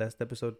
[0.00, 0.56] last episode.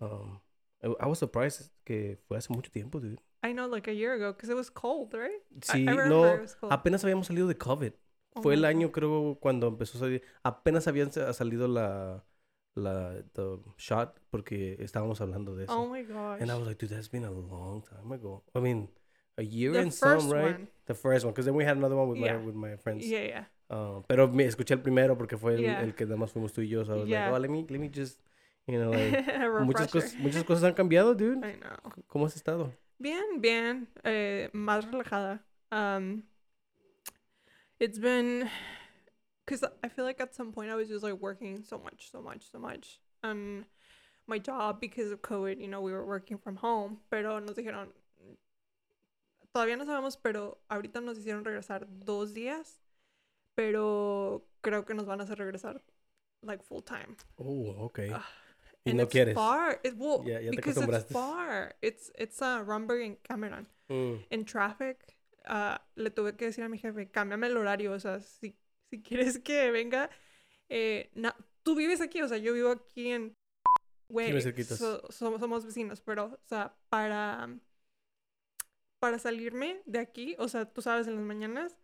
[0.00, 0.40] Um,
[0.82, 3.20] I, I was surprised que fue hace mucho tiempo, dude.
[3.42, 5.42] I know, like a year ago, because it was cold, right?
[5.52, 6.72] I- Sí, I remember no, it was cold.
[6.72, 7.92] apenas habíamos salido de COVID.
[8.34, 8.68] Oh Fue el God.
[8.68, 10.22] año, creo, cuando empezó a salir.
[10.44, 12.24] Apenas habían sa- salido la,
[12.74, 15.72] la the shot porque estábamos hablando de eso.
[15.76, 16.40] Oh my gosh.
[16.40, 18.42] and I was like, dude, that's been a long time ago.
[18.54, 18.88] I mean,
[19.36, 20.54] a year the and some, right?
[20.58, 20.68] one.
[20.86, 22.38] The first one, because then we had another one with Yeah.
[22.38, 23.04] my with my friends.
[23.06, 23.44] Yeah, yeah.
[23.70, 25.82] Uh, pero me escuché el primero porque fue el, Yeah.
[25.82, 26.84] el que nada más fuimos tú y yo.
[26.84, 27.26] So I was Yeah.
[27.30, 28.18] like, oh, let me, let me just,
[28.68, 31.44] you know, like, A muchas, cosas, muchas cosas han cambiado, dude.
[31.44, 32.04] I know.
[32.08, 32.72] ¿Cómo has estado?
[32.98, 33.88] Bien, bien.
[34.04, 35.40] Eh, más relajada.
[35.72, 36.24] Um,
[37.80, 38.48] it's been
[39.44, 42.20] because I feel like at some point I was just like working so much, so
[42.20, 43.00] much, so much.
[43.22, 43.64] And
[44.26, 47.88] my job because of COVID, you know, we were working from home, pero nos dijeron
[49.52, 52.80] todavía no sabemos, pero ahorita nos hicieron regresar dos días,
[53.54, 55.82] pero creo que nos van a hacer regresar
[56.42, 57.16] like full time.
[57.36, 58.10] Oh, okay.
[58.12, 58.24] Ah,
[58.84, 59.34] y no quieres.
[59.34, 59.80] far.
[59.84, 61.12] It, well, Ya- ya te because it's acostumbraste.
[61.12, 61.76] far.
[61.82, 63.66] It's it's uh, Rumberg and Cameron.
[63.88, 64.24] Mm.
[64.30, 68.20] En traffic, ah, le tuve que decir a mi jefe, cámbiame el horario, o sea,
[68.20, 68.56] si,
[68.90, 70.10] si quieres que venga,
[70.68, 73.34] eh, na- tú vives aquí, o sea, yo vivo aquí en...
[74.10, 74.78] Güey, cerquitas.
[74.78, 77.48] so- somos, vecinos, pero, o sea, para,
[79.00, 81.76] para salirme de aquí, o sea, tú sabes, en las mañanas,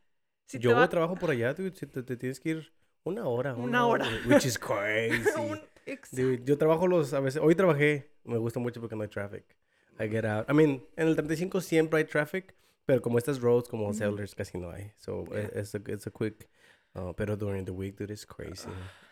[0.46, 1.74] si te yo va- trabajo por allá, dude.
[1.74, 2.72] Si te, te tienes que ir
[3.04, 3.54] una hora.
[3.54, 4.06] Una hora.
[4.26, 5.28] Which is crazy.
[5.38, 6.16] un- exacto.
[6.22, 9.44] Dude, yo trabajo los, a veces, hoy trabajé, me gusta mucho porque no hay traffic.
[10.00, 10.48] I get out.
[10.50, 12.54] I mean, en el 35 siempre hay traffic,
[12.84, 13.94] pero como estas roads, como Ujú.
[13.94, 14.90] settlers, casi no hay.
[14.96, 15.40] So, Yeah.
[15.54, 16.48] eh, it's, a, it's a quick,
[16.94, 18.68] uh, pero during the week, dude, it's crazy.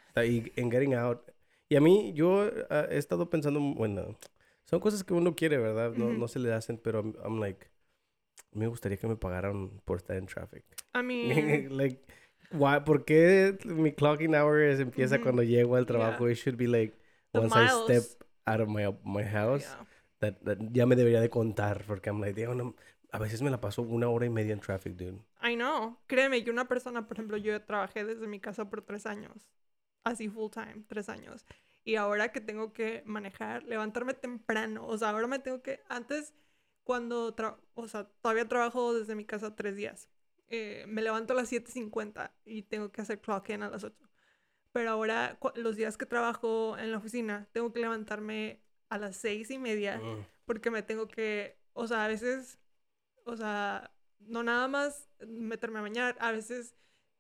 [0.08, 1.20] Está- Y en getting out.
[1.68, 4.18] Y a mí, yo uh, he estado pensando, bueno,
[4.64, 5.92] son cosas que uno quiere, ¿verdad?
[5.94, 7.66] No, no se le hacen, pero I'm, I'm like,
[8.52, 10.64] me gustaría que me pagaran por estar en traffic.
[10.94, 12.02] I mean, like,
[12.52, 15.24] why, ¿por qué mi clocking hours empieza Ujú.
[15.24, 16.28] cuando llego al trabajo?
[16.28, 16.94] It should be like,
[17.32, 17.84] the once I miles.
[17.84, 19.86] step out of my, my house, yeah.
[20.20, 22.74] that, that ya me debería de contar, porque I'm like, "Dios, no,
[23.12, 25.18] a veces me la paso una hora y media en traffic, dude.
[25.42, 25.98] I know.
[26.06, 29.48] Créeme que una persona, por ejemplo, yo trabajé desde mi casa por tres años.
[30.04, 31.44] Así full time, tres años.
[31.84, 34.86] Y ahora que tengo que manejar, levantarme temprano.
[34.86, 35.80] O sea, ahora me tengo que.
[35.88, 36.34] Antes,
[36.84, 37.34] cuando.
[37.36, 40.08] tra- O sea, todavía trabajo desde mi casa tres días.
[40.54, 44.06] Eh, me levanto a las 7:50 y tengo que hacer clock in a las 8.
[44.72, 49.50] Pero ahora, los días que trabajo en la oficina, tengo que levantarme a las seis
[49.50, 50.26] y media Mm.
[50.44, 52.58] porque me tengo que, o sea, a veces,
[53.24, 53.90] o sea,
[54.20, 56.74] no nada más meterme a bañar, a veces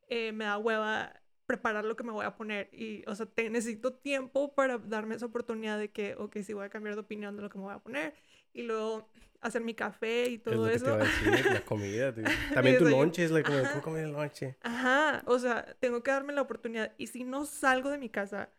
[0.08, 1.14] eh, me da hueva
[1.46, 5.14] preparar lo que me voy a poner y, o sea, te- necesito tiempo para darme
[5.14, 7.64] esa oportunidad de que, ok, sí voy a cambiar de opinión de lo que me
[7.64, 8.14] voy a poner
[8.52, 9.08] y luego
[9.40, 10.86] hacer mi café y Es todo lo que te eso.
[10.90, 12.24] iba a decir, la comida, dude.
[12.54, 13.66] También tu lonche es like, como.
[13.68, 14.56] ¿cómo comer el lonche?
[14.62, 16.92] Ajá, o sea, tengo que darme la oportunidad.
[16.98, 18.50] Y si no salgo de mi casa,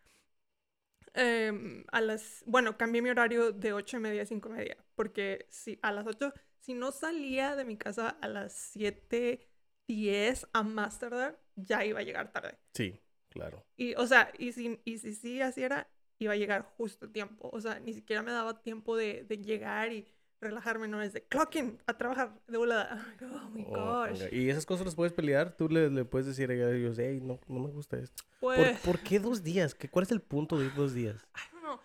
[1.13, 4.77] em, a las, bueno, cambié mi horario de ocho y media a cinco y media,
[4.95, 9.47] porque si a las 8, si no salía de mi casa a las 7,
[9.87, 12.57] 10 a más tardar, ya iba a llegar tarde.
[12.73, 12.99] Sí,
[13.29, 13.65] claro.
[13.75, 15.87] Y, o sea, y si, y si sí así era,
[16.23, 17.49] iba a llegar justo a tiempo.
[17.53, 20.05] O sea, ni siquiera me daba tiempo de, de llegar y
[20.41, 23.01] relajarme, no es de clocking a trabajar de volada.
[23.21, 24.19] Oh my Oh, gosh.
[24.19, 24.35] venga.
[24.35, 25.55] y esas cosas las puedes pelear.
[25.55, 28.23] Tú le, le puedes decir a ellos, hey, no, no me gusta esto.
[28.41, 28.79] ¿Por, Pues.
[28.81, 29.73] por qué dos días?
[29.73, 31.25] ¿Qué, ¿Cuál es el punto de ir dos días?
[31.35, 31.79] I don't know.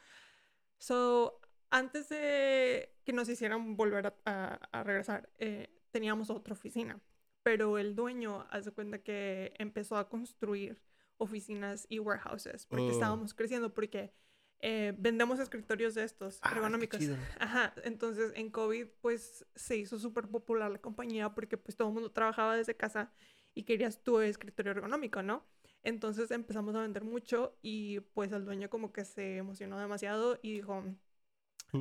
[0.78, 7.00] So, antes de que nos hicieran volver a, a- a regresar, eh, teníamos otra oficina.
[7.42, 10.78] Pero el dueño hace cuenta que empezó a construir
[11.16, 12.90] oficinas y warehouses porque Mm.
[12.90, 14.12] estábamos creciendo, porque
[14.60, 17.00] eh, vendemos escritorios de estos Ah, ergonómicos.
[17.38, 21.94] Ajá, entonces en COVID pues se hizo súper popular la compañía porque pues todo el
[21.94, 23.12] mundo trabajaba desde casa
[23.54, 25.46] y querías tu escritorio ergonómico, ¿no?
[25.82, 30.54] Entonces empezamos a vender mucho y pues el dueño como que se emocionó demasiado y
[30.54, 30.84] dijo,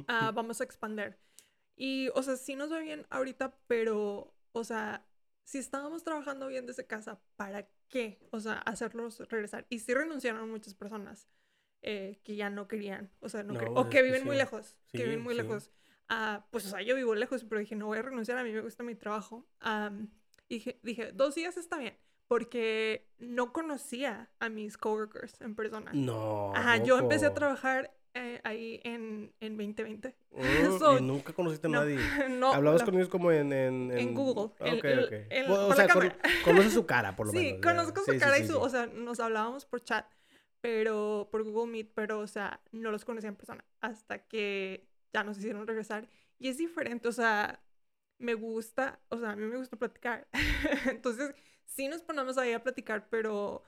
[0.07, 1.19] ah, vamos a expander.
[1.75, 5.05] Y, o sea, sí nos va bien ahorita, pero, o sea,
[5.43, 8.19] si estábamos trabajando bien desde casa, ¿para qué?
[8.31, 9.65] O sea, hacerlos regresar.
[9.69, 11.27] Y sí renunciaron muchas personas
[11.89, 14.39] eh, que ya no querían, o sea, no No, o que que viven muy sí.
[14.39, 15.41] lejos, que Sí, viven muy sí.
[15.41, 15.71] lejos.
[16.09, 18.51] Ah, pues, o sea, yo vivo lejos, pero dije, no voy a renunciar, a mí
[18.51, 19.45] me gusta mi trabajo.
[19.61, 20.09] Am,
[20.49, 21.97] y dije, dije, dos días está bien,
[22.27, 25.91] porque no conocía a mis coworkers en persona.
[25.93, 26.53] No.
[26.55, 27.39] Ajá, yo empecé a loco.
[27.39, 30.15] trabajar eh, ahí en, en 2020.
[30.31, 30.41] Mm,
[30.79, 31.97] So, y nunca conociste a no, nadie.
[32.29, 33.51] no, Hablabas la- con ellos como en...
[33.53, 35.11] En, en Google, Ah, en- ok, en- ok.
[35.29, 36.13] en- Bueno, o la sea, con-
[36.43, 37.61] conoces su cara, por lo sí, menos.
[37.63, 37.69] ya.
[37.71, 38.59] conozco su Sí, sí, cara sí, y su, sí.
[38.61, 40.05] o sea, nos hablábamos por chat,
[40.71, 45.23] pero por Google Meet, pero, o sea, no los conocía en persona hasta que ya
[45.23, 46.09] nos hicieron regresar.
[46.39, 47.63] Y es diferente, o sea,
[48.19, 50.27] me gusta, o sea, a mí me gusta platicar.
[50.91, 51.33] Entonces,
[51.65, 53.63] sí nos ponemos ahí a platicar, pero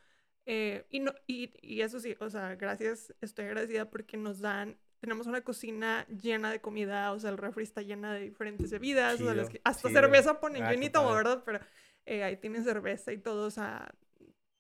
[0.46, 4.78] Eh, y, no, y, y eso sí, o sea, gracias, estoy agradecida porque nos dan
[5.00, 9.16] tenemos una cocina llena de comida, o sea, el refri está llena de diferentes bebidas,
[9.16, 10.02] o sea, Chido, que- hasta chido.
[10.02, 11.14] cerveza ponen, Ah, yo ni tomo.
[11.14, 11.44] ¿verdad?
[11.46, 11.60] Pero
[12.06, 13.94] eh, ahí tienen cerveza y todo, o sea,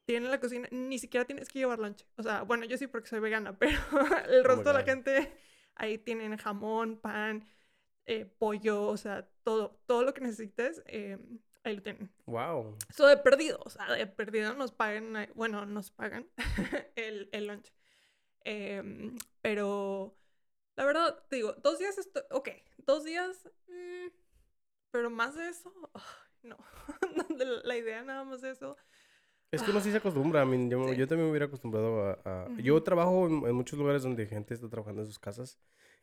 [0.09, 3.07] tienen la cocina, ni siquiera tienes que llevar lunch, o sea, bueno, yo sí porque
[3.07, 3.77] soy vegana, pero
[4.27, 5.31] el resto de la gente,
[5.75, 7.47] ahí tienen jamón, pan,
[8.07, 11.19] eh, pollo, o sea, todo, todo lo que necesites, eh,
[11.63, 12.11] ahí lo tienen.
[12.25, 12.75] Wow.
[12.89, 16.27] Eso de perdido, o sea, de perdido nos pagan, eh, bueno, nos pagan
[16.95, 17.71] el, el lunch.
[18.45, 20.17] Em, pero
[20.75, 24.07] la verdad, te digo, dos días estoy, ok, dos días, mm,
[24.89, 25.71] pero más de eso,
[26.41, 26.57] no,
[27.63, 28.75] la idea nada más de eso.
[29.51, 30.45] Es que uno sí se acostumbra.
[30.45, 30.95] Mean, yo, Sí.
[30.95, 32.19] yo también me hubiera acostumbrado a...
[32.45, 32.83] a- Yo Ujú.
[32.83, 35.59] trabajo en, en muchos lugares donde gente está trabajando en sus casas.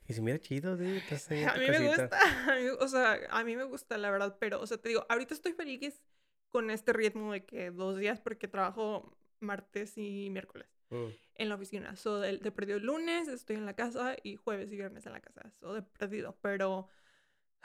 [0.08, 0.98] Y se mira chido, dude.
[0.98, 2.02] Estás ahí en A tu mí me casita.
[2.02, 2.18] gusta,
[2.52, 5.04] a mí- o sea, a mí me gusta, la verdad, pero, o sea, te digo,
[5.08, 6.02] ahorita estoy feliz
[6.50, 10.68] con este ritmo de que dos días porque trabajo martes y miércoles.
[10.88, 11.06] Mm.
[11.34, 11.96] en la oficina.
[11.96, 15.12] So, de, de perdido el lunes estoy en la casa y jueves y viernes en
[15.12, 15.50] la casa.
[15.58, 16.38] So, de perdido.
[16.42, 16.88] Pero,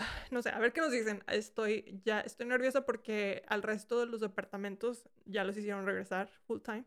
[0.32, 1.24] no sé, a ver qué nos dicen.
[1.28, 6.60] Estoy ya, estoy nerviosa porque al resto de los departamentos ya los hicieron regresar full
[6.62, 6.86] time.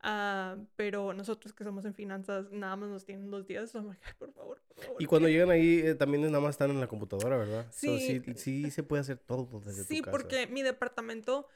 [0.00, 3.70] Ah, pero nosotros que somos en finanzas, nada más nos tienen dos días.
[3.70, 5.02] So, I'm like, "Ay, por favor, por favor.
[5.02, 7.64] Y cuando llegan ahí, eh, también nada más están en la computadora, ¿verdad?
[7.72, 8.20] So, Sí.
[8.24, 10.10] sí, sí se puede hacer todo desde Sí, tu casa.
[10.18, 11.48] porque mi departamento,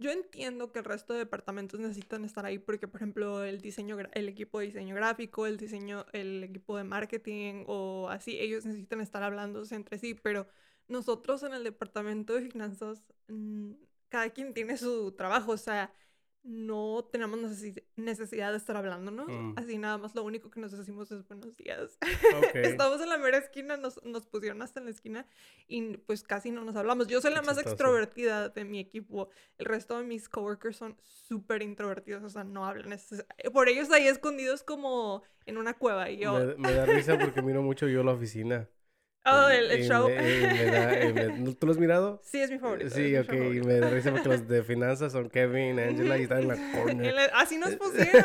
[0.00, 3.98] yo entiendo que el resto de departamentos necesitan estar ahí porque, por ejemplo, el diseño,
[4.12, 9.02] el equipo de diseño gráfico, el diseño, el equipo de marketing o así, ellos necesitan
[9.02, 10.48] estar hablándose entre sí, pero
[10.88, 13.02] nosotros en el departamento de finanzas,
[14.08, 15.92] cada quien tiene su trabajo, o sea,
[16.42, 19.54] no tenemos necesi- necesidad de estar hablándonos, Mm.
[19.58, 21.98] así nada más lo único que nos decimos es buenos días.
[22.38, 22.54] Ok.
[22.82, 25.26] Estamos en la mera esquina, nos, nos pusieron hasta en la esquina
[25.68, 27.08] y pues casi no nos hablamos.
[27.08, 29.28] Yo soy la más extrovertida de mi equipo.
[29.58, 32.92] El resto de mis coworkers son súper introvertidos, o sea, no hablan.
[32.94, 36.32] Es- por ellos ahí escondidos como en una cueva y yo...
[36.38, 38.68] Me, me da risa porque miro mucho yo la oficina.
[39.26, 40.08] Oh, el, el show.
[40.08, 42.20] me- me da- me- ¿Tú lo has mirado?
[42.24, 42.86] sí, es mi favorito.
[42.88, 43.24] es Sí, ok.
[43.32, 43.66] Y favorito.
[43.66, 47.14] me da risa porque los de finanzas son Kevin, Angela y están en la corner.
[47.14, 48.24] le- así nos pusieron.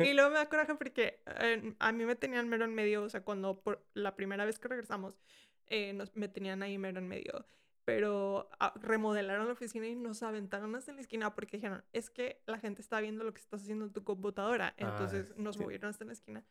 [0.00, 3.02] y, y luego me da coraje porque eh, a mí me tenían mero en medio,
[3.04, 5.18] o sea, cuando por la primera vez que regresamos,
[5.66, 7.46] eh, nos, me tenían ahí mero en medio.
[7.86, 12.10] Pero ah, remodelaron la oficina y nos aventaron hasta en la esquina porque dijeron, es
[12.10, 14.68] que la gente está viendo lo que estás haciendo en tu computadora.
[14.68, 15.62] Ah, Entonces nos sí.
[15.62, 16.44] movieron hasta en la esquina.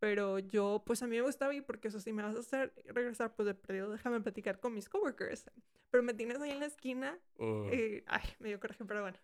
[0.00, 2.72] Pero yo, pues a mí me gustaba ir porque eso sí me vas a hacer
[2.86, 5.50] regresar, pues de perdido, déjame platicar con mis coworkers.
[5.90, 7.72] Pero me tienes ahí en la esquina Mm.
[7.72, 9.18] y, ay, me dio coraje, pero bueno.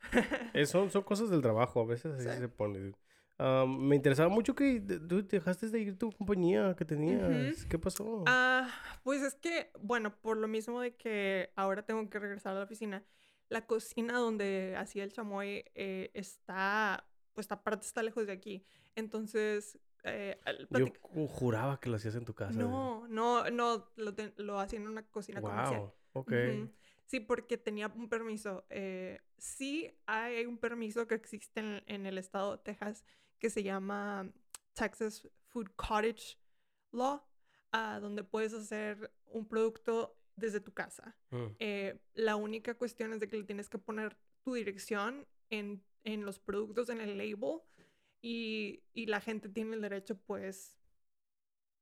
[0.53, 2.39] Eh, son, cosas del trabajo, a veces así Sí.
[2.39, 2.93] se pone.
[3.67, 7.65] me interesaba mucho que tú dejaste de ir tu compañía que tenías.
[7.67, 8.25] ¿Qué pasó?
[8.27, 8.69] Ah,
[9.03, 12.65] pues es que, bueno, por lo mismo de que ahora tengo que regresar a la
[12.65, 13.05] oficina,
[13.49, 17.05] la cocina donde hacía el chamoy eh, está,
[17.35, 18.65] pues aparte está lejos de aquí.
[18.97, 20.39] Entonces, eh,
[20.71, 20.87] Yo
[21.29, 22.59] juraba que lo hacías en tu casa.
[22.59, 25.81] no, no, no, lo, ten- lo hacía en una cocina comercial.
[25.81, 26.33] Wow, ok.
[26.33, 26.71] Ujú.
[27.07, 28.65] Sí, porque tenía un permiso.
[28.71, 33.05] eh, sí hay un permiso que existe en, en el estado de Texas
[33.39, 34.31] que se llama
[34.75, 36.39] Texas Food Cottage
[36.93, 37.23] Law,
[37.73, 41.17] ah, donde puedes hacer un producto desde tu casa.
[41.31, 41.47] Mm.
[41.59, 46.25] Eh, la única cuestión es de que le tienes que poner tu dirección en, en
[46.25, 47.61] los productos, en el label,
[48.27, 50.79] y, y la gente tiene el derecho, pues,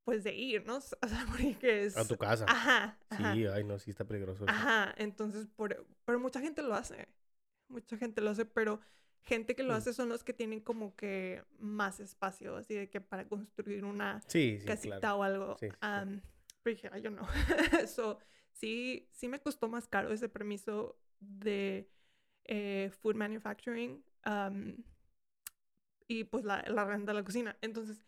[0.04, 0.76] pues de ir, ¿no?
[1.02, 1.96] O sea, porque es...
[1.96, 2.46] A tu casa.
[2.48, 3.32] Ajá, ajá.
[3.34, 4.44] Sí, ay, no, sí está peligroso.
[4.44, 4.52] eso.
[4.52, 7.06] Ajá, entonces, por, pero mucha gente lo hace.
[7.68, 8.80] Mucha gente lo hace, pero
[9.22, 9.76] gente que lo Mm.
[9.76, 14.20] hace son los que tienen como que más espacio, así de que para construir una
[14.26, 15.18] Sí, sí, casita claro.
[15.18, 15.56] o algo.
[15.58, 16.20] Sí, am,
[16.64, 17.22] pero dije, "Ay, yo no.
[17.86, 18.18] so,
[18.52, 21.88] sí, sí me costó más caro ese permiso de
[22.44, 24.82] eh, food manufacturing am,
[26.08, 27.56] y pues la, la renta de la cocina.
[27.62, 28.04] Entonces,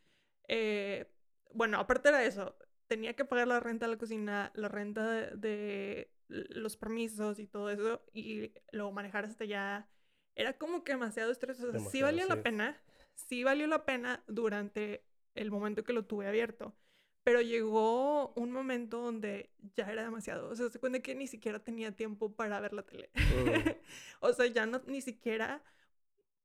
[0.48, 1.06] eh,
[1.52, 2.56] bueno, aparte de eso,
[2.88, 7.46] tenía que pagar la renta de la cocina, la renta de, de los permisos y
[7.46, 9.88] todo eso, y luego manejar hasta allá.
[10.36, 11.60] Era como que demasiado estrés.
[11.62, 12.28] O sea, sí Demasiado, valió sí.
[12.28, 12.82] la pena.
[13.14, 16.74] Sí valió la pena durante el momento que lo tuve abierto.
[17.22, 20.48] Pero llegó un momento donde ya era demasiado.
[20.50, 23.10] O sea, se cuenta que ni siquiera tenía tiempo para ver la tele.
[23.14, 23.70] Mm.
[24.20, 25.62] o sea, ya no, ni siquiera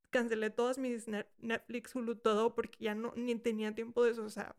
[0.10, 4.24] cancelé todas mis Net- Netflix, Hulu, todo, porque ya no, ni tenía tiempo de eso.
[4.26, 4.56] O sea,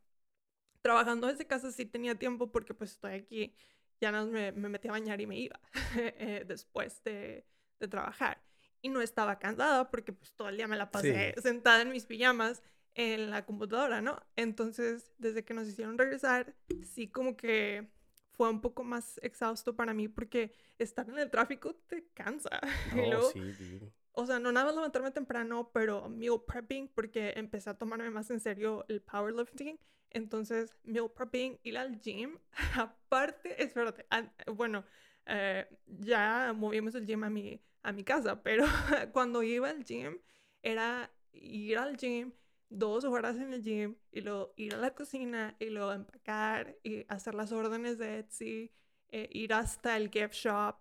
[0.82, 3.54] trabajando desde casa sí tenía tiempo porque pues estoy aquí.
[4.00, 5.60] Ya no me, me metí a bañar y me iba
[5.96, 7.44] eh, después de,
[7.80, 8.42] de trabajar.
[8.82, 12.06] Y no estaba cansada porque pues todo el día me la pasé sentada en mis
[12.06, 12.62] pijamas
[12.94, 14.20] en la computadora, ¿no?
[14.36, 17.88] Entonces, desde que nos hicieron regresar, sí como que
[18.32, 22.60] fue un poco más exhausto para mí porque estar en el tráfico te cansa.
[22.96, 23.90] y No, luego, sí.
[24.20, 28.30] O sea, no nada más levantarme temprano, pero meal prepping, porque empecé a tomarme más
[28.30, 29.78] en serio el powerlifting.
[30.10, 32.38] Entonces, meal prepping, ir al gym.
[32.76, 34.06] Aparte, espérate,
[34.54, 34.84] bueno,
[35.24, 38.66] eh, ya movimos el gym a mi, a mi casa, pero
[39.12, 40.18] cuando iba al gym,
[40.62, 42.32] era ir al gym,
[42.68, 47.06] dos horas en el gym, y luego ir a la cocina, y luego empacar, y
[47.08, 48.70] hacer las órdenes de Etsy,
[49.08, 50.76] eh, ir hasta el gift shop,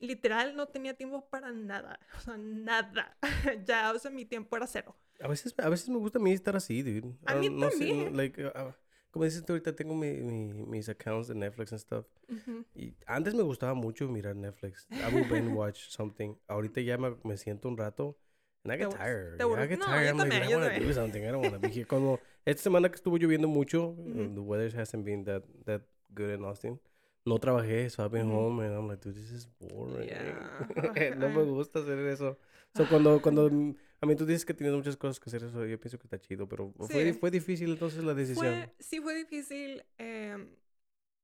[0.00, 2.00] literal no tenía tiempo para nada.
[2.18, 3.16] O sea, nada.
[3.66, 4.96] ya, o sea, mi tiempo era cero.
[5.20, 7.14] A veces, a veces me gusta a mí estar así, dude.
[7.26, 8.06] A mí no también.
[8.06, 8.72] Sé, like, uh,
[9.10, 12.06] como dices tú, ahorita tengo mi, mi, mis accounts de Netflix and stuff.
[12.74, 14.86] Y antes me gustaba mucho mirar Netflix.
[14.90, 16.36] I would binge watch something.
[16.48, 18.16] Ahorita ya me, me siento un rato.
[18.64, 19.40] And I get tired.
[19.40, 20.08] I get no, tired.
[20.08, 21.24] I'm también, like, I want to do something.
[21.24, 21.86] I don't want to be here.
[21.86, 25.82] Como esta semana que estuvo lloviendo mucho, the weather hasn't been that, that
[26.14, 26.78] good in Austin
[27.30, 30.08] no trabajé, so I've been home and I'm like, dude, this is boring.
[30.08, 31.14] Yeah.
[31.16, 32.36] no me gusta hacer eso.
[32.74, 33.46] So, cuando, cuando,
[34.00, 36.18] a mí tú dices que tienes muchas cosas que hacer, eso yo pienso que está
[36.18, 38.46] chido, pero fue, fue difícil entonces la decisión.
[38.46, 39.84] Fue, sí, fue difícil.
[39.98, 40.36] Eh,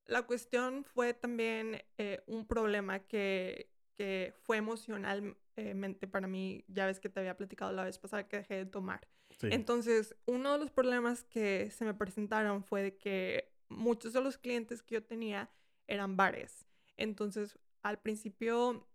[0.06, 6.64] la cuestión fue también eh, un problema que, que fue emocionalmente para mí.
[6.68, 9.06] Ya ves que te había platicado la vez pasada que dejé de tomar.
[9.38, 9.48] Sí.
[9.50, 14.38] Entonces, uno de los problemas que se me presentaron fue de que muchos de los
[14.38, 15.50] clientes que yo tenía
[15.88, 16.66] eran bares.
[16.96, 18.86] Entonces, al principio,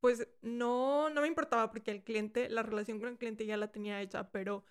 [0.00, 3.70] pues no, no me importaba porque el cliente, la relación con el cliente ya la
[3.72, 4.64] tenía hecha, pero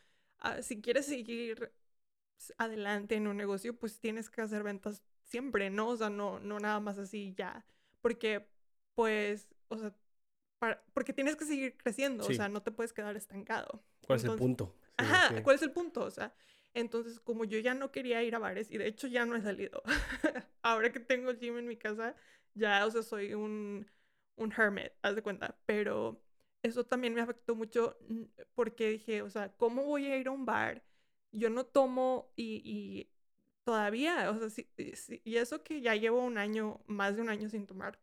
[0.44, 1.74] uh, si quieres seguir
[2.58, 5.90] adelante en un negocio, pues tienes que hacer ventas siempre, ¿no?
[5.90, 7.66] O sea, no, no nada más así ya.
[8.02, 8.48] Porque,
[8.96, 9.94] pues, o sea,
[10.60, 12.34] para, porque tienes que seguir creciendo, Sí.
[12.34, 13.84] o sea, no te puedes quedar estancado.
[14.06, 14.76] ¿Cuál es el Entonces- punto?
[15.00, 15.44] Sí, Ajá, sí.
[15.44, 16.02] ¿cuál es el punto?
[16.02, 16.34] O sea,
[16.80, 19.42] entonces como yo ya no quería ir a bares y de hecho ya no he
[19.42, 19.82] salido.
[20.62, 22.16] Ahora que tengo el gym en mi casa,
[22.54, 23.90] ya, o sea, soy un,
[24.36, 25.58] un hermit, haz de cuenta.
[25.66, 26.22] Pero
[26.64, 28.24] eso también me afectó mucho mm,
[28.56, 30.84] porque dije, o sea, ¿cómo voy a ir a un bar?
[31.32, 33.10] Yo no tomo y, y
[33.64, 37.30] todavía, o sea, sí- sí- y eso que ya llevo un año, más de un
[37.30, 38.00] año sin tomar.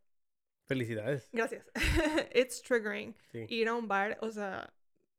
[0.66, 1.28] Felicidades.
[1.32, 1.64] Gracias.
[2.34, 3.14] It's triggering.
[3.32, 3.46] Sí.
[3.48, 4.73] Ir a un bar, o sea,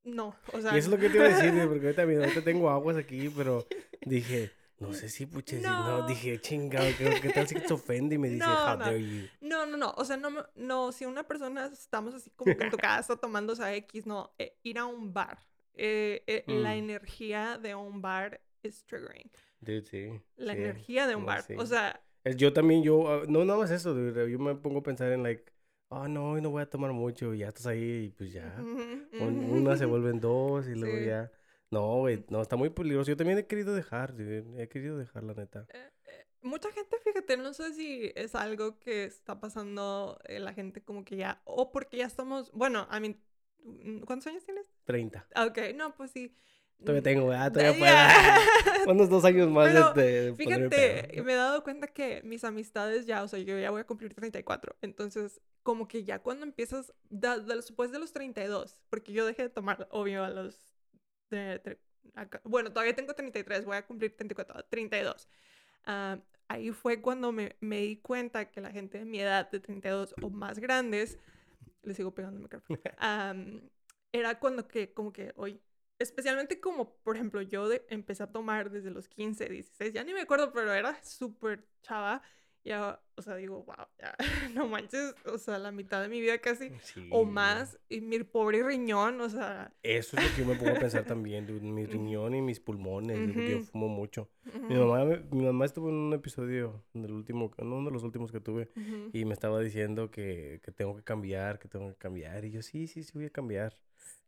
[0.05, 0.73] no, o sea...
[0.73, 2.97] Y eso es lo que te iba a decir, porque ahorita, mira, ahorita tengo aguas
[2.97, 3.65] aquí, pero
[4.03, 6.07] dije, no sé si puche, si no, No.
[6.07, 8.85] dije, chingado, ¿qué, qué tal si se ofende y me dice, No, how no.
[8.85, 9.29] dare you?
[9.41, 9.93] No, no, no.
[9.97, 13.53] O sea, no, no, si una persona estamos así como que en tu casa tomando
[13.61, 15.39] a X, no, eh, ir a un bar.
[15.73, 16.79] Eh, eh, La Mm.
[16.79, 19.29] energía de un bar es triggering.
[19.59, 20.21] Dude, sí.
[20.37, 21.43] La sí, energía de un bar.
[21.43, 21.53] sí.
[21.57, 22.01] O sea,
[22.37, 25.23] Yo también, yo, ah, no nada más eso, dude, yo me pongo a pensar en,
[25.23, 25.51] like,
[25.89, 28.55] oh, no, hoy no voy a tomar mucho, y ya estás ahí, y pues ya.
[29.19, 31.05] una se vuelven dos, y luego Sí.
[31.05, 31.31] ya.
[31.71, 33.09] No, güey, no, está muy peligroso.
[33.11, 35.65] Yo también he querido dejar, he querido dejar, la neta.
[35.73, 40.53] Eh, eh, Mucha gente, fíjate, no sé si es algo que está pasando eh, la
[40.53, 43.19] gente como que ya, o porque ya estamos, bueno, a mí,
[44.05, 44.71] ¿cuántos años tienes?
[44.85, 45.27] 30.
[45.33, 46.35] Ah, Ok, no, pues sí.
[46.79, 48.91] Todavía tengo, ah, todavía puedo.
[48.91, 49.93] Unos dos años más Pero,
[50.35, 53.81] ponerme Fíjate, me he dado cuenta que mis amistades ya, o sea, yo ya voy
[53.81, 54.75] a cumplir 34.
[54.81, 59.43] Entonces, como que ya cuando empiezas, da- de- después de los 32, porque yo dejé
[59.43, 60.61] de tomar, obvio, a los...
[61.31, 61.79] de- de-
[62.13, 65.27] acá- bueno, todavía tengo 33, voy a cumplir 34, 32.
[65.85, 69.59] Ah, ahí fue cuando me, me di cuenta que la gente de mi edad, de
[69.59, 71.17] 32 o más grandes,
[71.81, 73.61] le sigo pegando el micrófono, am,
[74.11, 75.59] era cuando que, como que, hoy
[75.99, 80.13] especialmente como, por ejemplo, yo de- empecé a tomar desde los 15, 16, ya ni
[80.13, 82.21] me acuerdo, pero era súper chava.
[82.63, 84.15] Ya, o sea, digo, wow, ya,
[84.55, 88.23] no manches, o sea, la mitad de mi vida casi, Sí, o más, y mi
[88.23, 91.61] pobre riñón, o sea, Eso es lo que yo me pongo a pensar también, dude,
[91.61, 94.29] mi riñón y mis pulmones, dude, porque yo fumo mucho.
[94.67, 97.85] Mi ujú, mamá, me- mi mamá estuvo en un episodio, en el último, en uno
[97.89, 98.69] de los últimos que tuve,
[99.11, 102.63] y me estaba diciendo que, que tengo que cambiar, que tengo que cambiar, y yo,
[102.63, 103.77] sí, sí, sí voy a cambiar.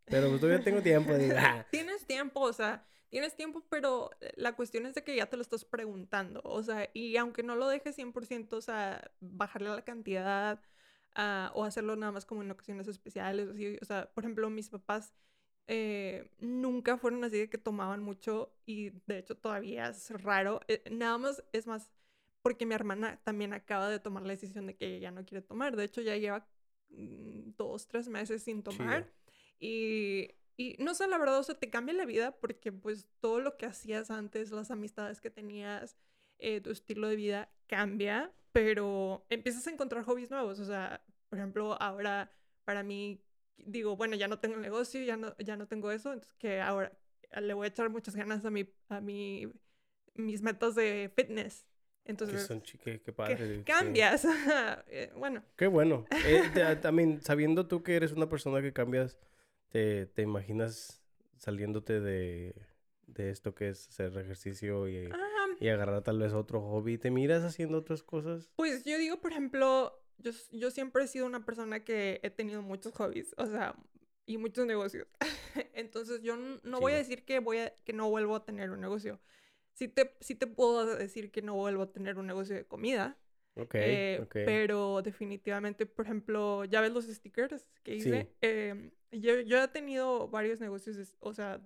[0.10, 4.32] Pero pues todavía tengo tiempo, digo, ah, Tienes tiempo, o sea, tienes tiempo, pero eh,
[4.36, 7.56] la cuestión es de que ya te lo estás preguntando, o sea, y aunque no
[7.56, 10.62] lo dejes 100%, o sea, bajarle la cantidad
[11.16, 14.50] ah, o hacerlo nada más como en ocasiones especiales, o, así, o sea, por ejemplo,
[14.50, 15.14] mis papás
[15.68, 20.84] eh, nunca fueron así de que tomaban mucho y de hecho todavía es raro, eh,
[20.90, 21.92] nada más, es más,
[22.42, 25.42] porque mi hermana también acaba de tomar la decisión de que ella ya no quiere
[25.42, 26.48] tomar, de hecho ya lleva
[26.92, 29.04] mm, dos, tres meses sin tomar.
[29.04, 29.18] chido.
[29.60, 33.40] Y, y no sé, la verdad, o sea, te cambia la vida porque pues todo
[33.40, 35.98] lo que hacías antes, las amistades que tenías,
[36.40, 40.60] eh, tu estilo de vida cambia, pero empiezas a encontrar hobbies nuevos.
[40.60, 42.32] O sea, por ejemplo, ahora
[42.66, 43.22] para mí,
[43.58, 46.60] digo, bueno, ya no tengo el negocio, ya no, ya no tengo eso, entonces que
[46.60, 46.92] ahora
[47.42, 49.52] le voy a echar muchas ganas a mi, a mi,
[50.16, 51.66] mis metas de fitness.
[52.04, 54.26] Que Entonces, son qué padre, cambias.
[54.88, 56.06] Eh, bueno, Qué bueno.
[56.26, 56.42] Eh,
[56.82, 59.18] también, sabiendo tú que eres una persona que cambias
[59.70, 61.04] te, te imaginas
[61.38, 62.56] saliéndote de,
[63.08, 65.28] de esto que es hacer ejercicio y, Ah,
[65.60, 66.98] y agarrar tal vez otro hobby?
[66.98, 68.52] ¿Te miras haciendo otras cosas?
[68.56, 72.62] Pues yo digo, por ejemplo, yo, yo siempre he sido una persona que he tenido
[72.62, 73.76] muchos hobbies, o sea,
[74.26, 75.08] y muchos negocios.
[75.74, 78.82] Entonces yo no voy a decir que voy a, que no vuelvo a tener un
[78.82, 79.20] negocio.
[79.74, 83.18] Sí te, sí te puedo decir que no vuelvo a tener un negocio de comida,
[83.60, 84.34] Ok, eh, ok.
[84.46, 88.22] pero definitivamente, por ejemplo, ya ves los stickers que hice.
[88.24, 88.30] Sí.
[88.42, 91.62] Em, yo, yo he tenido varios negocios, de- o sea,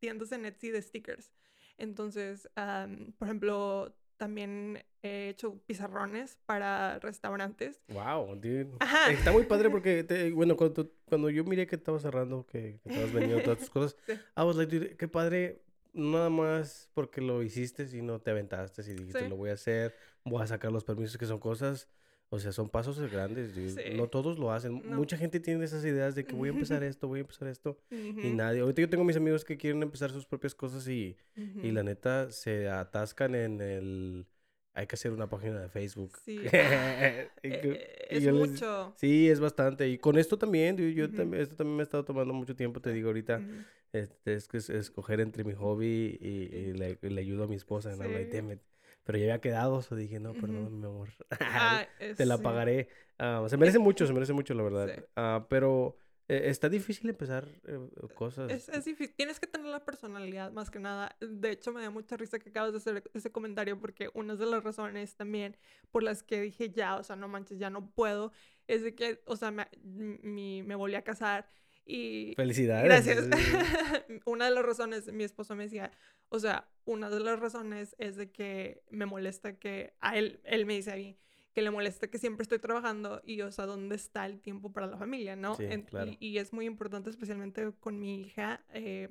[0.00, 1.32] tiendas en Etsy de stickers.
[1.76, 7.80] Entonces, am, por ejemplo, también he hecho pizarrones para restaurantes.
[7.88, 8.68] Wow, dude.
[8.80, 9.12] Ajá.
[9.12, 12.88] Está muy padre porque, te- bueno, cuando, cuando yo miré que estabas cerrando, que, que
[12.88, 14.12] estabas vendiendo todas tus cosas, Sí.
[14.36, 18.94] I was like, dude, qué padre, nada más porque lo hiciste, sino te aventaste y
[18.94, 19.28] dijiste, Sí.
[19.28, 21.88] lo voy a hacer, voy a sacar los permisos, que son cosas,
[22.30, 23.52] o sea, son pasos grandes.
[23.54, 23.74] Sí.
[23.96, 24.82] No todos lo hacen.
[24.84, 24.96] No.
[24.96, 27.78] Mucha gente tiene esas ideas de que voy a empezar esto, voy a empezar esto,
[27.90, 28.60] y nadie.
[28.60, 31.72] Ahorita yo tengo mis amigos que quieren empezar sus propias cosas y, y ujú.
[31.72, 34.26] la neta se atascan en el...
[34.74, 36.18] Hay que hacer una página de Facebook.
[36.24, 36.38] Sí.
[36.42, 38.94] Y Eh, eh, y es yo les- mucho.
[38.96, 39.88] Sí, es bastante.
[39.88, 41.16] Y con esto también, dude, yo Ujú.
[41.16, 43.38] también, esto también me ha estado tomando mucho tiempo, te digo ahorita.
[43.38, 43.64] Ujú.
[43.92, 47.46] Este, es que es escoger entre mi hobby y, y le, y le ayudo a
[47.46, 47.92] mi esposa.
[47.92, 47.98] Sí.
[48.32, 48.60] "Damn it".
[49.04, 50.40] Pero ya había quedado, so dije, no, Ujú.
[50.40, 51.08] perdóname, mi amor.
[51.40, 52.42] Ah, Te la sí.
[52.42, 52.88] pagaré.
[53.18, 54.92] Ah, se merece mucho, se merece mucho, la verdad.
[54.94, 55.02] Sí.
[55.16, 55.96] Ah, pero
[56.28, 57.78] eh, está difícil empezar eh,
[58.14, 58.50] cosas.
[58.52, 59.14] Es, es difícil.
[59.16, 61.16] Tienes que tener la personalidad más que nada.
[61.20, 64.44] De hecho, me da mucha risa que acabas de hacer ese comentario porque una de
[64.44, 65.56] las razones también
[65.90, 68.32] por las que dije ya, o sea, no manches, ya no puedo,
[68.66, 71.46] es de que, o sea, me, mi- me volví a casar
[71.88, 72.34] y...
[72.36, 72.84] Felicidades.
[72.84, 73.26] Gracias.
[74.26, 75.90] una de las razones, mi esposo me decía,
[76.28, 80.66] o sea, una de las razones es de que me molesta que a él, él
[80.66, 81.16] me dice a mí,
[81.54, 84.86] que le molesta que siempre estoy trabajando y, o sea, ¿dónde está el tiempo para
[84.86, 85.54] la familia, no?
[85.56, 86.10] Sí, En- claro.
[86.10, 89.08] y, y es muy importante, especialmente con mi hija, eh,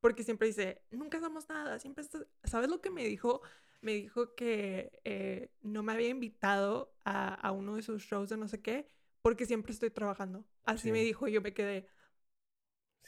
[0.00, 2.26] porque siempre dice, nunca hacemos nada, siempre estás...
[2.44, 3.42] ¿Sabes lo que me dijo?
[3.80, 8.36] Me dijo que eh, no me había invitado a, a uno de sus shows de
[8.36, 8.88] no sé qué,
[9.22, 10.44] porque siempre estoy trabajando.
[10.64, 11.86] Así me dijo y yo me quedé,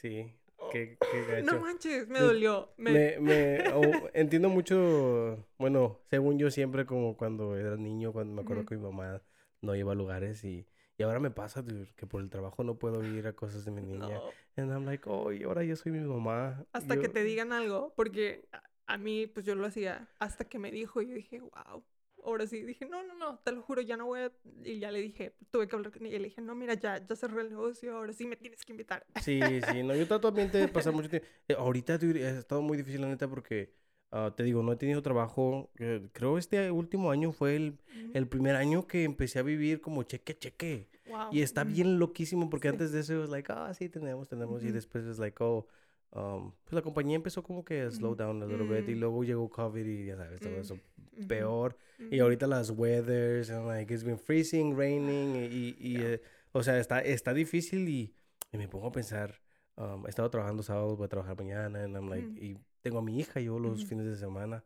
[0.01, 0.33] Sí,
[0.71, 1.45] qué, qué gacho.
[1.55, 2.73] no manches, me dolió.
[2.77, 2.91] Me...
[2.93, 8.41] Me, me- o- entiendo mucho, bueno, según yo siempre como cuando era niño, cuando me
[8.41, 9.21] acuerdo que mi mamá
[9.61, 10.65] no iba a lugares y,
[10.97, 13.71] y ahora me pasa dude, que por el trabajo no puedo ir a cosas de
[13.71, 14.15] mi niña.
[14.15, 16.65] No, And I'm like, oh, y ahora yo soy mi mamá.
[16.73, 20.59] hasta que te digan algo, porque a, a mí, pues yo lo hacía hasta que
[20.59, 21.83] me dijo y yo dije, wow.
[22.23, 24.31] Ahora sí, dije, no, no, no, te lo juro, ya no voy a...
[24.63, 27.05] Y ya le dije, tuve que hablar con ella y le dije, no, mira, ya,
[27.05, 29.05] ya cerré el negocio, ahora sí me tienes que invitar.
[29.19, 31.27] Sí, sí, no, yo trato también de pasar mucho tiempo.
[31.47, 33.73] eh, ahorita ha estado muy difícil, la neta, porque
[34.11, 35.69] ah, te digo, no he tenido trabajo.
[35.79, 38.11] eh, creo este último año fue el, Ujú.
[38.13, 40.89] el primer año que empecé a vivir como cheque, cheque.
[41.07, 41.29] Wow.
[41.31, 42.73] Y está bien loquísimo porque Sí.
[42.73, 44.63] antes de eso es like, ah, sí, tenemos, tenemos.
[44.63, 44.73] Y Ujú.
[44.75, 45.67] después es like, oh,
[46.11, 48.87] um, pues la compañía empezó como que a slow down a little bit.
[48.89, 48.99] Y Mm.
[48.99, 50.79] luego llegó COVID y ya sabes, todo Mm, eso
[51.27, 51.77] peor.
[51.99, 52.23] Y ujú.
[52.23, 55.35] ahorita las weathers, and like, it's been freezing, raining.
[55.35, 56.13] Y, y, y, Yeah.
[56.13, 56.21] eh,
[56.51, 58.13] o sea, está, está difícil y,
[58.51, 59.41] y me pongo a pensar,
[59.77, 61.83] um, he estado trabajando sábado, voy a trabajar mañana.
[61.83, 64.63] And I'm like, y tengo a mi hija yo los fines de semana.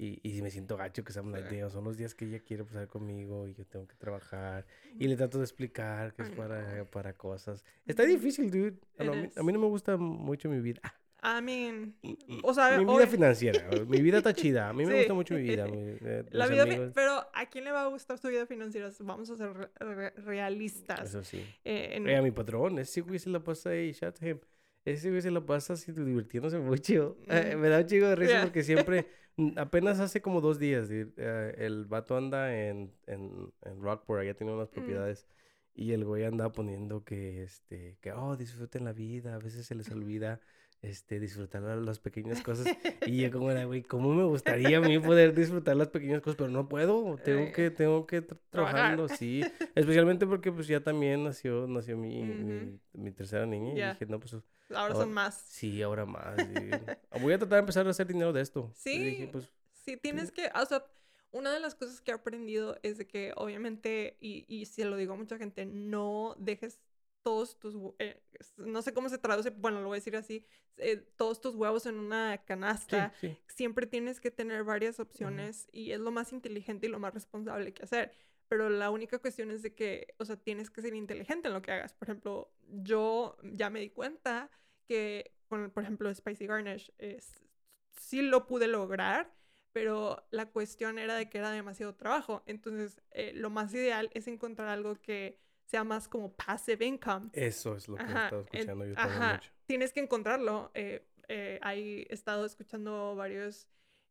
[0.00, 1.56] Y, y me siento gacho que I'm like, Sí.
[1.56, 4.64] "Damn, son los días que ella quiere pasar conmigo y yo tengo que trabajar.
[4.96, 7.64] Y le trato de explicar que es para, para cosas.
[7.84, 8.76] Está difícil, dude.
[8.96, 10.80] Ah, no, a, mí, a no me gusta mucho mi vida.
[11.20, 13.68] I mean, Mm, mm, o sea, mi vida obvio- financiera.
[13.88, 14.68] mi vida está chida.
[14.68, 14.98] A mí me Sí.
[14.98, 15.66] gusta mucho mi vida.
[15.66, 18.88] mi- eh, la vida, amigos, pero ¿a quién le va a gustar su vida financiera?
[19.00, 21.08] Vamos a ser re- re- realistas.
[21.10, 21.44] Eso sí.
[21.64, 24.38] Eh, en- a mi patrón, ese güey se la pasa ahí, shut him.
[24.84, 27.16] Ese güey se la pasa así divirtiéndose mucho.
[27.26, 27.58] Eh, Mm.
[27.62, 28.42] me da un chico de risa Yeah.
[28.44, 29.06] porque siempre,
[29.56, 34.34] apenas hace como dos días, dude, eh, el vato anda en, en, en Rockport, allá
[34.34, 34.72] tiene unas Mm.
[34.74, 35.26] propiedades.
[35.74, 39.36] Y el güey anda poniendo que, este, que, oh, disfruten la vida.
[39.36, 40.40] A veces se les olvida,
[40.82, 42.66] este, disfrutar la- las pequeñas cosas.
[43.06, 46.36] Y yo como era, güey, ¿cómo me gustaría a mí poder disfrutar las pequeñas cosas?
[46.36, 48.74] Pero no puedo, tengo Eh, que, tengo que tra- trabajar.
[48.96, 49.40] trabajando, sí.
[49.76, 52.42] Especialmente porque pues ya también nació, nació mi, Ujú.
[52.42, 53.72] mi, mi tercera niña.
[53.72, 54.34] Y dije, no, pues
[54.70, 55.34] ahora ahora- son más.
[55.48, 56.36] sí, ahora más.
[57.22, 58.70] Voy a tratar de empezar a hacer dinero de esto.
[58.74, 60.84] Sí, dije, pues, sí, tienes que, o sea,
[61.30, 64.96] una de las cosas que he aprendido es de que obviamente, y, y se lo
[64.96, 66.80] digo a mucha gente, no dejes
[67.22, 68.22] todos tus, eh,
[68.56, 70.46] no sé cómo se traduce, bueno, lo voy a decir así,
[70.78, 73.12] eh, todos tus huevos en una sí, canasta.
[73.20, 73.36] sí.
[73.48, 77.74] Siempre tienes que tener varias opciones y es lo más inteligente y lo más responsable
[77.74, 78.12] que hacer.
[78.48, 81.62] Pero la única cuestión es de que, o sea, tienes que ser inteligente en lo
[81.62, 81.92] que hagas.
[81.92, 84.50] Por ejemplo, yo ya me di cuenta
[84.86, 87.44] que, con, por ejemplo, Spicy Garnish, es,
[87.92, 89.34] sí lo pude lograr,
[89.72, 92.42] pero la cuestión era de que era demasiado trabajo.
[92.46, 97.28] Entonces, eh, lo más ideal es encontrar algo que sea más como passive income.
[97.34, 99.52] Eso es lo que he estado escuchando yo también mucho.
[99.66, 100.70] Tienes que encontrarlo.
[100.72, 103.68] Eh, eh, he estado escuchando varias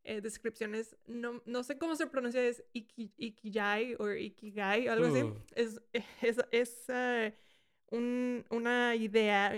[0.08, 0.96] eh, descripciones.
[1.06, 5.24] No, no sé cómo se pronuncia, es iki, Ikijai o Ikigai, algo así.
[5.24, 5.36] Hmm.
[5.56, 5.82] Es,
[6.22, 7.36] es, es eh,
[7.92, 9.54] un, una idea,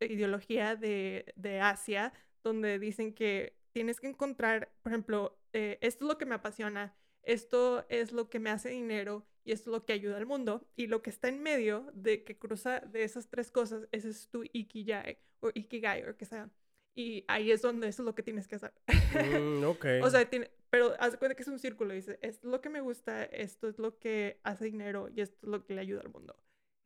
[0.00, 2.12] ideología de, de Asia,
[2.42, 7.86] donde dicen que tienes que encontrar, por ejemplo, esto es lo que me apasiona, esto
[7.88, 10.66] es lo que me hace dinero y esto es lo que ayuda al mundo.
[10.76, 14.28] Y lo que está en medio de que cruza de esas tres cosas, ese es
[14.28, 16.50] tu ikigai o ikigai o que sea.
[16.94, 18.72] Y ahí es donde eso es lo que tienes que hacer.
[18.88, 19.86] Mm, ok.
[20.02, 21.92] o sea, tiene, pero haz cuenta que es un círculo.
[21.94, 25.48] Dice, es lo que me gusta, esto es lo que hace dinero y esto es
[25.48, 26.36] lo que le ayuda al mundo.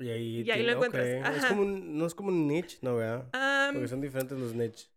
[0.01, 1.07] Y ahí, y ahí lo encuentras.
[1.07, 2.97] Es como no es como un niche, ¿no?
[2.97, 3.73] ¿verdad?
[3.73, 4.91] Porque son diferentes los niches.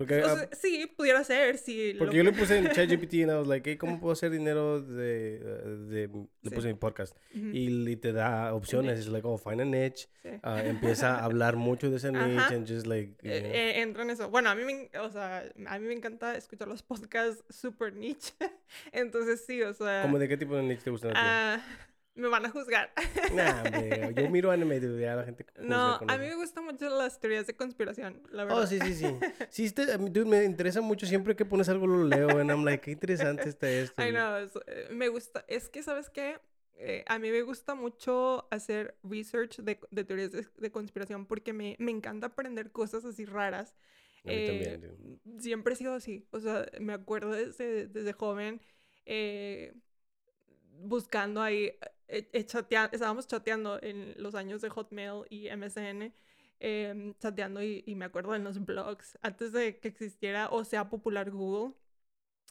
[0.00, 1.94] Porque, ah, sí, pudiera ser, sí.
[1.98, 5.40] Porque yo le puse en ChatGPT y I was like, ¿cómo puedo hacer dinero de...
[5.40, 6.10] de
[6.40, 7.14] le puse mi podcast.
[7.34, 8.98] y, te da opciones.
[8.98, 10.08] Es like, oh, find a niche.
[10.42, 13.12] Ah, empieza a hablar mucho de ese niche and just like...
[13.22, 14.30] Eh, eh, entra en eso.
[14.30, 18.32] Bueno, a mí, me, o sea, a mí me encanta escuchar los podcasts super niche.
[18.92, 20.00] Entonces sí, o sea...
[20.00, 21.12] ¿Cómo de qué tipo de niche te gusta?
[21.14, 21.62] Ah
[22.14, 22.92] me van a juzgar.
[23.34, 26.88] Nah, hombre, yo miro anime y a la gente No, a mí me gustan mucho
[26.88, 28.62] las teorías de conspiración, la oh, verdad.
[28.62, 29.06] Oh, sí, sí, sí.
[29.50, 32.82] Sí, este, dude, me interesa mucho siempre que pones algo lo leo, and I'm like,
[32.82, 34.02] qué interesante está esto.
[34.02, 36.38] I know, eh, me gusta, es que, ¿sabes qué?
[36.76, 41.76] Eh, a mí me gusta mucho hacer research de, de teorías de, conspiración porque me,
[41.78, 43.74] me, encanta aprender cosas así raras.
[44.24, 48.60] A mí también, eh, Siempre he sido así, o sea, me acuerdo desde, desde joven
[50.82, 51.72] buscando ahí
[52.10, 52.46] eh, eh,
[52.92, 56.12] estábamos chateando en los años de Hotmail y MSN,
[56.58, 61.30] em, chateando y, me acuerdo en los blogs, antes de que existiera o sea popular
[61.30, 61.74] Google,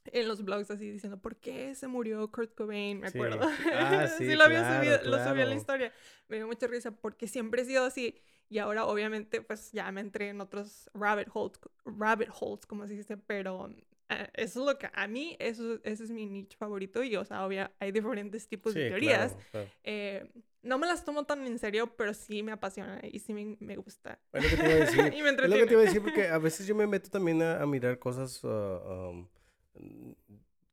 [0.05, 3.01] en los blogs así diciendo, ¿por qué se murió Kurt Cobain?
[3.01, 3.47] Me acuerdo.
[3.73, 5.93] Ah, sí, lo había subido, lo subí en la historia.
[6.29, 8.19] Me dio mucha risa porque siempre he sido así.
[8.47, 12.93] Y ahora, obviamente, pues ya me entré en otros rabbit holes, rabbit holes, como se
[12.93, 13.85] dice, pero eh,
[14.33, 17.45] eso es lo que a mí, eso, ese es mi nicho favorito y, o sea,
[17.45, 19.35] obvia, hay diferentes tipos de teorías.
[19.83, 20.27] Eh,
[20.61, 23.77] no me las tomo tan en serio, pero sí me apasiona y sí me, me
[23.77, 24.19] gusta.
[24.33, 24.99] Es lo que te iba a decir.
[25.15, 27.09] y me es lo que te iba a decir porque a veces yo me meto
[27.09, 30.15] también a, mirar cosas uh, um,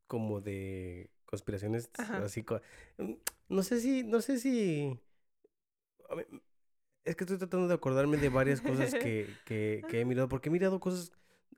[0.07, 2.45] como de conspiraciones así.
[2.97, 3.13] Mm,
[3.49, 4.99] no sé si, no sé si...
[7.05, 10.49] Es que estoy tratando de acordarme de varias cosas que, que, que he mirado, porque
[10.49, 11.13] he mirado cosas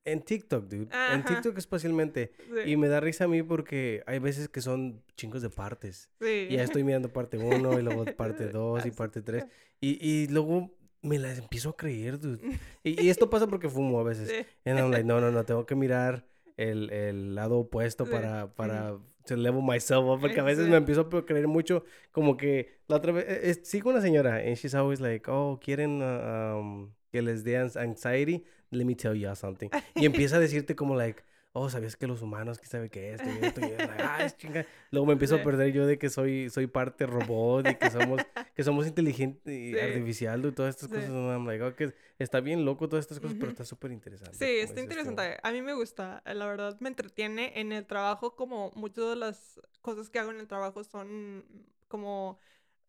[0.05, 0.88] en TikTok, dude.
[1.12, 2.33] En TikTok especialmente.
[2.66, 6.11] Y me da risa a mí porque hay veces que son chingos de partes.
[6.20, 9.44] Y ya estoy mirando parte 1 y luego parte 2 y parte 3.
[9.81, 12.40] Y, y luego me las empiezo a creer, dude.
[12.83, 14.46] Y, y esto pasa porque fumo a veces.
[14.64, 18.98] Y I'm like, no, no, no, tengo que mirar el, el lado opuesto para, para
[19.27, 20.20] to level myself up.
[20.20, 21.85] Porque a veces me empiezo a creer mucho.
[22.12, 25.61] Como que la otra vez, e, es, sigo una señora and she's always like, oh,
[25.62, 29.68] quieren uh, um, que les dé anxiety let me tell you something.
[29.94, 33.21] Y empieza a decirte como, like, oh, ¿sabías que los humanos, qué sabe qué es?
[33.21, 34.66] esto, y ah, chinga.
[34.90, 38.21] Luego me empiezo a perder yo de que soy, soy parte robot y que somos,
[38.55, 41.11] que somos inteligentes y artificial y todas estas cosas.
[41.11, 44.37] I'm like, okay, está bien loco todas estas cosas, pero está súper interesante.
[44.37, 45.38] Sí, está interesante.
[45.42, 49.61] A mí me gusta, la verdad me entretiene en el trabajo como muchas de las
[49.81, 51.44] cosas que hago en el trabajo son
[51.88, 52.38] como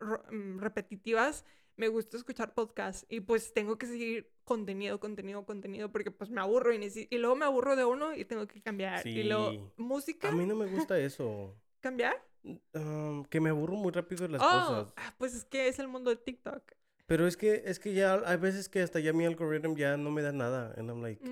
[0.00, 1.44] mm, repetitivas
[1.80, 6.42] me gusta escuchar podcasts y pues tengo que seguir contenido, contenido, contenido porque pues me
[6.42, 9.06] aburro y, y luego me aburro de uno y tengo que cambiar.
[9.06, 10.28] Y luego, música.
[10.28, 11.56] A mí no me gusta eso.
[11.80, 12.22] ¿Cambiar?
[12.74, 14.92] Um, que me aburro muy rápido de las oh, cosas.
[14.96, 16.62] Ah, pues es que es el mundo de TikTok.
[17.06, 20.10] Pero es que, es que ya hay veces que hasta ya mi algoritmo ya no
[20.10, 20.74] me da nada.
[20.76, 21.22] And I'm like,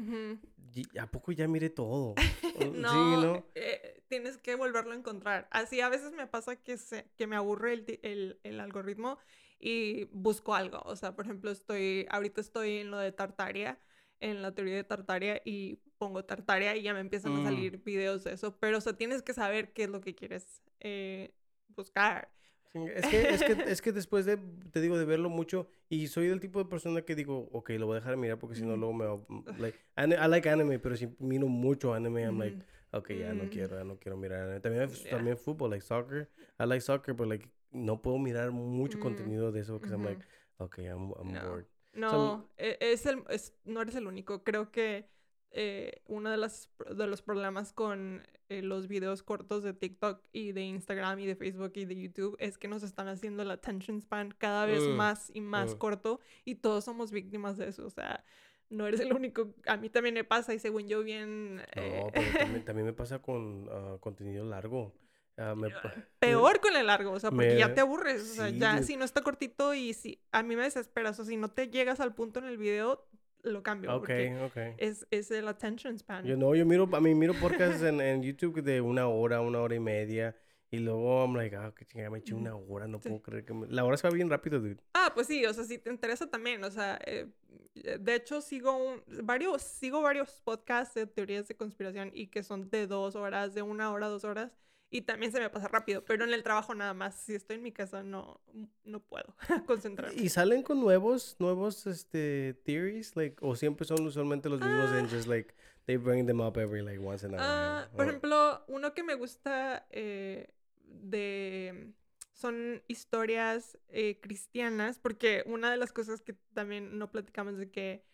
[0.99, 2.15] ¿a poco ya miré todo?
[2.73, 3.47] no, sí, ¿no?
[3.55, 5.47] Eh, tienes que volverlo a encontrar.
[5.51, 9.19] Así a veces me pasa que, se, que me aburre el, el, el algoritmo
[9.59, 10.81] y busco algo.
[10.85, 13.79] O sea, por ejemplo, estoy, ahorita estoy en lo de Tartaria,
[14.21, 17.45] en la teoría de Tartaria y pongo Tartaria y ya me empiezan a mm.
[17.45, 18.57] salir videos de eso.
[18.59, 21.35] Pero, o sea, tienes que saber qué es lo que quieres eh,
[21.69, 22.31] buscar.
[22.75, 24.39] es, que, es, que, es que después de,
[24.73, 27.87] te digo, de verlo mucho, y soy del tipo de persona que digo, ok, lo
[27.87, 29.19] voy a dejar de mirar porque si no luego me va,
[29.59, 32.59] like, I like anime, pero si miro mucho anime, I'm like,
[32.93, 34.61] ok, ya no quiero, ya no quiero mirar anime.
[34.61, 36.29] También, también fútbol, like soccer,
[36.61, 40.05] I like soccer, but like, no puedo mirar mucho mm, contenido de eso porque I'm
[40.05, 40.25] like,
[40.59, 41.49] okay, I'm, I'm no.
[41.49, 41.67] bored.
[41.95, 44.45] No, e, es el, es, no eres el único.
[44.45, 45.09] Creo que
[45.51, 50.53] eh, uno de, las, de los problemas con eh, los videos cortos de TikTok y
[50.53, 54.01] de Instagram y de Facebook y de YouTube es que nos están haciendo el attention
[54.01, 57.87] span cada vez más y más corto y todos somos víctimas de eso.
[57.87, 58.25] O sea,
[58.71, 59.55] no eres el único.
[59.67, 61.57] A mí también me pasa y según yo bien...
[61.57, 64.95] No, pero también, también me pasa con uh, contenido largo.
[65.39, 65.71] Ah, me-
[66.19, 68.23] Peor con el largo, o sea, porque ya Me- te aburres.
[68.23, 68.83] O sea, sí, ya dude.
[68.85, 71.11] si no está cortito y si a mí me desespera.
[71.11, 73.07] O sea, si no te llegas al punto en el video,
[73.43, 73.91] lo cambio.
[73.95, 74.75] Ok, Porque ok.
[74.79, 76.25] es, es el attention span.
[76.25, 79.61] Yo no, yo miro, a mí miro podcasts en, en YouTube de una hora, una
[79.61, 80.37] hora y media.
[80.71, 83.09] Y luego I'm like, ah, qué chingada, me eché una hora, no Sí.
[83.09, 83.67] puedo creer que me...
[83.69, 84.77] La hora se va bien rápido, dude.
[84.93, 87.27] Ah, pues sí, o sea, si te interesa también, o sea, eh,
[87.75, 92.69] de hecho sigo un, varios, sigo varios podcasts de teorías de conspiración y que son
[92.69, 94.53] de dos horas, de una hora, dos horas,
[94.91, 97.63] y también se me pasa rápido, pero en el trabajo nada más, si estoy en
[97.63, 98.41] mi casa no,
[98.85, 99.35] no puedo
[99.67, 100.21] concentrarme.
[100.21, 103.15] ¿Y salen con nuevos, nuevos, este, theories?
[103.17, 105.11] Like, o siempre son usualmente los mismos and Ah.
[105.11, 105.55] just like,
[105.87, 107.97] they bring them up every like once in a Ah, while.
[107.97, 110.49] por or- ejemplo, uno que me gusta eh,
[110.85, 111.93] de
[112.33, 118.05] son historias eh, cristianas, porque una de las cosas que también no platicamos de que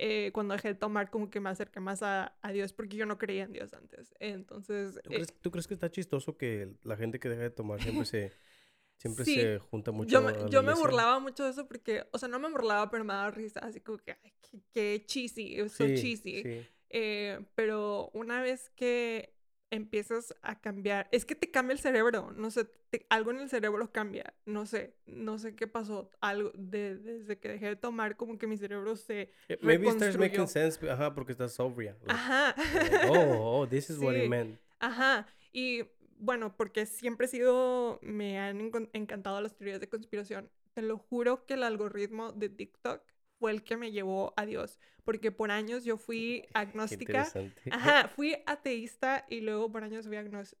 [0.00, 3.06] eh, cuando dejé de tomar como que me acerqué más a, a Dios, porque yo
[3.06, 4.14] no creía en Dios antes.
[4.20, 7.50] Entonces, ¿Tú eh, crees, tú crees que está chistoso que la gente que deja de
[7.50, 8.32] tomar siempre se,
[8.98, 9.34] siempre Sí.
[9.34, 12.28] se junta mucho yo, a me, yo me burlaba mucho de eso porque, o sea,
[12.28, 15.86] no me burlaba, pero me daba risa, así como que, ay, qué, qué cheesy, so
[15.86, 16.42] Sí, cheesy.
[16.42, 16.66] sí.
[16.90, 19.34] Eh, pero una vez que
[19.70, 23.48] empiezas a cambiar, es que te cambia el cerebro, no sé, te- algo en el
[23.48, 28.16] cerebro cambia, no sé, no sé qué pasó, algo de- desde que dejé de tomar,
[28.16, 29.30] como que mi cerebro se...
[29.48, 31.96] Eh, Maybe it starts making sense, ajá, porque estás sobria.
[32.00, 32.54] like, Ajá.
[32.56, 34.58] like, oh, oh, this is what it meant.
[34.80, 35.26] Ajá.
[35.52, 35.84] Y
[36.18, 40.50] bueno, porque siempre he sido, me han encantado las teorías de conspiración.
[40.74, 43.02] Te lo juro que el algoritmo de TikTok
[43.40, 44.78] fue el que me llevó a Dios.
[45.02, 47.24] Porque por años yo fui agnóstica.
[47.72, 50.16] Ajá, fui ateísta y luego por años fui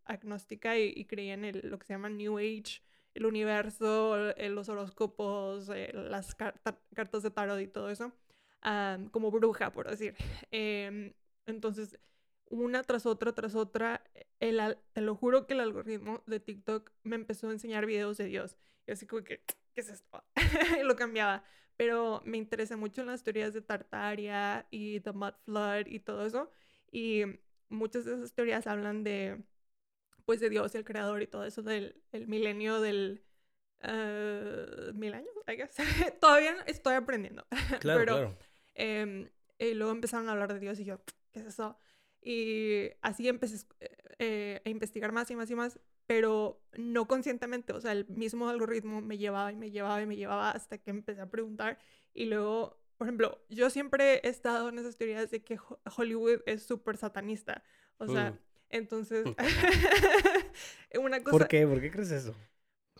[0.06, 2.82] agnóstica y, y creía en el, lo que se llama New Age,
[3.14, 8.12] el universo, eh, los horóscopos, eh, las carta- cartas de tarot y todo eso,
[8.62, 10.14] am, como bruja, por decir.
[10.50, 11.12] Em,
[11.46, 11.98] entonces,
[12.48, 14.02] una tras otra, tras otra,
[14.40, 18.24] el, te lo juro que el algoritmo de TikTok me empezó a enseñar videos de
[18.24, 18.56] Dios.
[18.86, 19.42] Y así como que,
[19.74, 20.24] ¿qué es esto?
[20.80, 21.44] y lo cambiaba.
[21.80, 26.26] Pero me interesé mucho en las teorías de Tartaria y The Mud Flood y todo
[26.26, 26.50] eso.
[26.92, 27.22] Y
[27.70, 29.42] muchas de esas teorías hablan de,
[30.26, 33.24] pues, de Dios, el creador y todo eso del el milenio del...
[33.80, 35.74] eh, mil años, I guess.
[36.20, 37.46] Todavía estoy aprendiendo.
[37.80, 38.38] Claro, pero, claro.
[38.74, 41.78] Em, y luego empezaron a hablar de Dios y yo, ¿qué es eso?
[42.20, 43.66] Y así empecé es-
[44.18, 48.48] eh, a investigar más y más y más, pero no conscientemente, o sea, el mismo
[48.48, 51.78] algoritmo me llevaba y me llevaba y me llevaba hasta que empecé a preguntar
[52.12, 56.40] y luego, por ejemplo, yo siempre he estado en esas teorías de que Ho- Hollywood
[56.46, 57.62] es súper satanista,
[57.98, 58.38] o sea, Mm.
[58.70, 59.24] entonces,
[61.00, 61.64] una cosa, ¿Por qué?
[61.64, 62.34] ¿Por qué crees eso?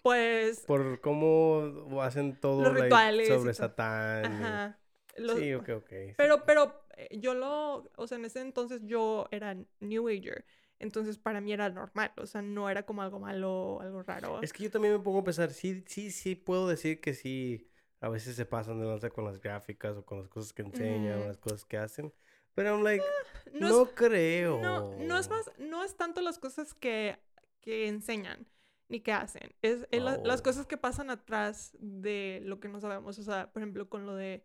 [0.05, 3.55] pues, Por cómo hacen todo Los rituales sobre.
[3.55, 4.25] Satán.
[4.25, 4.79] ajá,
[5.16, 5.88] los- Sí, ok, ok.
[5.88, 6.14] sí.
[6.16, 10.44] Pero, pero eh, yo lo, o sea, en ese entonces yo era New Ager,
[10.81, 14.43] entonces para mí era normal, o sea, no era como algo malo algo raro.
[14.43, 17.69] Es que yo también me pongo a pensar, sí, sí, sí puedo decir que sí,
[18.01, 21.21] a veces se pasan de lanza con las gráficas o con las cosas que enseñan
[21.21, 21.29] o Mm.
[21.29, 22.12] las cosas que hacen.
[22.55, 23.05] Pero I'm like,
[23.53, 24.61] no, no, es, creo.
[24.61, 27.19] no, no es más, no es tanto las cosas que,
[27.61, 28.47] que enseñan
[28.88, 30.45] ni que hacen, es, es la- las Oh.
[30.45, 34.16] cosas que pasan atrás de lo que no sabemos, o sea, por ejemplo, con lo
[34.16, 34.45] de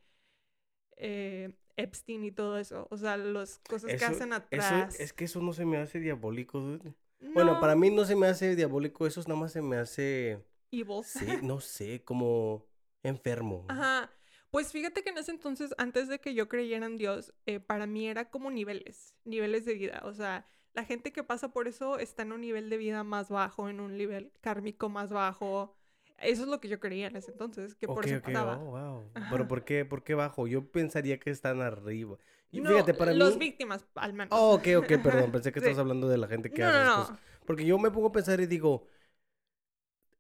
[0.98, 5.00] eh, Epstein y todo eso, o sea, las cosas que hacen Eso, atrás.
[5.00, 6.94] es que eso no se me hace diabólico, dude.
[7.34, 10.44] Bueno, No, para mí no se me hace diabólico, eso nada más se me hace,
[10.72, 11.04] evil.
[11.04, 12.66] sí, no sé, como
[13.04, 13.66] enfermo.
[13.68, 14.12] Ajá.
[14.52, 17.88] Pues fíjate que en ese entonces, antes de que yo creyera en Dios, eh, para
[17.88, 20.02] mí era como niveles, niveles de vida.
[20.06, 23.30] O sea, la gente que pasa por eso está en un nivel de vida más
[23.30, 25.75] bajo, en un nivel kármico más bajo.
[26.20, 28.58] Eso es lo que yo creía en ese entonces, que por Ok, eso ok, pasaba.
[28.58, 29.04] oh, wow.
[29.32, 30.48] Pero ¿por qué, por qué bajo?
[30.48, 32.18] Yo pensaría que están arriba.
[32.52, 33.40] Y No, fíjate, para los mí...
[33.48, 34.30] víctimas, al menos.
[34.40, 35.66] Oh, ok, ok, perdón, pensé que Sí.
[35.66, 37.20] estabas hablando de la gente que No, hace no, cosas.
[37.46, 38.88] Porque yo me pongo a pensar y digo,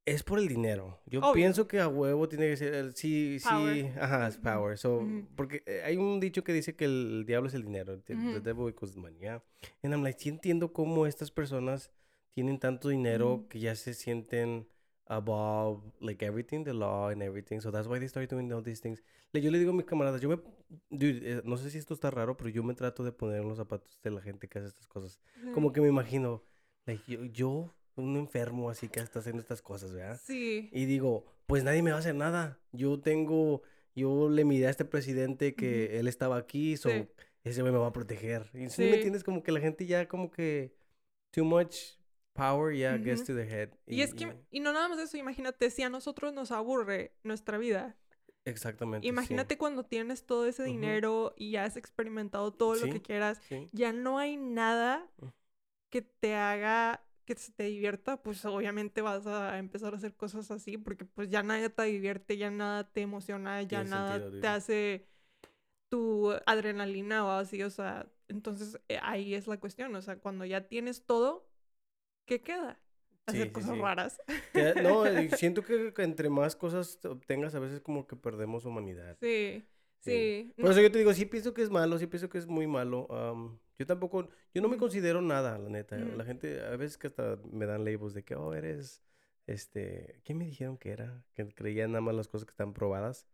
[0.05, 0.99] es por el dinero.
[1.07, 1.33] Yo Obvio.
[1.33, 3.75] pienso que a huevo tiene que ser, el- sí, Power.
[3.75, 4.77] sí, ajá, es power.
[4.77, 5.27] So, ujú.
[5.35, 7.99] porque eh, hay un dicho que dice que el, diablo es el dinero.
[8.01, 8.39] The, the Ujú.
[8.41, 9.41] devil equals money, yeah.
[9.81, 11.91] And I'm like, sí entiendo cómo estas personas
[12.33, 13.47] tienen tanto dinero Ujú.
[13.47, 14.67] que ya se sienten
[15.07, 17.59] above, like, everything, the law and everything.
[17.61, 19.01] So that's why they start doing all these things.
[19.33, 20.37] Le- Yo le digo a mis camaradas, yo me,
[20.89, 23.47] dude, eh, no sé si esto está raro, pero yo me trato de poner en
[23.47, 25.19] los zapatos de la gente que hace estas cosas.
[25.53, 25.73] Como Ujú.
[25.73, 26.43] que me imagino,
[26.85, 30.19] like, yo, yo, un enfermo así que está haciendo estas cosas, ¿verdad?
[30.21, 30.69] Sí.
[30.73, 32.59] Y digo, pues nadie me va a hacer nada.
[32.73, 33.61] Yo tengo,
[33.95, 37.07] yo le miré a este presidente que él estaba aquí, so Sí.
[37.43, 38.49] ese güey me va a proteger.
[38.53, 38.93] Y si me Sí.
[38.95, 40.75] entiendes, como que la gente ya como que
[41.31, 41.75] too much
[42.35, 43.27] power ya gets Ujú.
[43.27, 43.69] to the head.
[43.87, 47.57] Y es que, y no nada más eso, imagínate, si a nosotros nos aburre nuestra
[47.57, 47.95] vida,
[48.45, 49.07] exactamente.
[49.07, 52.89] sí, Imagínate cuando tienes todo ese dinero y ya has experimentado todo lo Sí.
[52.89, 53.69] que quieras, sí.
[53.71, 55.27] ya no hay nada Mm.
[55.89, 60.77] que te haga que te divierta, pues obviamente vas a empezar a hacer cosas así,
[60.77, 65.07] porque pues ya nada te divierte, ya nada te emociona, ya nada te hace
[65.89, 70.45] tu adrenalina o así, o sea, entonces eh, ahí es la cuestión, o sea, cuando
[70.45, 71.47] ya tienes todo,
[72.25, 72.79] ¿qué queda?
[73.25, 74.21] Hacer cosas raras.
[74.83, 75.03] no,
[75.37, 79.17] siento que entre más cosas obtengas, a veces como que perdemos humanidad.
[79.19, 79.63] Sí.
[80.05, 80.53] Sí.
[80.57, 82.67] Por eso yo te digo, sí pienso que es malo, sí pienso que es muy
[82.67, 83.07] malo.
[83.79, 85.97] yo tampoco, yo no me considero nada, la neta.
[85.97, 89.01] La gente, a veces que hasta me dan labels de que, oh, eres,
[89.47, 91.23] este, ¿qué me dijeron que era?
[91.33, 93.25] Que creían nada más las cosas que están probadas.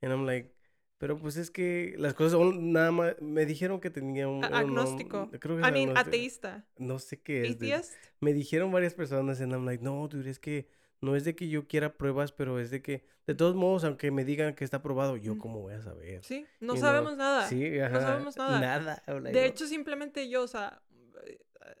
[0.00, 0.54] And I'm like,
[1.02, 4.44] pero pues es que las cosas nada más, me dijeron que tenía un...
[4.44, 5.28] agnóstico.
[5.40, 6.64] creo que I mean, ateísta.
[6.78, 7.98] No sé qué es.
[8.20, 10.68] me dijeron varias personas and I'm like, no, dude, es que
[11.00, 14.12] no es de que yo quiera pruebas, pero es de que, de todos modos, aunque
[14.12, 16.22] me digan que está probado, yo cómo voy a saber.
[16.22, 17.48] Sí, no sabemos nada.
[17.48, 18.60] Sí, ajá, No sabemos nada.
[18.60, 19.02] Nada.
[19.32, 20.84] De hecho, simplemente yo, o sea,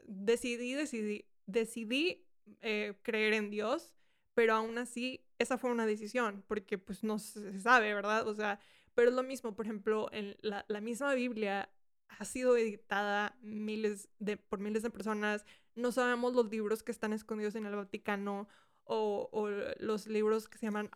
[0.04, 2.26] decidí, decidí, decidí
[2.60, 3.94] eh, creer en Dios,
[4.34, 8.26] pero aún así, esa fue una decisión, porque pues no se sabe, ¿verdad?
[8.26, 8.58] O sea,
[8.94, 11.70] pero es lo mismo, por ejemplo, en la, la misma Biblia
[12.08, 17.12] ha sido editada miles de, por miles de personas, no sabemos los libros que están
[17.12, 18.48] escondidos en el Vaticano,
[18.84, 20.90] o, los libros que se llaman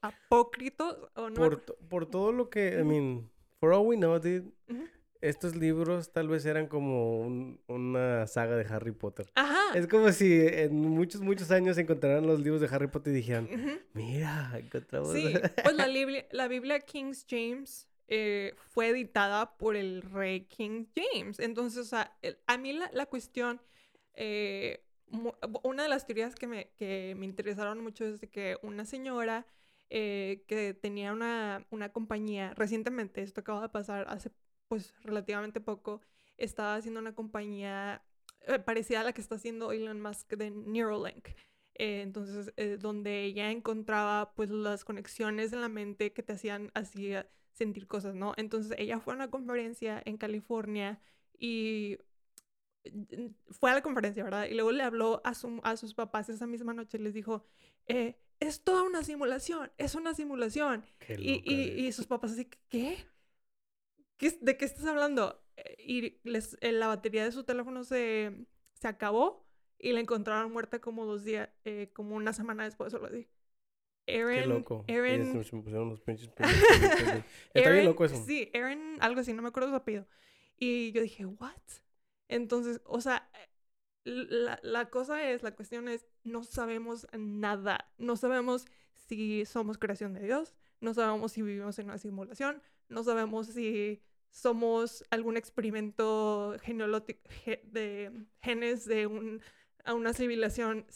[0.00, 0.96] apócritos.
[1.14, 1.36] ¿o no?
[1.36, 4.20] por, por, todo lo que, I mean, for all we know,
[5.20, 7.20] estos libros tal vez eran como
[7.66, 9.30] una saga de Harry Potter.
[9.34, 9.76] Ajá.
[9.76, 13.48] Es como si en muchos, muchos años encontraran los libros de Harry Potter y dijeran,
[13.94, 15.12] mira, encontramos...
[15.12, 15.32] Sí,
[15.64, 21.40] pues la Biblia, la Biblia King James eh, fue editada por el rey King James.
[21.40, 23.60] Entonces, o sea, a mí la, la cuestión...
[24.14, 24.84] Eh,
[25.62, 29.46] una de las teorías que me, que me interesaron mucho es de que una señora
[29.90, 34.30] eh, que tenía una, una, compañía, recientemente, esto acaba de pasar hace
[34.68, 36.00] pues relativamente poco,
[36.36, 38.02] estaba haciendo una compañía
[38.46, 41.28] eh, parecida a la que está haciendo Elon Musk de Neuralink.
[41.74, 47.12] Eh, entonces, donde ella encontraba pues las conexiones en la mente que te hacían así
[47.52, 48.34] sentir cosas, ¿no?
[48.36, 51.00] Entonces, ella fue a una conferencia en California
[51.38, 51.98] y
[53.50, 54.46] fue a la conferencia, ¿verdad?
[54.46, 55.30] Y luego le habló a,
[55.62, 57.44] a sus papás esa misma noche y les dijo,
[57.86, 60.84] eh, es toda una simulación, es una simulación.
[61.08, 62.98] Y, y, sus papás así, ¿qué?
[64.18, 64.36] ¿Qué?
[64.40, 65.42] ¿De qué estás hablando?
[65.56, 69.46] Eh, y les, eh, la batería de su teléfono se, se acabó
[69.78, 71.48] y la encontraron muerta como dos días,
[71.94, 73.28] como una semana después o algo así.
[74.08, 74.84] Aaron, Qué loco.
[74.88, 75.36] Aaron,
[77.54, 78.16] Está bien loco eso.
[78.24, 80.06] Sí, Aaron, algo así, no me acuerdo su apellido.
[80.56, 81.52] Y yo dije, ¿what?
[82.28, 83.30] Entonces, o sea,
[84.04, 87.90] la, la, cosa es, la cuestión es, no sabemos nada.
[87.98, 93.02] No sabemos si somos creación de Dios, no sabemos si vivimos en una simulación, no
[93.04, 97.28] sabemos si somos algún experimento genealógico
[97.64, 98.12] de
[98.42, 99.40] genes de un,
[99.84, 100.86] a una civilización,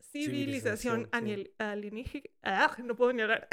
[0.00, 2.24] civilización, alienígena.
[2.42, 3.48] Ah, no puedo ni hablar.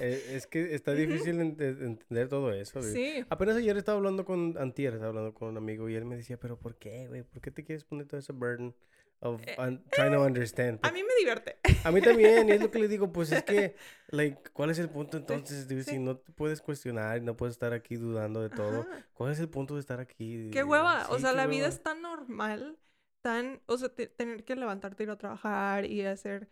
[0.00, 2.82] Eh, es que está difícil entender todo eso.
[2.82, 3.24] Sí.
[3.28, 6.36] Apenas ayer estaba hablando con Antier, estaba hablando con un amigo y él me decía,
[6.38, 7.22] pero ¿por qué, güey?
[7.22, 8.74] ¿Por qué te quieres poner todo ese burden
[9.20, 9.56] of eh,
[9.90, 10.78] trying to understand?
[10.82, 11.58] A mí me divierte.
[11.84, 13.76] A mí también, y es lo que le digo, pues es que,
[14.08, 15.66] like, ¿cuál es el punto entonces?
[15.86, 19.48] Si no te puedes cuestionar no puedes estar aquí dudando de todo, ¿cuál es el
[19.48, 20.50] punto de estar aquí?
[20.52, 22.78] Qué hueva, o sea, la vida es tan normal
[23.24, 26.50] tan, o sea, tener que levantarte, ir a trabajar y hacer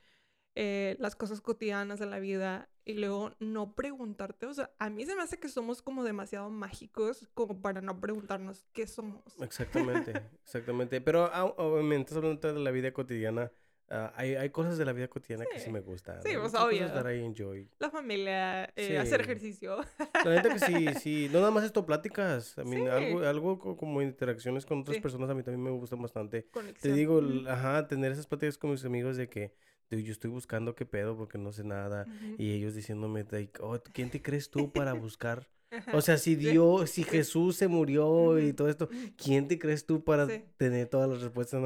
[0.55, 5.07] eh, las cosas cotidianas de la vida y luego no preguntarte, o sea, a mí
[5.07, 9.23] se me hace que somos como demasiado mágicos como para no preguntarnos qué somos.
[9.41, 10.13] Exactamente,
[10.45, 11.01] exactamente.
[11.01, 13.53] Pero obviamente, hablando de la vida cotidiana.
[13.95, 16.23] Ah, hay, hay, cosas de la vida cotidiana que sí me gustan.
[16.23, 16.87] Sí, pues obvio.
[16.87, 17.69] Estar ahí enjoy.
[17.79, 19.81] La familia, eh, hacer ejercicio.
[20.25, 21.29] La verdad que sí, sí.
[21.31, 22.57] No nada más esto, pláticas.
[22.57, 26.49] I mean, algo, algo como interacciones con otras personas a mí también me gusta bastante.
[26.81, 29.53] Te digo, ajá, tener esas pláticas con mis amigos de que
[29.91, 32.07] yo estoy buscando qué pedo porque no sé nada.
[32.39, 35.49] Y ellos diciéndome, like, oh, ¿quién te crees tú para buscar
[35.93, 40.05] o sea, si Dios, si Jesús se murió y todo esto, ¿quién te crees tú
[40.05, 41.63] para tener todas las respuestas?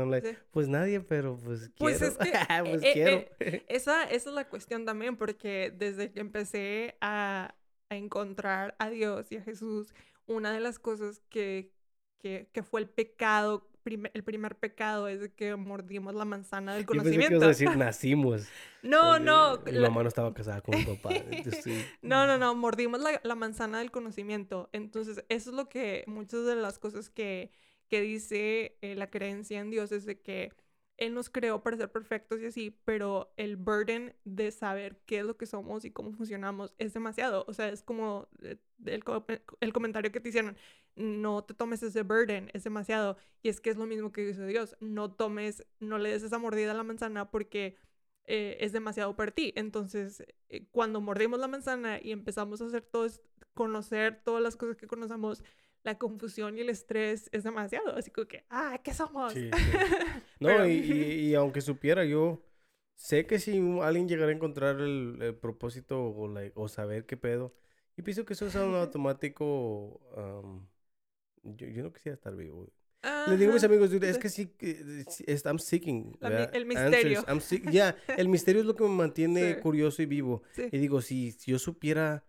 [0.50, 2.07] Pues nadie, pero pues, pues quiero.
[2.07, 2.33] Es que,
[2.70, 3.16] pues eh, quiero.
[3.40, 7.57] Eh, esa, esa, es la cuestión también, porque desde que empecé a,
[7.88, 9.92] a encontrar a Dios y a Jesús,
[10.27, 11.73] una de las cosas que,
[12.19, 17.34] que, que fue el pecado el primer pecado es que mordimos la manzana del conocimiento.
[17.34, 18.48] Yo pensé que decir nacimos.
[18.82, 19.60] no, no.
[19.64, 21.10] Mi mamá no estaba casada con mi papá.
[22.02, 24.68] no, no, no, mordimos la, la, manzana del conocimiento.
[24.72, 27.50] Entonces, eso es lo que muchas de las cosas que,
[27.88, 30.52] que dice eh, la creencia en Dios es de que
[30.97, 35.25] Él nos creó para ser perfectos y así, pero el burden de saber qué es
[35.27, 37.44] lo que somos y cómo funcionamos es demasiado.
[37.49, 39.03] O sea, es como eh, el,
[39.61, 40.57] el comentario que te hicieron,
[40.94, 43.17] no te tomes ese burden, es demasiado.
[43.42, 46.38] Y es que es lo mismo que dice Dios, no tomes, no le des esa
[46.38, 47.77] mordida a la manzana porque
[48.25, 49.53] eh, es demasiado para ti.
[49.57, 53.07] Entonces, eh, cuando mordimos la manzana y empezamos a hacer todo,
[53.55, 55.42] conocer todas las cosas que conocemos,
[55.87, 57.94] la confusión y el estrés es demasiado.
[57.96, 59.32] Así como que, ah, ¿qué somos?
[60.40, 62.44] No, y, aunque supiera, yo
[62.96, 67.54] sé que si alguien llegara a encontrar el, propósito o, o saber qué pedo,
[67.96, 70.00] y pienso que eso es un automático.
[71.42, 72.68] yo, yo no quisiera estar vivo.
[73.28, 74.52] Le digo a mis amigos, es que sí,
[75.44, 76.18] I'm seeking.
[76.52, 77.24] el misterio.
[77.70, 80.42] Ya, el misterio es lo que me mantiene curioso y vivo.
[80.56, 82.24] Y digo, si, si, yo supiera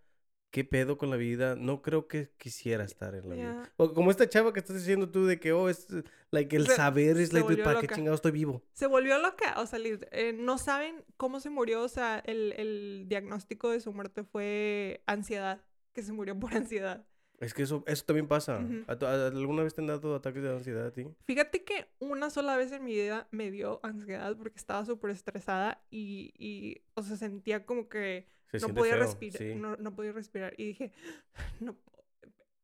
[0.50, 3.72] qué pedo con la vida, no creo que quisiera estar en la vida.
[3.76, 5.86] como esta chava que estás diciendo tú de que, oh, es,
[6.30, 8.62] like, el saber es, like, ¿para qué chingado estoy vivo?
[8.72, 13.04] Se volvió loca, o sea, eh, no saben cómo se murió, o sea, el, el
[13.08, 17.04] diagnóstico de su muerte fue ansiedad, que se murió por ansiedad.
[17.40, 18.58] Es que eso, eso también pasa.
[18.88, 21.06] ¿Alguna vez te han dado ataques de ansiedad a ti?
[21.24, 25.80] Fíjate que una sola vez en mi vida me dio ansiedad porque estaba súper estresada
[25.88, 29.56] y, y, o sea, sentía como que no podía respirar.
[29.56, 30.54] No, no, podía respirar.
[30.56, 30.92] Y dije,
[31.60, 31.76] no,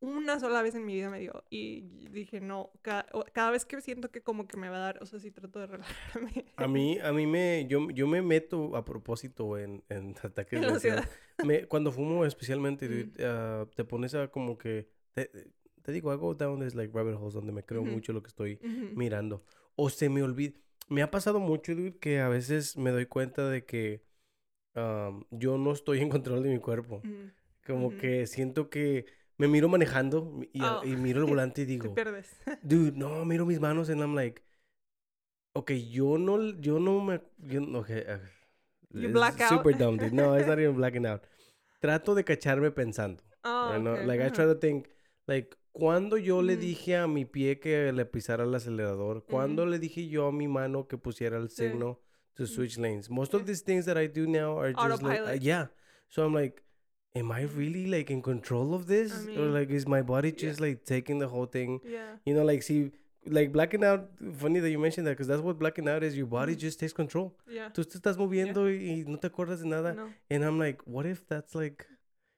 [0.00, 1.44] una sola vez en mi vida me dio.
[1.50, 5.06] Y dije, no, cada, vez que siento que como que me va a dar, o
[5.06, 6.46] sea, sí trato de relajarme.
[6.56, 10.66] A mí, a mí me, yo, yo me meto a propósito en, en ataques de
[10.66, 11.08] ansiedad.
[11.44, 13.12] Me, cuando fumo especialmente, mm.
[13.20, 15.30] ah, te pones a como que, te,
[15.82, 18.58] te digo, hago down this like rabbit holes donde me creo mucho lo que estoy
[18.94, 19.44] mirando.
[19.76, 20.58] O se me olvida.
[20.88, 24.02] Me ha pasado mucho, dude, que a veces me doy cuenta de que
[25.30, 27.00] yo no estoy en control de mi cuerpo.
[27.04, 27.30] Mm.
[27.66, 29.06] Como que siento que
[29.36, 30.84] me miro manejando y, oh.
[30.84, 32.36] y miro el volante y digo, Te pierdes.
[32.62, 34.42] dude, no, miro mis manos and I'm like,
[35.54, 38.04] ok, yo no, yo no me, yo, okay,
[38.90, 39.48] you black out.
[39.48, 40.12] Super dumb, dude.
[40.12, 41.22] No, it's not even blacking out.
[41.80, 43.22] Trato de cacharme pensando.
[43.44, 44.88] Oh, Like, I try to think,
[45.26, 49.24] like, cuando yo le dije a mi pie que le pisara el acelerador?
[49.24, 51.98] cuando le dije yo a mi mano que pusiera el signo
[52.36, 53.08] to switch lanes?
[53.10, 55.66] Most of these things that I do now are just like, uh, yeah.
[56.08, 56.62] So I'm like,
[57.14, 59.26] am I really like in control of this?
[59.36, 61.80] or like is my body just like taking the whole thing?
[61.84, 62.16] Yeah.
[62.24, 62.90] You know, like see
[63.26, 66.16] like blacking out, funny that you mentioned that because that's what blacking out is.
[66.16, 67.34] Your body just takes control.
[67.48, 67.70] Yeah.
[67.70, 69.94] Tú te estás moviendo y no te acuerdas de nada.
[69.94, 70.10] No.
[70.30, 71.86] And I'm like, what if that's like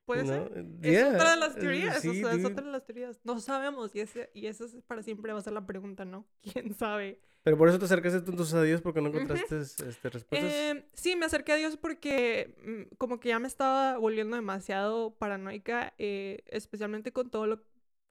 [0.07, 0.65] Puede ser.
[0.83, 2.01] Es otra de las teorías.
[2.01, 3.19] Sí, o sea, es otra de las teorías.
[3.25, 3.95] No sabemos.
[3.95, 6.25] Y, ese, y eso es para siempre va a ser la pregunta, ¿no?
[6.43, 7.21] ¿Quién sabe?
[7.47, 10.53] Pero por eso te acercaste entonces a Dios porque no encontraste este, respuestas.
[10.53, 15.15] Eh, sí, me acerqué a Dios porque mm, como que ya me estaba volviendo demasiado
[15.15, 17.63] paranoica, eh, especialmente con todo lo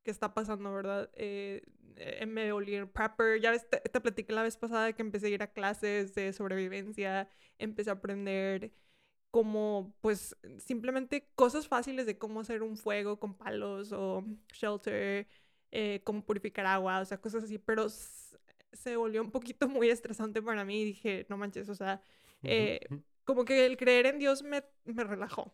[0.03, 1.09] que está pasando, ¿verdad?
[1.15, 1.63] Eh,
[1.97, 3.41] eh me volví prepper.
[3.41, 6.31] Ya ves, te, te, platiqué la vez pasada que empecé a ir a clases de
[6.31, 7.27] sobrevivencia,
[7.59, 8.71] empecé a aprender
[9.31, 14.23] como, pues, simplemente cosas fáciles de cómo hacer un fuego con palos o
[14.53, 15.27] shelter,
[16.05, 17.89] cómo purificar agua, o sea, cosas así, pero
[18.75, 22.01] se volvió un poquito muy estresante para mí y dije, no manches, o sea,
[22.43, 22.79] eh,
[23.23, 25.53] como que el creer en Dios me, me relajó.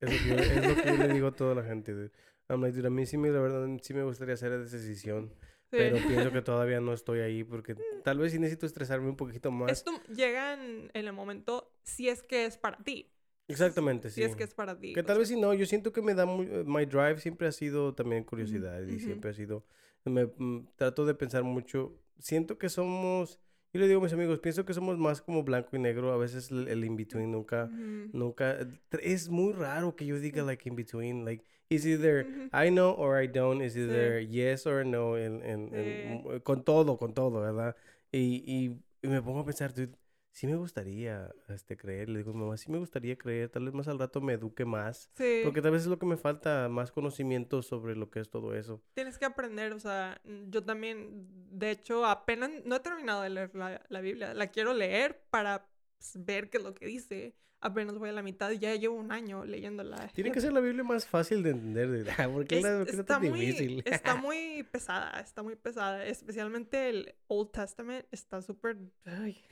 [0.00, 2.10] Es lo, que, es lo que yo le digo a toda la gente.
[2.48, 5.32] a mí sí me, la verdad, sí me gustaría hacer esa decisión.
[5.70, 8.02] Pero pienso que todavía no estoy ahí porque mm.
[8.02, 9.70] tal vez sí necesito estresarme un poquito más.
[9.70, 13.10] Esto llega en, el momento si es que es para ti.
[13.48, 14.16] Exactamente, sí.
[14.16, 14.92] Si es que es para ti.
[14.92, 15.54] Que tal vez sí no.
[15.54, 16.46] Yo siento que me da muy...
[16.64, 19.64] My drive siempre ha sido también curiosidad y siempre ha sido...
[20.04, 23.40] Me, mm, trato de pensar mucho siento que somos,
[23.72, 26.16] yo le digo a mis amigos, pienso que somos más como blanco y negro, a
[26.16, 27.70] veces el, in-between nunca,
[28.12, 28.58] nunca,
[29.02, 33.28] es muy raro que yo diga like in-between, like, is either I know or I
[33.28, 37.76] don't, is either yes or no, en, en, con todo, con todo, ¿verdad?
[38.10, 39.94] Y, y, y me pongo a pensar, dude,
[40.38, 42.08] sí me gustaría este, creer.
[42.08, 43.48] Le digo, mamá, sí me gustaría creer.
[43.48, 45.10] Tal vez más al rato me eduque más.
[45.16, 45.40] Sí.
[45.42, 48.54] Porque tal vez es lo que me falta, más conocimiento sobre lo que es todo
[48.54, 48.80] eso.
[48.94, 53.52] Tienes que aprender, o sea, yo también, de hecho, apenas no he terminado de leer
[53.56, 54.32] la, la Biblia.
[54.32, 55.66] La quiero leer para
[55.98, 59.12] pues, ver qué es lo que dice apenas voy a la mitad, ya llevo un
[59.12, 60.08] año leyéndola.
[60.14, 63.40] Tiene que ser la Biblia más fácil de entender, porque es, la, está tan muy,
[63.40, 63.82] difícil.
[63.84, 68.78] Está muy pesada, está muy pesada, especialmente el Old Testament está súper,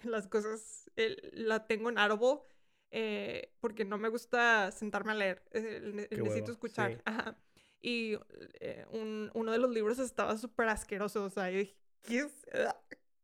[0.05, 0.91] las cosas,
[1.33, 2.41] la tengo en árbol
[2.91, 7.03] eh, porque no me gusta sentarme a leer, eh, necesito escuchar.
[7.05, 7.37] Ajá.
[7.81, 8.19] Y
[8.61, 12.47] eh, un, uno de los libros estaba súper asqueroso, o sea, yo dije, ¿qué es?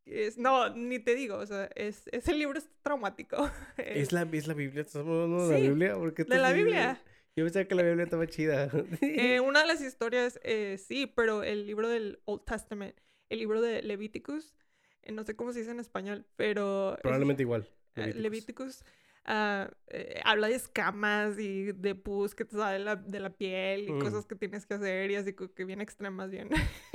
[0.05, 3.49] Es, no, ni te digo, o sea, es, ese libro es traumático.
[3.77, 4.81] ¿Es la, es la Biblia?
[4.83, 5.95] ¿Estás hablando de la Biblia?
[6.27, 7.03] ¿De la Biblia?
[7.35, 8.69] Yo pensaba que la Biblia estaba chida.
[9.01, 12.97] Eh, una de las historias, eh, sí, pero el libro del Old Testament,
[13.31, 14.55] el libro de Leviticus,
[15.03, 16.99] eh, no sé cómo se dice en español, pero...
[17.01, 17.69] Probablemente igual.
[17.97, 18.85] Eh, Levíticos.
[19.25, 23.31] Ah, eh, habla de escamas y de pus que te sale de la, de la
[23.31, 24.01] piel y Mm.
[24.01, 26.49] cosas que tienes que hacer y así que bien extremas, bien.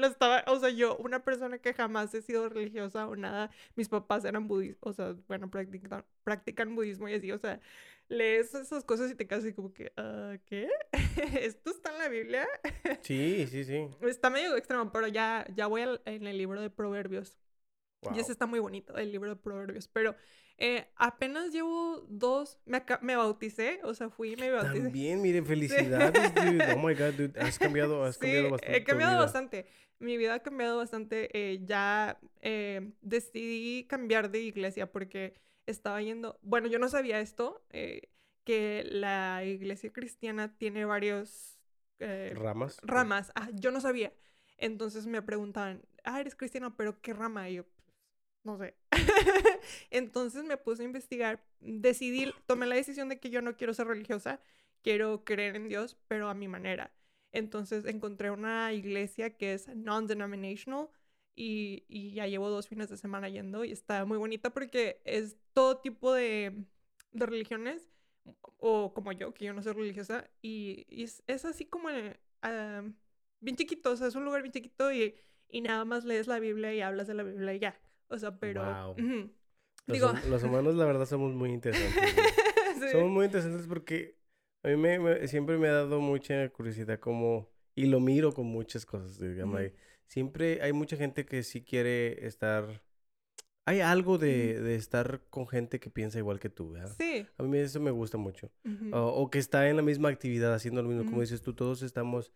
[0.00, 3.88] Lo estaba, o sea, yo, una persona que jamás he sido religiosa o nada, mis
[3.88, 7.60] papás eran budistas, o sea, bueno, practican, practican budismo y así, o sea,
[8.08, 10.68] lees esas cosas y te quedas así como que, ah, ¿qué?
[11.40, 12.46] ¿Esto está en la Biblia?
[13.02, 13.88] Sí, sí, sí.
[14.02, 17.38] Está medio extremo, pero ya, ya voy al- en el libro de Proverbios.
[18.14, 19.88] Y ese está muy bonito, el libro de Proverbios.
[19.88, 20.14] Pero
[20.58, 24.92] eh, apenas llevo dos, me, me bauticé, o sea, fui y me bauticé.
[24.92, 26.70] También, mire, felicidades, dude.
[26.70, 27.40] Oh my God, dude.
[27.40, 28.80] Has cambiado, has Sí, cambiado bastante.
[28.80, 29.66] he cambiado bastante.
[29.98, 31.28] Mi vida ha cambiado bastante.
[31.32, 35.34] eh, ya eh, decidí cambiar de iglesia porque
[35.66, 36.38] estaba yendo.
[36.42, 37.64] Bueno, yo no sabía esto,
[38.44, 41.58] que la iglesia cristiana tiene varios
[42.30, 42.80] Ramas.
[42.82, 43.32] ramas.
[43.34, 44.12] Ah, yo no sabía.
[44.58, 47.48] Entonces me preguntaban, ah, eres cristiano, pero ¿qué rama?
[47.50, 47.84] Y yo, "Pues,
[48.44, 48.76] no sé.
[49.90, 53.86] Entonces me puse a investigar, decidí, tomé la decisión de que yo no quiero ser
[53.86, 54.40] religiosa,
[54.82, 56.92] quiero creer en Dios, pero a mi manera.
[57.32, 60.88] Entonces encontré una iglesia que es non-denominational
[61.34, 65.36] y, y ya llevo dos fines de semana yendo y está muy bonita porque es
[65.52, 66.64] todo tipo de,
[67.12, 67.88] de religiones
[68.58, 71.88] o como yo, que yo no soy religiosa, y, y es, es así como
[72.42, 72.82] ah,
[73.40, 75.14] bien chiquito, o sea, es un lugar bien chiquito y,
[75.48, 77.80] y nada más lees la Biblia y hablas de la Biblia y ya.
[78.08, 78.62] O sea, pero...
[78.62, 78.96] Wow.
[79.86, 82.14] Los, Digo, los humanos, la verdad, somos muy interesantes.
[82.80, 82.88] sí.
[82.92, 84.16] Somos muy interesantes porque
[84.62, 87.50] a mí me, me- siempre me ha dado mucha curiosidad como...
[87.74, 89.60] Y lo miro con muchas cosas, digamos.
[90.06, 92.82] Siempre hay mucha gente que sí quiere estar...
[93.66, 96.94] Hay algo de, de estar con gente que piensa igual que tú, ¿verdad?
[96.98, 97.26] Sí.
[97.38, 98.50] A mí eso me gusta mucho.
[98.92, 101.04] O, o que está en la misma actividad, haciendo lo mismo.
[101.04, 102.32] Como dices tú, todos estamos...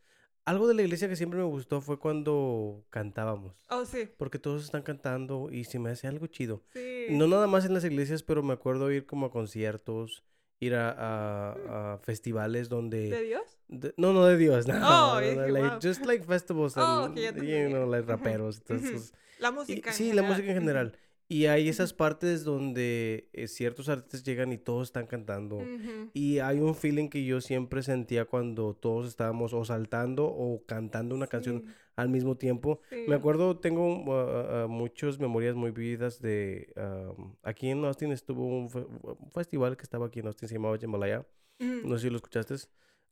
[0.48, 3.54] Algo de la iglesia que siempre me gustó fue cuando cantábamos.
[3.70, 4.08] Oh, sí.
[4.16, 6.62] Porque todos están cantando y se me hace algo chido.
[6.72, 7.06] Sí.
[7.10, 10.24] No nada más en las iglesias, pero me acuerdo ir como a conciertos,
[10.60, 13.22] ir a, a- a festivales ¿De donde...
[13.22, 13.42] Dios?
[13.68, 14.74] de- no, no de Dios, no.
[14.76, 15.78] Oh, no, yo no, dije, like, wow.
[15.82, 18.58] just like festivals Oh, and, ok, ya te you know, like raperos.
[18.58, 19.90] entonces, La y- música.
[19.90, 20.96] en sí, la música en general.
[21.30, 25.58] Y hay esas partes donde eh, ciertos artistas llegan y todos están cantando.
[26.14, 31.14] Y hay un feeling que yo siempre sentía cuando todos estábamos o saltando o cantando
[31.14, 31.66] una canción
[31.96, 32.80] al mismo tiempo.
[32.88, 33.04] sí.
[33.08, 36.72] Me acuerdo, tengo uh, uh, muchas memorias muy vividas de...
[37.42, 40.78] aquí en Austin estuvo un, fe- un festival que estaba aquí en Austin, se llamaba
[40.80, 41.26] Jambalaya.
[41.58, 42.54] No sé si lo escuchaste.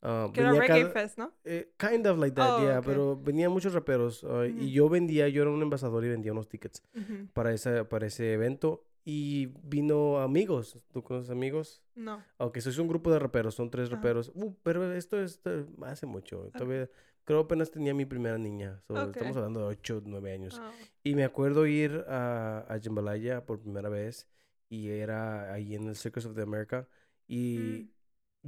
[0.09, 1.33] Uh, Que era Reggae cada- Fest, ¿no?
[1.45, 2.79] eh, kind of like that, Oh, yeah.
[2.79, 2.85] ok.
[2.87, 4.45] Pero venían muchos raperos uh, Ujú.
[4.61, 7.27] y yo vendía, yo era un embajador y vendía unos tickets Ujú.
[7.33, 8.85] para, esa, para ese evento.
[9.05, 10.79] Y vino amigos.
[10.93, 11.81] ¿Tú conoces amigos?
[11.95, 12.23] No.
[12.39, 13.97] Aunque sois un grupo de raperos, son tres Ajá.
[13.97, 14.31] raperos.
[14.35, 15.41] Uh, pero esto es
[15.83, 16.51] hace mucho.
[16.53, 16.89] Todavía,
[17.25, 18.81] creo apenas tenía mi primera niña.
[18.87, 19.01] so.
[19.11, 20.61] Estamos hablando de 8, 9 años.
[20.63, 20.71] Oh.
[21.05, 24.29] Y me acuerdo ir a, a Jambalaya por primera vez.
[24.69, 26.89] Y era ahí en el Circus of the America.
[27.29, 27.91] Y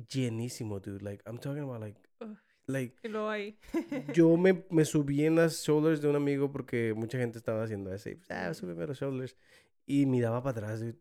[0.08, 1.02] llenísimo, dude.
[1.02, 1.98] Like, I'm talking about like...
[2.20, 2.36] Ugh.
[2.66, 3.58] Like, Y luego ahí.
[4.14, 7.92] yo me, me subí en las shoulders de un amigo porque mucha gente estaba haciendo
[7.94, 8.10] eso.
[8.10, 9.36] pues, ah, súbeme los shoulders.
[9.86, 10.80] Y miraba para atrás.
[10.80, 10.98] dude,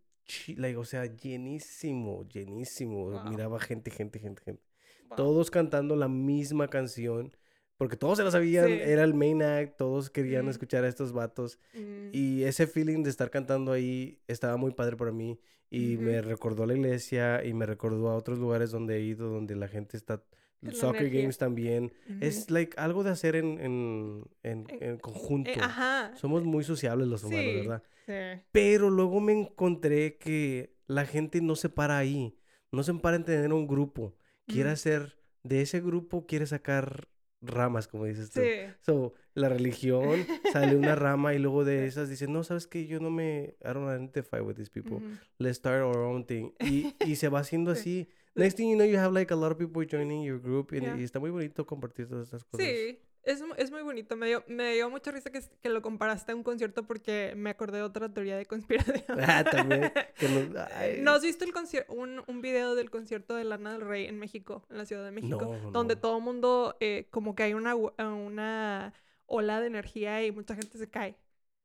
[0.55, 3.11] like, o sea, llenísimo, llenísimo.
[3.11, 3.29] Wow.
[3.29, 4.63] Miraba gente, gente, gente, gente.
[5.09, 5.17] Wow.
[5.17, 7.35] Todos cantando la misma canción.
[7.77, 8.65] Porque todos se la sabían.
[8.67, 8.73] Sí.
[8.73, 9.77] Era el main act.
[9.77, 10.49] Todos querían Mm.
[10.49, 11.59] escuchar a estos vatos.
[11.73, 12.09] Mm.
[12.11, 15.39] Y ese feeling de estar cantando ahí estaba muy padre para mí.
[15.69, 16.29] Y me Ujú.
[16.29, 19.67] recordó a la iglesia y me recordó a otros lugares donde he ido, donde la
[19.67, 20.23] gente está...
[20.63, 21.21] Es la Soccer energía.
[21.21, 21.83] games también.
[22.09, 22.17] Ujú.
[22.21, 25.51] Es like algo de hacer en, en, en, En- en conjunto.
[25.51, 26.15] Eh, ajá.
[26.15, 27.55] Somos muy sociables los humanos, Sí.
[27.57, 27.83] ¿verdad?
[28.07, 28.41] Sí.
[28.51, 32.39] Pero luego me encontré que la gente no se para ahí.
[32.71, 34.15] No se para en tener un grupo.
[34.47, 34.73] Quiere Mm.
[34.73, 35.17] hacer...
[35.43, 37.07] De ese grupo quiere sacar
[37.47, 38.41] ramas, como dices tú.
[38.41, 38.71] Sí.
[38.81, 42.99] So, la religión sale una rama y luego de esas dicen, no, sabes que yo
[42.99, 44.99] no me, I don't identify with these people.
[45.37, 46.51] Let's start our own thing.
[46.59, 47.79] Y, y se va haciendo Sí.
[47.79, 48.09] así.
[48.35, 50.71] Next thing you know, you have like a lot of people joining your group.
[50.71, 50.95] Y, Yeah.
[50.97, 52.65] y está muy bonito compartir todas estas cosas.
[52.67, 54.15] Sí, es, es muy bonito.
[54.15, 57.49] Me dio, me dio mucha risa que, que lo comparaste a un concierto porque me
[57.49, 59.03] acordé de otra teoría de conspiración.
[59.19, 59.91] Ah, también.
[60.17, 61.53] que no, ay, ¿No has visto el
[61.89, 65.11] un, un video del concierto de Lana del Rey en México, en la Ciudad de
[65.11, 65.57] México?
[65.61, 66.01] No, donde no.
[66.01, 68.93] todo el mundo, eh, como que hay una, eh, una
[69.25, 71.17] ola de energía y mucha gente se cae.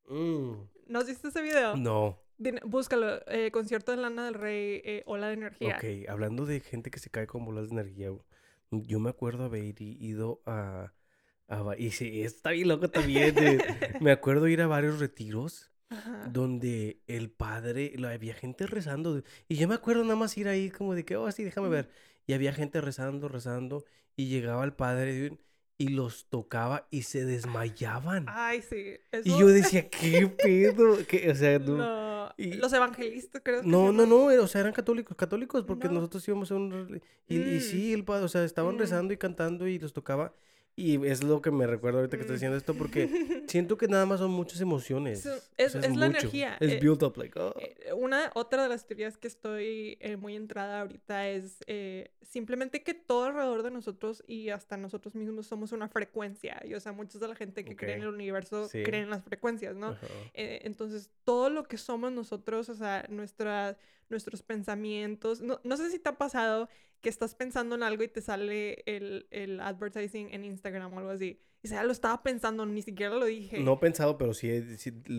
[0.09, 0.53] Mm,
[0.89, 1.77] ¿No has visto ese video?
[1.77, 2.19] no.
[2.65, 5.77] Búscalo, eh, concierto de Lana del Rey, eh, ola de energía.
[5.77, 8.11] Ok, hablando de gente que se cae con bolas de energía,
[8.73, 10.93] yo me acuerdo haber ido a...
[11.49, 13.35] a va- y sí, está bien loco también.
[13.35, 13.59] de-
[14.01, 16.29] me acuerdo ir a varios retiros Ajá.
[16.33, 19.15] donde el padre, lo- había gente rezando.
[19.15, 21.69] de- Y yo me acuerdo nada más ir ahí como de que, oh, sí, déjame
[21.69, 21.91] ver.
[22.27, 23.85] Y había gente rezando, rezando.
[24.17, 25.39] Y llegaba el padre
[25.79, 28.27] y los tocaba y se desmayaban.
[28.29, 28.99] Ay, sí.
[29.25, 30.99] Y yo decía, ¿qué pedo?
[31.09, 31.31] ¿Qué?
[31.31, 32.33] O sea, no.
[32.37, 33.63] Los evangelistas, creo.
[33.63, 37.01] Que no, no, no, o sea, eran católicos, católicos, porque nosotros íbamos a un...
[37.29, 37.61] Y, y mm.
[37.61, 38.79] sí, el, o sea, estaban mm.
[38.79, 40.35] rezando y cantando y los tocaba.
[40.75, 44.07] Y es lo que me recuerdo ahorita que estoy diciendo esto porque siento que nada
[44.07, 45.27] más son muchas emociones.
[45.59, 46.57] Es, es, la energía.
[46.61, 47.55] Es eh, build up, like, oh.
[47.59, 51.59] eh, Una, otra de las teorías que estoy eh, muy entrada ahorita es
[52.23, 56.63] simplemente que todo alrededor de nosotros y hasta nosotros mismos somos una frecuencia.
[56.65, 59.23] Y o sea, muchos de la gente que cree en el universo creen en las
[59.23, 59.97] frecuencias, ¿no?
[60.33, 63.77] entonces, todo lo que somos nosotros, o sea, nuestra,
[64.09, 66.71] nuestros pensamientos, no, no sé si te ha pasado
[67.03, 71.11] que estás pensando en algo y te sale el, el advertising en Instagram o algo
[71.11, 71.39] así.
[71.65, 73.61] Y sea, lo estaba pensando, ni siquiera lo dije.
[73.61, 74.51] No pensado, pero sí,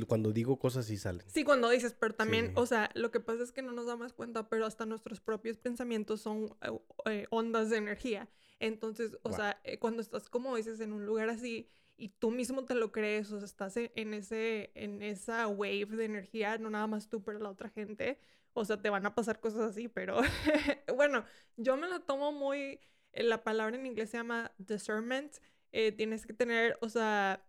[0.07, 1.25] cuando digo cosas sí salen.
[1.29, 4.11] Sí, cuando dices, pero también, o sea, lo que pasa es que no nos damos
[4.11, 6.71] cuenta, pero hasta nuestros propios pensamientos son eh,
[7.05, 8.29] eh, ondas de energía.
[8.59, 12.65] Entonces, o sea, eh, cuando estás, como dices, en un lugar así y tú mismo
[12.65, 16.87] te lo crees, o sea, estás en, ese, en esa wave de energía, no nada
[16.87, 18.19] más tú, pero la otra gente,
[18.53, 20.21] o sea, te van a pasar cosas así, pero
[20.95, 21.25] bueno,
[21.57, 22.79] yo me lo tomo muy,
[23.11, 25.35] eh, la palabra en inglés se llama discernment,
[25.71, 27.45] eh, tienes que tener, o sea,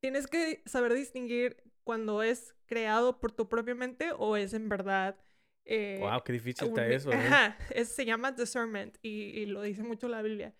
[0.00, 5.16] tienes que saber distinguir cuando es creado por tu propia mente o es en verdad...
[5.64, 7.10] Eh, wow, qué difícil está eso.
[7.12, 10.54] Ajá, se llama discernment y, y, lo dice mucho la Biblia,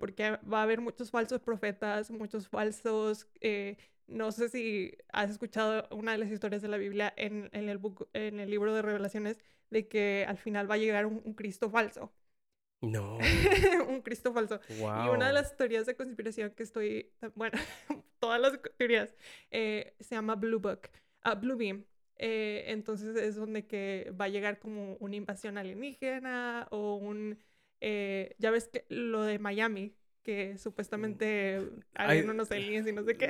[0.00, 3.28] porque va a haber muchos falsos profetas, muchos falsos
[4.06, 7.80] no sé si has escuchado una de las historias de la Biblia en, en, el,
[8.12, 9.38] en el libro de revelaciones
[9.70, 12.12] de que al final va a llegar un, Cristo falso.
[12.80, 13.18] No.
[13.88, 14.60] un Cristo falso.
[14.68, 17.58] Y una de las teorías de conspiración que estoy, bueno,
[18.18, 19.14] todas las teorías,
[19.50, 20.90] eh, se llama Blue Book,
[21.24, 21.84] uh, Blue Beam.
[22.16, 27.38] Eh, entonces es donde que va a llegar como una invasión alienígena o un,
[27.80, 31.60] eh, ya ves que lo de Miami, que supuestamente
[31.94, 33.28] hay unos aliens y no sé qué.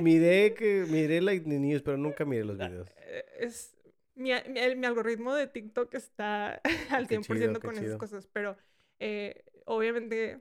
[0.00, 2.88] Miré que miré Lightning News, pero nunca miré los videos.
[2.98, 3.76] Eh, es
[4.14, 4.30] mi,
[4.76, 6.60] mi, algoritmo de TikTok está
[6.90, 8.56] al 100% con esas cosas, pero
[8.98, 10.40] eh, obviamente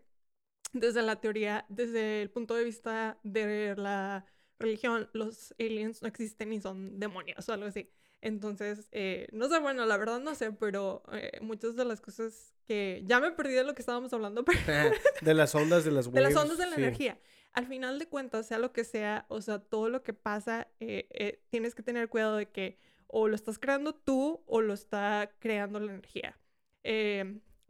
[0.74, 4.26] desde la teoría, desde el punto de vista de la
[4.60, 7.90] religión, los aliens no existen y son demonios o algo así.
[8.22, 12.56] Entonces, eh, no sé, bueno, la verdad no sé, pero eh, muchas de las cosas
[12.66, 14.92] que ya me perdí de lo que estábamos hablando, pero...
[15.22, 16.24] de las ondas de las waves.
[16.24, 17.20] De las ondas de la energía.
[17.54, 21.42] Al final de cuentas, sea lo que sea, o sea, todo lo que pasa, eh,
[21.50, 25.80] tienes que tener cuidado de que o lo estás creando tú o lo está creando
[25.80, 26.38] la energía.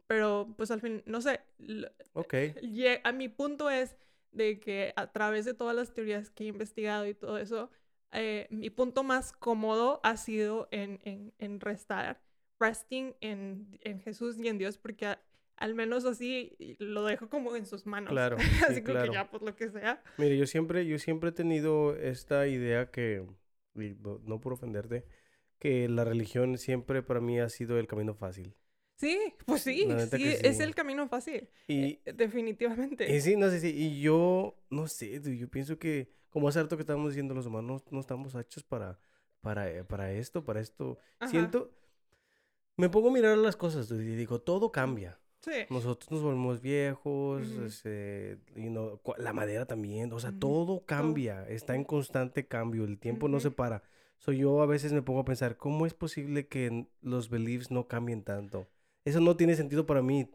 [0.06, 1.40] pero, pues al fin, no sé.
[2.12, 2.34] Ok.
[3.04, 3.96] A mi punto es
[4.32, 7.70] de que a través de todas las teorías que he investigado y todo eso,
[8.12, 12.20] eh, mi punto más cómodo ha sido en, en, en restar,
[12.58, 15.16] resting en, en, Jesús y en Dios, porque
[15.56, 18.10] al menos así lo dejo como en sus manos.
[18.10, 18.36] Claro.
[18.68, 20.02] así que ya, pues lo que sea.
[20.16, 23.26] Mire, yo siempre, yo siempre he tenido esta idea que,
[23.74, 25.04] no por ofenderte,
[25.58, 28.54] que la religión siempre para mí ha sido el camino fácil.
[28.96, 31.48] Sí, pues sí, sí, es el camino fácil.
[31.68, 33.14] Y, eh, definitivamente.
[33.14, 36.76] Y sí, no sé, sí, y yo, no sé, yo pienso que como hace harto
[36.76, 38.98] que estábamos diciendo, los humanos no estamos hechos para,
[39.40, 40.98] para, eh, para esto, para esto.
[41.28, 41.70] Siento,
[42.76, 45.18] me pongo a mirar las cosas y digo, todo cambia.
[45.40, 45.52] Sí.
[45.70, 48.38] Nosotros nos volvemos viejos, este,
[49.18, 53.50] la madera también, o sea, todo cambia, está en constante cambio, el tiempo no se
[53.50, 53.82] para.
[54.18, 57.86] So, yo a veces me pongo a pensar, ¿cómo es posible que los beliefs no
[57.86, 58.66] cambien tanto?
[59.04, 60.28] Eso no tiene sentido para mí.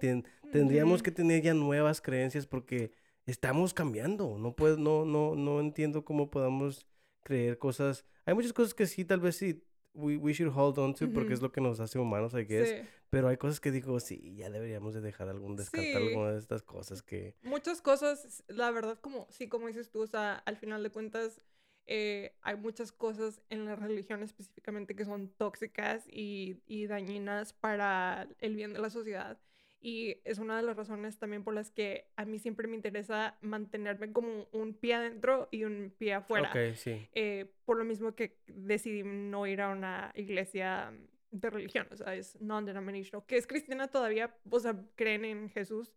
[0.52, 2.94] tendríamos que tener ya nuevas creencias porque
[3.26, 4.38] estamos cambiando.
[4.38, 6.88] No puedo, no, no, no entiendo cómo podamos
[7.24, 8.06] creer cosas.
[8.26, 9.64] Hay muchas cosas que sí, tal vez sí,
[9.94, 12.74] we, we should hold on to, porque es lo que nos hace humanos, I guess.
[13.10, 16.64] Pero hay cosas que digo, sí, ya deberíamos de dejar algún, descartar alguna de estas
[16.64, 17.36] cosas que...
[17.44, 21.40] Muchas cosas, la verdad, como, sí, como dices tú, o sea, al final de cuentas,
[21.86, 28.28] eh, hay muchas cosas en la religión específicamente que son tóxicas y, y dañinas para
[28.40, 29.40] el bien de la sociedad.
[29.86, 33.38] Y es una de las razones también por las que a mí siempre me interesa
[33.42, 36.50] mantenerme como un pie adentro y un pie afuera.
[36.50, 37.06] Ok, sí.
[37.12, 40.94] Eh, por lo mismo que decidí no ir a una iglesia
[41.32, 45.92] de religión, o sea, es non-denominational, que es cristiana todavía, o sea, creen en Jesús.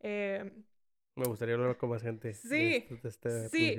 [0.00, 0.50] Eh,
[1.18, 2.34] me gustaría hablar con más gente.
[2.34, 2.86] Sí.
[3.02, 3.76] este sí.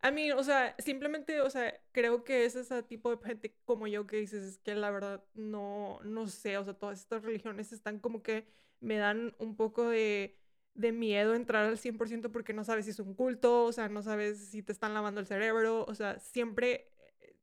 [0.00, 3.86] A mí, o sea, simplemente, o sea, creo que es ese tipo de gente como
[3.86, 7.72] yo que dices, es que la verdad no, no sé, o sea, todas estas religiones
[7.72, 8.46] están como que
[8.80, 10.36] me dan un poco de,
[10.74, 14.02] de miedo entrar al 100% porque no sabes si es un culto, o sea, no
[14.02, 16.90] sabes si te están lavando el cerebro, o sea, siempre,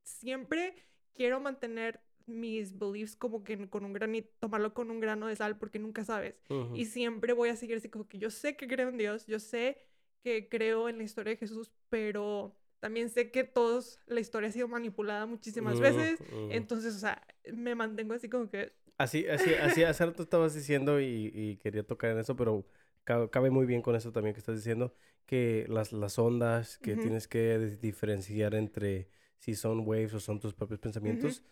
[0.02, 0.74] siempre
[1.14, 5.58] quiero mantener mis beliefs como que con un granito, tomarlo con un grano de sal
[5.58, 6.34] porque nunca sabes.
[6.74, 9.38] Y siempre voy a seguir así como que yo sé que creo en Dios, yo
[9.38, 9.78] sé
[10.22, 14.52] que creo en la historia de Jesús, pero también sé que todos, la historia ha
[14.52, 16.20] sido manipulada muchísimas veces,
[16.50, 18.72] entonces, o sea, me mantengo así como que...
[18.98, 22.66] Así, así, así, hace rato estabas diciendo y, quería tocar en eso, pero
[23.04, 24.94] cabe muy bien con eso también que estás diciendo,
[25.26, 29.08] que las, las ondas, que tienes que diferenciar entre
[29.38, 31.42] si son waves o son tus propios pensamientos.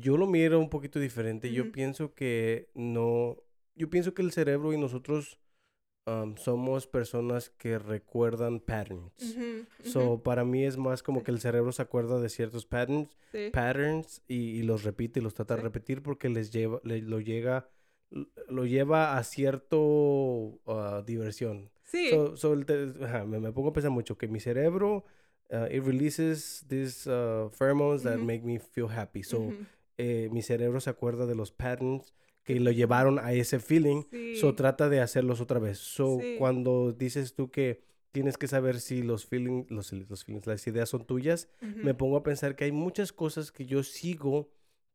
[0.00, 1.52] Yo lo miro un poquito diferente.
[1.52, 3.36] Yo pienso que no,
[3.74, 5.38] yo pienso que el cerebro y nosotros
[6.36, 9.12] somos personas que recuerdan patterns.
[9.82, 13.16] So, para mí es más como que el cerebro se acuerda de ciertos patterns,
[13.52, 17.68] patterns y, los repite y los trata de repetir porque les lleva, lo llega,
[18.48, 21.70] lo lleva a cierto ah, diversión.
[21.82, 22.10] Sí.
[22.36, 22.54] So,
[23.26, 25.04] me, pongo a pensar mucho que mi cerebro,
[25.50, 29.24] uh, it releases these uh, pheromones that make me feel happy.
[29.24, 29.52] So,
[29.98, 34.04] eh, mi cerebro se acuerda de los patterns que lo llevaron a ese feeling,
[34.40, 35.78] so trata de hacerlos otra vez.
[35.78, 37.82] So cuando dices tú que
[38.12, 42.16] tienes que saber si los feelings, los, los feelings, las ideas son tuyas, me pongo
[42.16, 44.48] a pensar que hay muchas cosas que yo sigo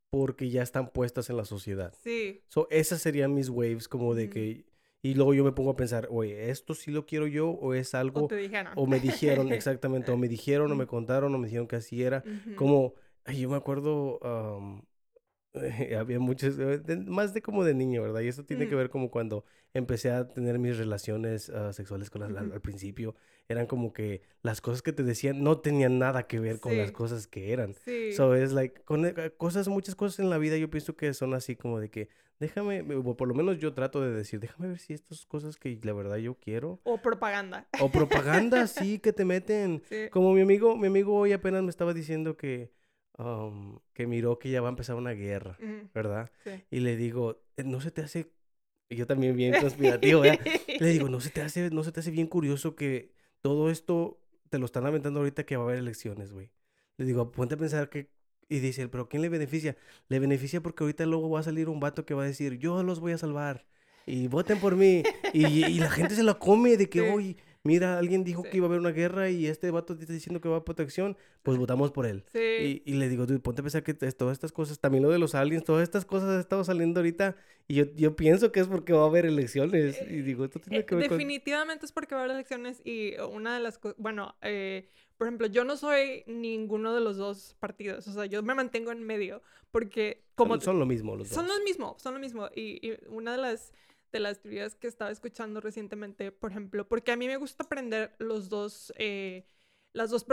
[0.10, 1.94] porque ya están puestas en la sociedad.
[2.02, 2.42] Sí.
[2.48, 4.66] So esas serían mis waves como de que
[5.04, 7.96] y luego yo me pongo a pensar, oye, ¿esto sí lo quiero yo o es
[7.96, 8.26] algo...
[8.26, 8.74] O te dijeron.
[8.76, 12.04] O me dijeron, exactamente, o me dijeron o me contaron o me dijeron que así
[12.04, 12.24] era.
[12.56, 12.94] Como,
[13.26, 14.20] yo me acuerdo,
[16.00, 18.22] había muchos, eh, más de como de niño, ¿verdad?
[18.22, 19.44] Y eso tiene que ver como cuando
[19.74, 23.16] empecé a tener mis relaciones ah, sexuales con las, al principio.
[23.48, 26.92] Eran como que las cosas que te decían no tenían nada que ver con las
[26.92, 27.74] cosas que eran.
[27.74, 28.14] Sí.
[28.14, 31.34] So es like, con eh, cosas, muchas cosas en la vida yo pienso que son
[31.34, 32.10] así como de que
[32.42, 35.80] déjame, o por lo menos yo trato de decir, déjame ver si estas cosas que
[35.84, 36.80] la verdad yo quiero.
[36.84, 37.68] O propaganda.
[37.80, 39.84] O propaganda, sí, que te meten.
[40.12, 42.72] Como mi amigo, mi amigo hoy apenas me estaba diciendo que
[43.22, 45.56] Um, que miró que ya va a empezar una guerra,
[45.94, 46.32] ¿verdad?
[46.72, 48.32] Y le digo, eh, no se te hace,
[48.90, 50.24] yo también bien conspirativo,
[50.80, 54.20] le digo, no se te hace, no se te hace bien curioso que todo esto
[54.50, 56.50] te lo están aventando ahorita que va a haber elecciones, güey.
[56.98, 58.10] Le digo, ponte a pensar que
[58.50, 59.78] y dice, pero ¿quién le beneficia?
[60.08, 62.82] Le beneficia porque ahorita luego va a salir un vato que va a decir, yo
[62.82, 63.68] los voy a salvar
[64.08, 65.04] y voten por mí.
[65.32, 68.66] y, y, la gente se lo come de que, hoy mira, alguien dijo que iba
[68.66, 71.58] a haber una guerra y este vato te está diciendo que va a protección, pues
[71.58, 72.24] votamos por él.
[72.32, 72.82] Sí.
[72.86, 75.64] Y, le digo, ponte a pensar que todas estas cosas, también lo de los aliens,
[75.64, 77.36] todas estas cosas han estado saliendo ahorita
[77.68, 80.02] y yo, yo pienso que es porque va a haber elecciones.
[80.10, 83.14] Y digo, esto tiene eh, que ver Definitivamente es porque va a haber elecciones y
[83.20, 84.88] una de las cosas, bueno, eh,
[85.18, 88.92] por ejemplo, yo no soy ninguno de los dos partidos, o sea, yo me mantengo
[88.92, 90.60] en medio porque como...
[90.60, 91.36] Son, lo mismo los dos.
[91.36, 92.50] Son lo mismo, son lo mismo.
[92.56, 93.72] y una de las
[94.12, 98.16] de las teorías que estaba escuchando recientemente, por ejemplo, porque a mí me gusta aprender
[98.20, 99.46] los dos, eh,
[99.94, 100.26] las dos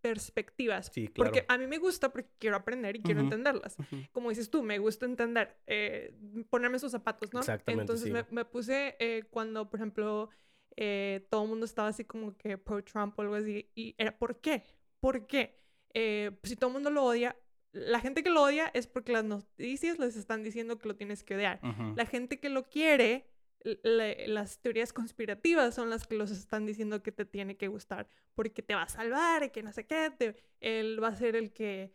[0.00, 0.90] perspectivas.
[0.92, 1.30] Sí, claro.
[1.30, 3.76] Porque a mí me gusta porque quiero aprender y quiero entenderlas.
[4.12, 6.14] Como dices tú, me gusta entender, eh,
[6.50, 7.40] ponerme sus zapatos, ¿no?
[7.40, 7.82] Exactamente.
[7.82, 10.30] Entonces me, me, puse eh, cuando, por ejemplo,
[11.30, 14.62] todo el mundo estaba así como que pro-Trump o algo así, y era, ¿por qué?
[15.00, 15.56] ¿Por qué?
[16.44, 17.34] si todo el mundo lo odia,
[17.72, 21.22] la gente que lo odia es porque las noticias les están diciendo que lo tienes
[21.24, 21.60] que odiar.
[21.96, 23.26] La gente que lo quiere,
[23.82, 28.62] las teorías conspirativas son las que los están diciendo que te tiene que gustar porque
[28.62, 30.12] te va a salvar y que no sé qué.
[30.60, 31.92] él va a ser el que,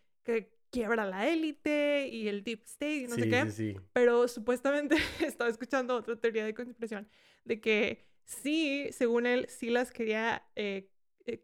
[0.69, 3.79] quiebra la élite y el deep state y no sé qué.
[3.93, 7.07] Pero supuestamente estaba escuchando otra teoría de conspiración
[7.45, 10.89] de que sí, según él, sí las quería eh,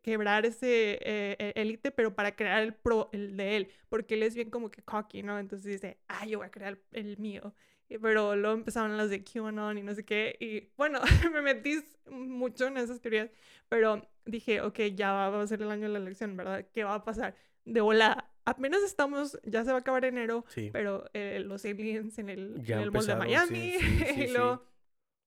[0.01, 4.23] quebrar ese eh, e, élite, pero para crear el pro, el de él, porque él
[4.23, 5.39] es bien como que cocky, ¿no?
[5.39, 7.53] Entonces dice, ah, yo voy a crear el, mío.
[7.87, 10.35] Pero luego empezaron las de QAnon y no sé qué.
[10.39, 10.99] Y bueno,
[11.33, 13.29] me metí mucho en esas teorías,
[13.67, 16.65] pero dije, ok, ya va, a ser el año de la elección, ¿verdad?
[16.73, 17.35] ¿Qué va a pasar?
[17.65, 18.29] De volada.
[18.45, 22.79] Apenas estamos, ya se va a acabar enero, pero eh, los aliens en el, en
[22.79, 23.75] el de Miami.
[24.17, 24.63] y luego,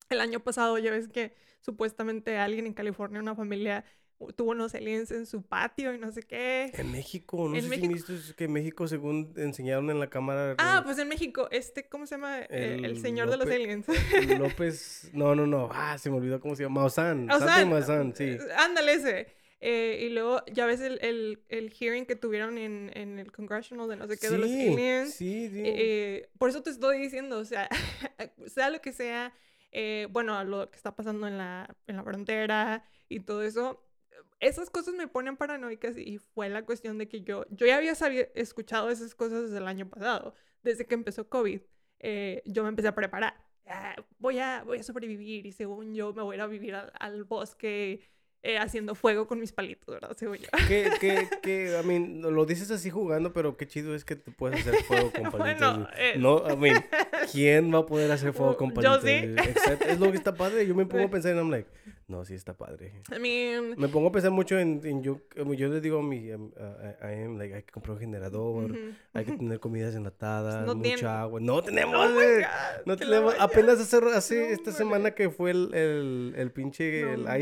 [0.09, 3.85] el año pasado ya ves que supuestamente alguien en California, una familia
[4.35, 6.71] tuvo unos aliens en su patio y no sé qué.
[6.73, 10.55] En México, no sé si viste que en México, según enseñaron en la cámara.
[10.57, 12.41] Ah, pues en México, este, ¿cómo se llama?
[12.49, 13.85] Eh, el, señor de los aliens.
[14.39, 16.81] López, no, no, no, ah, se me olvidó cómo se llama.
[16.81, 18.37] Maussan, Maussan, Maussan sí.
[18.57, 19.27] Ándale ese.
[19.65, 23.87] Eh, y luego, ya ves el, el, el, hearing que tuvieron en, en el Congressional
[23.87, 25.13] de no sé qué de los aliens.
[25.13, 25.61] Sí, sí.
[25.63, 27.69] Eh, por eso te estoy diciendo, o sea,
[28.47, 29.33] sea lo que sea,
[30.09, 33.81] bueno, lo que está pasando en la, en la frontera y todo eso,
[34.39, 37.93] esas cosas me ponen paranoicas y fue la cuestión de que yo, yo ya había
[38.35, 41.61] escuchado esas cosas desde el año pasado, desde que empezó COVID.
[41.99, 43.35] Eh, yo me empecé a preparar.
[43.65, 46.75] Ah, voy, a, voy a sobrevivir y según yo me voy a ir a vivir
[46.75, 48.01] al, bosque
[48.43, 50.15] eh, haciendo fuego con mis palitos, ¿verdad?
[50.17, 50.47] Según yo.
[50.67, 54.31] Que, que, que, I mean, lo dices así jugando, pero qué chido es que te
[54.31, 55.77] puedes hacer fuego con palitos.
[55.77, 56.15] bueno, eh...
[56.17, 56.85] No, I mean,
[57.31, 59.01] ¿quién va a poder hacer fuego con palitos?
[59.01, 59.35] Yo sí.
[59.87, 60.67] Es lo que está padre.
[60.67, 61.69] Yo me pongo a pensar en, I'm like,
[62.07, 63.01] No, sí está padre.
[63.15, 63.75] I mean...
[63.77, 65.21] Me pongo a pensar mucho en, en yo,
[65.55, 68.71] yo le digo a mi, a, a- a em, like, hay que comprar un generador,
[68.71, 68.77] ujú,
[69.13, 71.39] hay que tener comidas enlatadas, No mucha agua.
[71.39, 72.13] No tenemos, Oh.
[72.13, 72.43] God,
[72.85, 74.73] No tenemos, apenas hace, hace No, esta hombre.
[74.73, 77.33] semana que fue el, el, el pinche No, el hombre.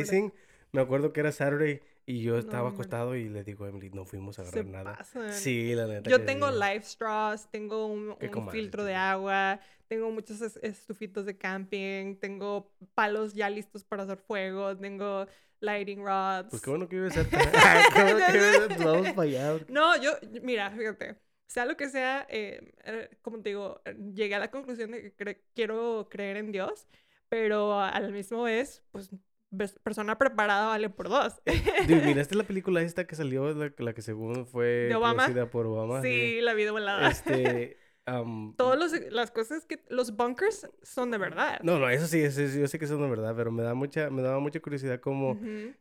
[0.73, 2.75] Me acuerdo que era Saturday y yo No, estaba hombre.
[2.75, 4.97] acostado y le digo a Emily, no fuimos a Se agarrar nada.
[4.97, 5.33] pasan.
[5.33, 6.09] Sí, la neta.
[6.09, 6.55] Yo tengo sí.
[6.59, 12.71] life straws, tengo un, un filtro de agua, tengo muchos es- estufitos de camping, tengo
[12.95, 15.27] palos ya listos para hacer fuego, tengo
[15.59, 16.49] lighting rods.
[16.49, 17.37] Pues qué bueno que vives cerca.
[17.93, 19.59] qué bueno que vives, vamos para allá.
[19.69, 20.11] No, yo,
[20.41, 21.17] mira, fíjate,
[21.47, 25.01] sea lo que sea, eh, eh, como te digo, eh, llegué a la conclusión de
[25.01, 26.87] que cre- quiero creer en Dios,
[27.29, 29.09] pero a la misma vez, pues,
[29.83, 31.41] persona preparada vale por dos.
[31.87, 35.23] Dude, ¿Miraste la película esta que salió, la, la que según fue ¿De Obama?
[35.25, 36.01] producida por Obama?
[36.01, 37.09] sí, la vida volada.
[37.09, 41.59] Este, am, Todas las cosas que, los bunkers son de verdad.
[41.63, 43.73] No, no, eso sí, eso yo sé que eso no es verdad, pero me da
[43.73, 45.37] mucha, me daba mucha curiosidad como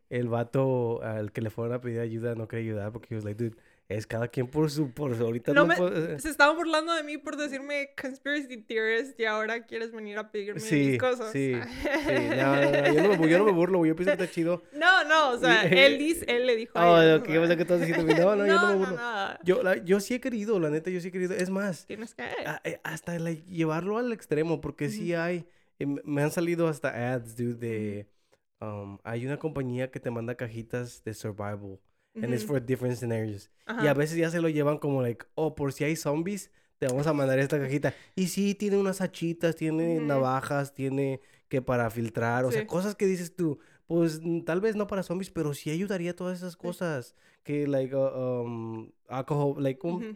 [0.09, 3.23] el vato al que le fueron a pedir ayuda no quería ayudar porque he was
[3.23, 3.57] like, dude,
[3.97, 6.93] es cada quien por su, por su, ahorita No no, me- puedo- Se estaban burlando
[6.93, 11.31] de mí por decirme conspiracy theorist y ahora quieres venir a pedirme Sí, mis cosas.
[11.31, 11.89] sí, sí,
[12.37, 14.63] no, no, yo no, yo no me burlo, yo pienso que está chido.
[14.73, 17.41] No, no, o sea, él dice, él le dijo a Oh, o sea.
[17.41, 18.97] o sea, que estás diciendo, no, no, yo no me burlo.
[19.43, 22.13] Yo, la- yo sí he querido, la neta, yo sí he querido, es más, Tienes
[22.15, 22.23] que...
[22.23, 25.45] a- eh, hasta like, llevarlo al extremo, porque sí hay,
[25.79, 28.07] eh, me- me han salido hasta ads, dude, de,
[28.61, 31.79] um, hay una compañía que te manda cajitas de survival,
[32.19, 33.49] and it's Ujú, for different scenarios.
[33.77, 36.87] Y a veces ya se lo llevan como, like, oh, por si hay zombies, te
[36.87, 37.95] vamos a mandar esta cajita.
[38.15, 43.05] Y sí, tiene unas hachitas, tiene navajas, tiene que para filtrar, o sea, cosas que
[43.05, 43.59] dices tú,
[43.91, 47.13] pues mm, tal vez no para zombies, pero sí ayudaría a todas esas cosas.
[47.43, 50.15] Que, like, uh, um, alcohol, like, iodine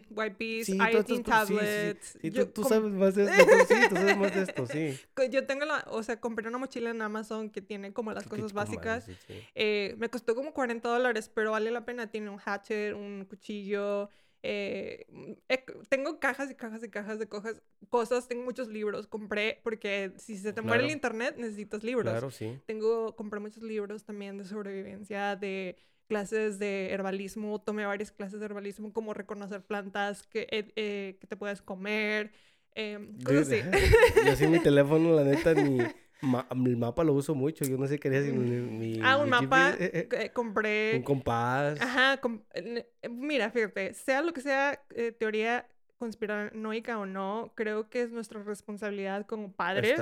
[0.64, 1.22] sí, sí, sí.
[1.22, 2.12] tablets.
[2.14, 4.98] Tú, Yo tú sabes más de esto, sí, tú sabes más de esto, sí.
[5.30, 8.54] Yo tengo la, o sea, compré una mochila en Amazon que tiene como las cosas
[8.54, 9.10] básicas.
[9.54, 12.10] Eh, me costó como 40 dólares, pero vale la pena.
[12.10, 14.08] Tiene un hatchet, un cuchillo.
[14.48, 17.56] Eh, mm, eh, tengo cajas y cajas y cajas de cojas,
[17.88, 18.28] cosas.
[18.28, 19.06] Tengo muchos libros.
[19.06, 22.12] Compré porque si se te muere el internet, necesitas libros.
[22.12, 22.58] Claro, sí.
[22.66, 25.76] Tengo, compré muchos libros también de sobrevivencia, de
[26.06, 27.60] clases de herbalismo.
[27.60, 32.32] Tomé varias clases de herbalismo, como reconocer plantas que, eh, eh, que te puedes comer.
[32.76, 33.70] em, cosas Dude, así.
[34.26, 35.78] Yo sí mi teléfono, la neta, ni
[36.20, 37.64] ma- el mapa lo uso mucho.
[37.64, 39.70] Yo no sé qué haría sin mi, mi- ah, un mi mapa.
[39.78, 40.96] Eh, eh, que compré.
[40.98, 41.80] un compás.
[41.80, 47.52] Ajá, com- eh, eh, mira, fíjate, sea lo que sea eh, teoría conspiranoica o no,
[47.54, 49.92] creo que es nuestra responsabilidad como padres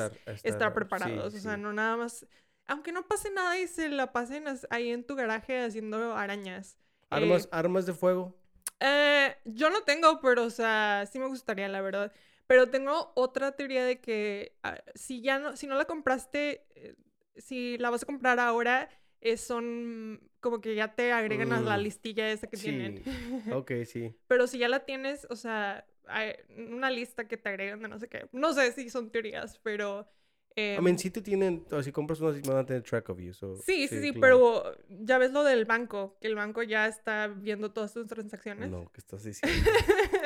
[0.42, 1.34] estar, sí, preparados.
[1.34, 1.62] o sea, sí.
[1.62, 2.26] no nada más,
[2.66, 6.78] aunque no pase nada y se la pasen as- ahí en tu garaje haciendo arañas.
[7.10, 8.34] eh, Armas, armas de fuego.
[8.80, 12.12] eh, yo no tengo, pero, o sea, sí me gustaría, la verdad.
[12.46, 16.94] Pero tengo otra teoría de que ah, si ya no, si no la compraste, eh,
[17.36, 18.88] si la vas a comprar ahora,
[19.20, 23.02] eh, son como que ya te agregan a la Mm, listilla esa que tienen.
[23.48, 24.14] Ok, sí.
[24.26, 27.98] Pero si ya la tienes, o sea, hay una lista que te agregan de no
[27.98, 28.28] sé qué.
[28.32, 30.08] No sé si son teorías, pero...
[30.56, 33.08] I em, mean, sí te tienen, o si compras uno, sí van a tener track
[33.08, 33.34] of you.
[33.34, 34.20] so, sí, sí, sí, claro.
[34.20, 38.70] pero ya ves lo del banco, que el banco ya está viendo todas tus transacciones.
[38.70, 39.70] No, ¿qué estás diciendo?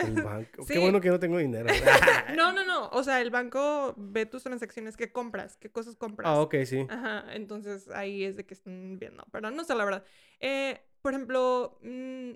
[0.03, 0.65] El banco.
[0.65, 0.75] Sí.
[0.75, 1.69] Qué bueno que no tengo dinero.
[2.37, 2.89] No, no, no.
[2.93, 6.29] O sea, el banco ve tus transacciones, qué compras, qué cosas compras.
[6.29, 6.87] ah, ok, sí.
[6.91, 10.05] Ajá, entonces ahí es de que están viendo, pero no sé la verdad.
[10.41, 12.33] Eh, por ejemplo, mm,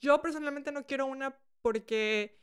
[0.00, 2.38] yo personalmente no quiero una porque,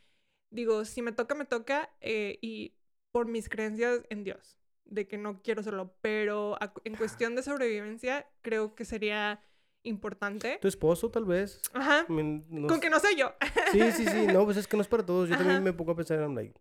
[0.50, 2.74] digo, si me toca, me toca, eh, y
[3.12, 4.58] por mis creencias en Dios,
[4.90, 9.42] de que no quiero hacerlo, pero en cuestión de sobrevivencia, creo que sería
[9.84, 10.58] importante.
[10.62, 11.62] Tu esposo, tal vez.
[11.74, 13.34] Ajá, no con que no sé yo.
[13.72, 14.28] Sí, sí, sí.
[14.28, 15.30] No, pues es que no es para todos.
[15.30, 15.44] Yo Ajá.
[15.44, 16.54] también me pongo a pensar, I'm like,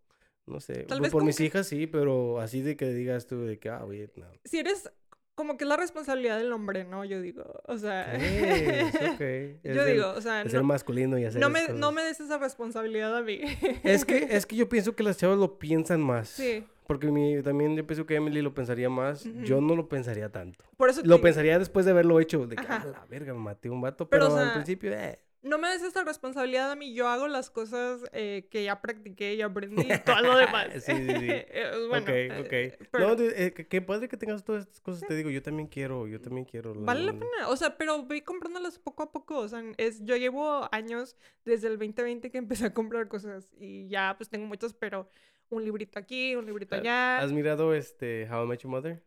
[0.47, 0.85] no sé.
[0.85, 3.68] Tal vez por mis que- hijas sí, pero así de que digas tú de que,
[3.68, 3.85] ah,
[4.16, 4.27] no.
[4.45, 4.91] Si eres,
[5.35, 7.05] como que es la responsabilidad del hombre, ¿no?
[7.05, 8.14] Yo digo, o sea...
[8.14, 9.20] Es, ok.
[9.20, 12.03] Es Yo el- digo, o sea, es no, masculino y hacer no me, no me
[12.05, 13.41] des esa responsabilidad a mí.
[13.83, 16.29] Es que, es que yo pienso que las chavas lo piensan más.
[16.29, 19.24] Sí, Porque mi, también yo pienso que Emily lo pensaría más.
[19.45, 19.66] Yo Ujú.
[19.66, 20.64] no lo pensaría tanto.
[20.76, 22.47] por eso te Lo digo, pensaría después de haberlo hecho.
[22.47, 22.84] De que, Ajá.
[22.87, 24.09] ah, la verga, me maté a un vato.
[24.09, 25.18] Pero, Pero, o al sea, principio, eh.
[25.43, 26.95] no me des esa responsabilidad a mí.
[26.95, 30.68] Yo hago las cosas eh, que ya practiqué y aprendí y todo lo demás.
[30.74, 31.28] Sí, sí, sí.
[31.30, 32.89] Eh, bueno, ok, eh, ok.
[32.93, 35.09] pero No, eh, qué padre que tengas todas estas cosas.
[35.09, 36.72] Te digo, yo también quiero, yo también quiero.
[36.74, 37.49] Vale la pena.
[37.49, 39.39] O sea, pero voy comprándolas poco a poco.
[39.39, 43.89] O sea, es, yo llevo años desde el 2020 que empecé a comprar cosas y
[43.89, 45.09] ya pues tengo muchos, pero
[45.51, 47.18] un librito aquí, un librito allá.
[47.18, 49.03] ¿Has mirado este How I Met Your Mother?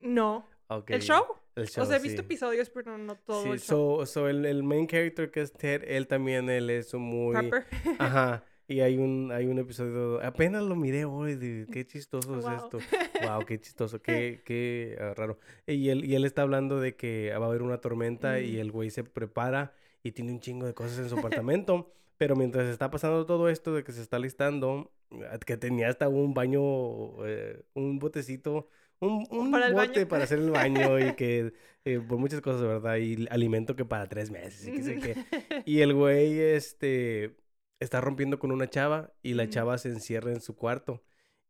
[0.00, 0.46] No.
[0.68, 0.90] Ok.
[0.90, 1.24] ¿El show?
[1.54, 2.26] El show, o sea, he visto sí.
[2.26, 4.00] episodios, pero no todo Sí, el show.
[4.00, 7.34] so, so el, el main character que es Ted, él también, él es un muy...
[7.34, 7.64] Pepper.
[7.98, 8.44] Ajá.
[8.68, 12.78] y hay un, hay un episodio, apenas lo miré hoy, de, qué chistoso es esto.
[13.22, 15.38] Wow, qué chistoso, qué, qué ah, raro.
[15.66, 18.70] Y él, y él está hablando de que va a haber una tormenta y el
[18.70, 19.72] güey se prepara
[20.02, 21.90] y tiene un chingo de cosas en su apartamento.
[22.18, 24.92] Pero mientras está pasando todo esto de que se está listando,
[25.30, 28.68] ah, que tenía hasta un baño, eh, un botecito,
[29.00, 31.52] un, un bote para hacer el baño y que
[31.84, 32.96] eh, por muchas cosas, ¿verdad?
[32.96, 35.14] Y alimento que para tres meses y que sé qué.
[35.66, 37.36] Y el güey, este,
[37.80, 41.02] está rompiendo con una chava y la chava se encierra en su cuarto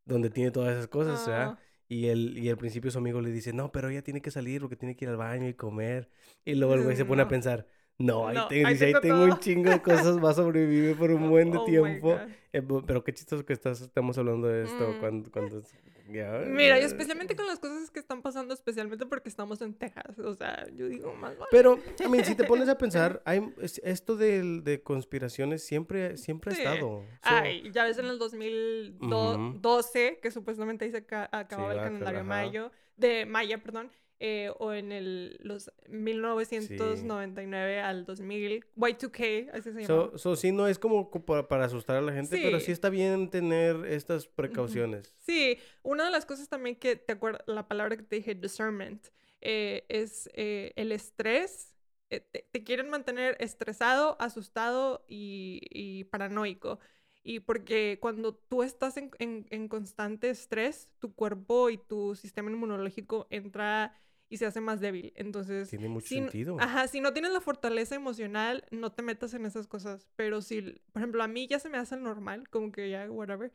[0.06, 1.58] donde tiene todas esas cosas, ¿verdad?
[1.58, 1.60] Ah.
[1.88, 4.60] Y, el, y al principio su amigo le dice, no, pero ella tiene que salir
[4.60, 6.08] porque tiene que ir al baño y comer.
[6.44, 7.66] Y luego el güey se pone a pensar,
[7.98, 11.30] no, ahí, tengo, dice, ahí tengo, un chingo de cosas, va a sobrevivir por un
[11.30, 12.18] buen de oh tiempo.
[12.52, 15.00] Eh, pero qué chistoso que estás, estamos hablando de esto mm.
[15.00, 15.62] cuando, cuando
[16.08, 20.18] Mira, y especialmente con las cosas que están pasando, especialmente porque estamos en Texas.
[20.18, 24.16] O sea, yo digo más Pero, I mean, si te pones a pensar, hay, esto
[24.16, 27.04] de, de conspiraciones siempre, siempre ha estado.
[27.22, 33.26] Ay, ya ves en el 2012, que supuestamente ahí se acababa el calendario mayo, de
[33.26, 33.90] Maya, perdón.
[34.18, 40.10] Eh, o en el, los 1999 al 2000, Y2K, así se llama.
[40.16, 43.84] So, sí, no es como para, asustar a la gente, pero sí está bien tener
[43.84, 45.14] estas precauciones.
[45.18, 49.08] Sí, una de las cosas también que te acuerdas, la palabra que te dije, discernment,
[49.42, 51.74] eh, es eh, el estrés.
[52.08, 56.78] Te, quieren mantener estresado, asustado y, y, paranoico.
[57.22, 62.50] Y porque cuando tú estás en, en, en constante estrés, tu cuerpo y tu sistema
[62.50, 63.92] inmunológico entra
[64.28, 65.12] y se hace más débil.
[65.16, 65.68] Entonces...
[65.70, 66.56] Tiene mucho sentido.
[66.60, 70.06] Ajá, si no tienes la fortaleza emocional, no te metas en esas cosas.
[70.16, 70.62] Pero si,
[70.92, 73.52] por ejemplo, a mí ya se me hace normal, como que ya, whatever.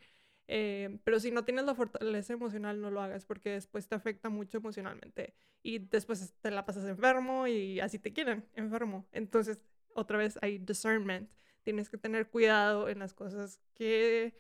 [0.48, 4.30] Eh, pero si no tienes la fortaleza emocional, no lo hagas porque después te afecta
[4.30, 5.34] mucho emocionalmente.
[5.64, 9.08] Y después te la pasas enfermo y así te quieren, enfermo.
[9.12, 9.60] Entonces,
[9.94, 11.30] otra vez hay discernment.
[11.64, 14.34] Tienes que tener cuidado en las cosas que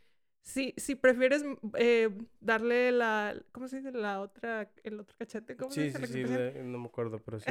[0.43, 1.45] si, si prefieres
[1.77, 3.91] eh, darle la, ¿cómo se dice?
[3.91, 6.07] La otra, el otro cachete, ¿cómo sí, se dice?
[6.07, 7.45] Sí, sí, no me acuerdo, pero sí.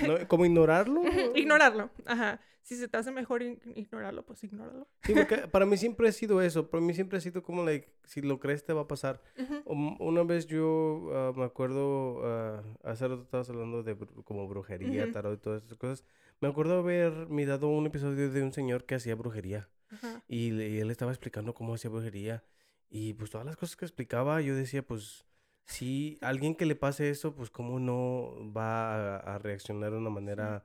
[0.00, 1.02] Como, ¿Como ignorarlo?
[1.34, 2.40] ignorarlo, ajá.
[2.62, 4.88] Si se te hace mejor ignorarlo, pues ignóralo.
[5.02, 6.68] Sí, porque para mí siempre ha sido eso.
[6.68, 9.22] Para mí siempre ha sido como, like, si lo crees te va a pasar.
[9.66, 15.38] una vez yo ah, me acuerdo, uh, hace rato estabas hablando de como brujería, tarot
[15.38, 16.04] y todas esas cosas.
[16.40, 19.68] Me acuerdo haber mirado un episodio de un señor que hacía brujería.
[20.28, 22.44] Y, él estaba explicando cómo hacía brujería.
[22.88, 25.24] Y pues todas las cosas que explicaba, yo decía, pues,
[25.64, 30.64] si alguien que le pase eso, pues cómo no va a, reaccionar de una manera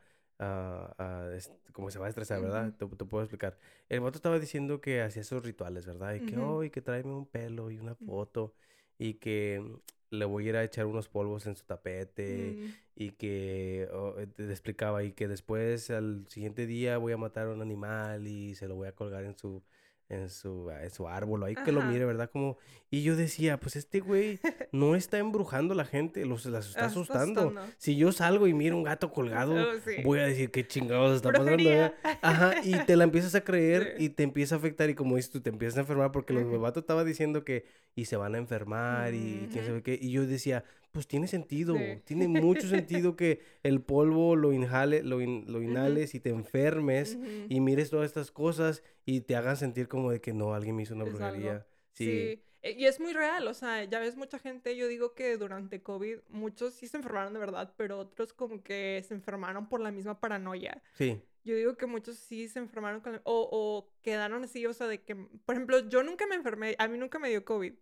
[1.71, 2.73] como se va a estresar, ¿verdad?
[2.73, 3.57] te, puedo explicar.
[3.89, 6.15] El vato estaba diciendo que hacía esos rituales, ¿verdad?
[6.15, 8.55] Y que, oh, y que tráeme un pelo y una foto.
[8.97, 9.63] Y que
[10.11, 12.73] le voy a ir a echar unos polvos en su tapete mm.
[12.95, 17.47] y que oh, eh, te explicaba y que después al siguiente día voy a matar
[17.47, 19.63] a un animal y se lo voy a colgar en su
[20.11, 22.29] en su, en su árbol, ahí que lo mire, ¿verdad?
[22.29, 22.57] Como,
[22.89, 24.39] y yo decía, pues este güey
[24.73, 27.55] no está embrujando a la gente, los las está asustando.
[27.77, 31.31] Si yo salgo y miro un gato colgado, oh, voy a decir qué chingados está
[31.31, 31.93] pasando.
[32.21, 35.31] Ajá, y te la empiezas a creer y te empieza a afectar y como dices
[35.31, 37.63] tú, te empiezas a enfermar porque los vatos estaba diciendo que
[37.95, 39.97] y se van a enfermar y quién sabe qué.
[40.01, 45.19] Y yo decía, pues tiene sentido, tiene mucho sentido que el polvo lo inhale, lo,
[45.19, 47.17] lo inhales y te enfermes
[47.49, 50.83] y mires todas estas cosas y te hagan sentir como de que no, alguien me
[50.83, 51.65] hizo una brujería.
[51.93, 52.43] Sí.
[52.61, 55.81] E, y es muy real, o sea, ya ves mucha gente, yo digo que durante
[55.81, 59.91] COVID muchos sí se enfermaron de verdad, pero otros como que se enfermaron por la
[59.91, 60.81] misma paranoia.
[60.93, 61.21] Sí.
[61.43, 65.01] Yo digo que muchos sí se enfermaron con, o, o quedaron así, o sea, de
[65.01, 67.73] que, por ejemplo, yo nunca me enfermé, a mí nunca me dio COVID.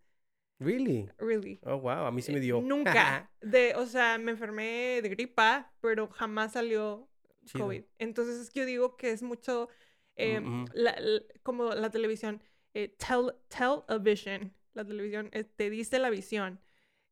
[0.59, 1.09] Really?
[1.17, 1.59] Really.
[1.63, 2.61] Oh, wow, a mí sí me dio.
[2.61, 3.31] Nunca.
[3.41, 7.09] de, o sea, me enfermé de gripa, pero jamás salió
[7.53, 7.83] COVID.
[7.97, 9.69] Entonces es que yo digo que es mucho
[10.15, 10.65] em,
[11.43, 12.41] como la televisión,
[12.73, 16.59] eh, tell, television, la televisión eh, te dice la visión.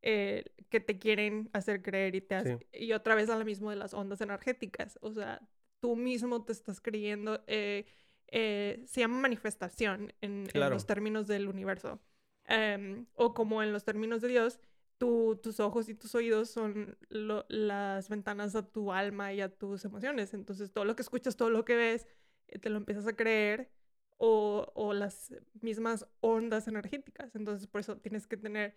[0.03, 3.71] Eh, que te quieren hacer creer y te hace, y otra vez a lo mismo
[3.71, 5.41] de las ondas energéticas, o sea,
[5.79, 7.85] tú mismo te estás creyendo, eh,
[8.27, 11.99] eh, se llama manifestación en, los términos del universo.
[12.47, 14.59] Em, o como en los términos de Dios,
[14.97, 20.33] tus ojos y tus oídos son las ventanas a tu alma y a tus emociones.
[20.33, 22.07] Entonces, todo lo que escuchas, todo lo que ves,
[22.47, 23.69] eh, te lo empiezas a creer
[24.17, 27.35] o, o, las mismas ondas energéticas.
[27.35, 28.75] Entonces, por eso tienes que tener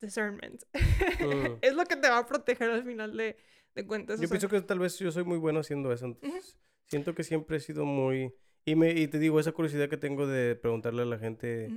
[0.00, 0.62] discernment.
[0.72, 1.58] Mm.
[1.60, 3.36] es lo que te va a proteger al final de,
[3.74, 4.20] de cuentas.
[4.20, 6.06] Yo pienso que tal vez yo soy muy bueno haciendo eso.
[6.06, 8.34] Entonces, siento que siempre he sido muy...
[8.64, 11.68] Y, me, y te digo, esa curiosidad que tengo de preguntarle a la gente,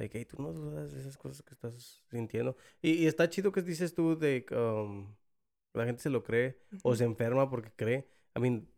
[0.00, 2.56] like, hey, tú no dudas de esas cosas que estás sintiendo.
[2.82, 5.14] Y, y está chido que dices tú de um,
[5.74, 8.08] la gente se lo cree o se enferma porque cree.
[8.36, 8.68] I mean,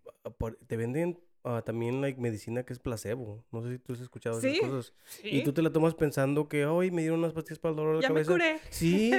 [0.67, 3.45] te venden ah, también like, medicina que es placebo.
[3.51, 4.93] No sé si tú has escuchado esas Sí, cosas.
[5.25, 5.43] Y Sí.
[5.45, 8.03] tú te la tomas pensando que, hoy me dieron unas pastillas para el dolor de
[8.03, 8.33] Ya me cabeza.
[8.33, 8.59] curé.
[8.71, 9.13] Sí,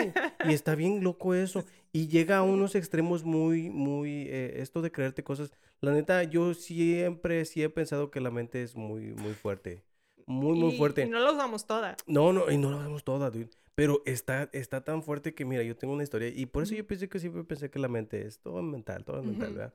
[0.45, 1.63] y está bien loco eso.
[1.91, 5.51] Y llega a unos extremos muy, muy, eh, esto de creerte cosas.
[5.81, 9.83] La neta, yo siempre sí he pensado que la mente es muy, muy fuerte.
[10.25, 11.03] Muy, muy fuerte.
[11.03, 11.95] Y no la usamos toda.
[12.07, 13.49] No, no, y no lo hacemos toda, dude.
[13.75, 16.29] Pero está, está tan fuerte que, mira, yo tengo una historia.
[16.29, 19.21] Y por eso yo pensé que siempre pensé que la mente es todo mental, todo
[19.23, 19.57] mental, Ujú.
[19.57, 19.73] ¿verdad?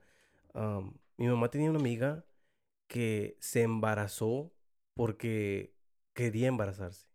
[0.55, 2.25] Am, mi mamá tenía una amiga
[2.87, 4.53] que se embarazó
[4.95, 5.75] porque
[6.15, 7.07] quería embarazarse.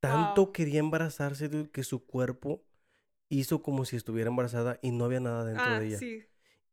[0.00, 0.52] Tanto Wow.
[0.52, 2.62] quería embarazarse, dude, que su cuerpo
[3.28, 5.98] hizo como si estuviera embarazada y no había nada dentro Ah, de ella.
[5.98, 6.24] sí.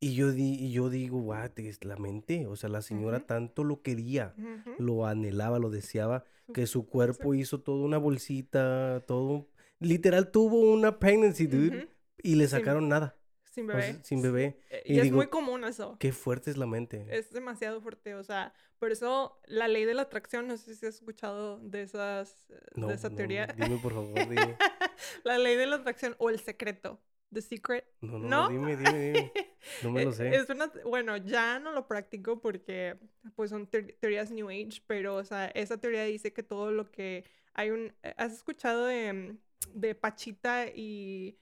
[0.03, 2.45] Y yo, di, y yo digo, what, es la mente.
[2.47, 3.25] O sea, la señora Ujú.
[3.27, 4.75] tanto lo quería, Ujú.
[4.83, 6.23] lo anhelaba, lo deseaba,
[6.53, 9.47] que su cuerpo hizo toda una bolsita, todo.
[9.79, 11.87] Literal tuvo una pregnancy, dude, Ujú.
[12.23, 13.15] y le Sin- sacaron nada.
[13.45, 13.99] Sin o sea, bebé.
[14.03, 14.59] sin bebé.
[14.71, 15.95] Eh, Y Y, es digo, muy común eso.
[15.99, 17.05] Qué fuerte es la mente.
[17.11, 18.15] Es demasiado fuerte.
[18.15, 21.83] O sea, por eso la ley de la atracción, no sé si has escuchado de
[21.83, 23.45] esas, eh, No, de esa no, teoría.
[23.45, 24.57] Dime, por favor, dime.
[25.23, 26.99] la ley de la atracción o el secreto.
[27.33, 27.85] The secret.
[28.01, 28.49] No, no, ¿No?
[28.49, 29.31] dime, dime, dime.
[29.83, 30.35] No me lo Eh, sé.
[30.35, 32.97] Es una, bueno, ya no lo practico porque
[33.35, 36.91] pues son teor- teorías New Age, pero o sea, esa teoría dice que todo lo
[36.91, 37.23] que
[37.53, 37.93] hay un...
[38.03, 39.35] eh, ¿Has escuchado de,
[39.73, 41.37] de Pachita y...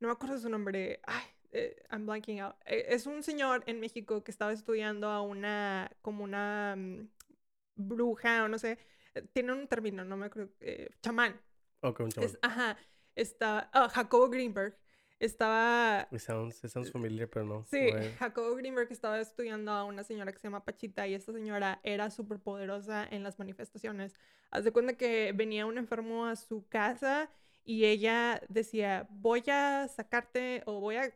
[0.00, 1.00] No me acuerdo su nombre.
[1.04, 2.56] Ay, eh, I'm blanking out.
[2.66, 7.08] Es un señor en México que estaba estudiando a una, como una mm,
[7.76, 8.78] bruja o no sé.
[9.32, 10.52] Tiene un término, no me acuerdo.
[10.60, 11.40] eh, chamán.
[11.80, 12.24] Ok, un.
[12.24, 12.76] Es- ajá.
[13.14, 13.70] Está...
[13.72, 14.76] ah, Jacobo Greenberg.
[15.24, 17.64] Estaba It sounds, it sounds familiar, pero no.
[17.70, 18.14] Sí, ver.
[18.16, 22.10] Jacobo Greenberg estaba estudiando a una señora que se llama Pachita y esta señora era
[22.10, 24.12] súper poderosa en las manifestaciones.
[24.50, 27.30] Haz de cuenta que venía un enfermo a su casa
[27.64, 31.10] y ella decía, voy a sacarte o voy a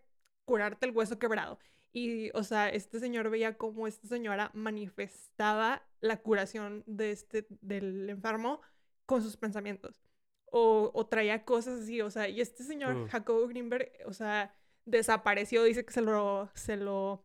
[0.47, 1.59] curarte el hueso quebrado.
[1.93, 8.09] Y, o sea, este señor veía cómo esta señora manifestaba la curación de este, del
[8.09, 8.63] enfermo
[9.05, 10.08] con sus pensamientos.
[10.51, 13.09] O, o traía cosas así, o sea, y este señor, Mm.
[13.09, 14.55] Jacobo Greenberg, o sea,
[14.87, 17.25] desapareció, dice que se lo, se lo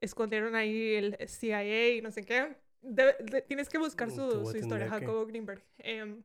[0.00, 2.56] escondieron ahí el CIA y no sé qué.
[2.82, 5.64] De- de- tienes que buscar Mm, su, su historia, que- Jacobo Greenberg.
[5.78, 6.22] Em,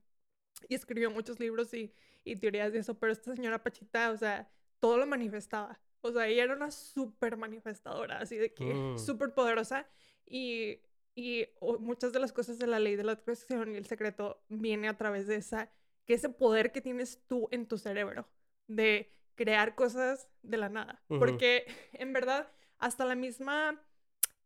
[0.70, 4.50] y escribió muchos libros y, y teorías de eso, pero esta señora Pachita, o sea,
[4.80, 5.80] todo lo manifestaba.
[6.02, 8.98] O sea, ella era una súper manifestadora, así de que Mm.
[9.00, 9.88] súper poderosa.
[10.26, 10.82] Y,
[11.16, 14.44] y o- muchas de las cosas de la ley de la atracción y el secreto
[14.50, 15.72] viene a través de esa,
[16.06, 18.28] que ese poder que tienes tú en tu cerebro,
[18.68, 21.02] de crear cosas de la nada.
[21.08, 22.48] Porque en verdad,
[22.80, 23.82] hasta la misma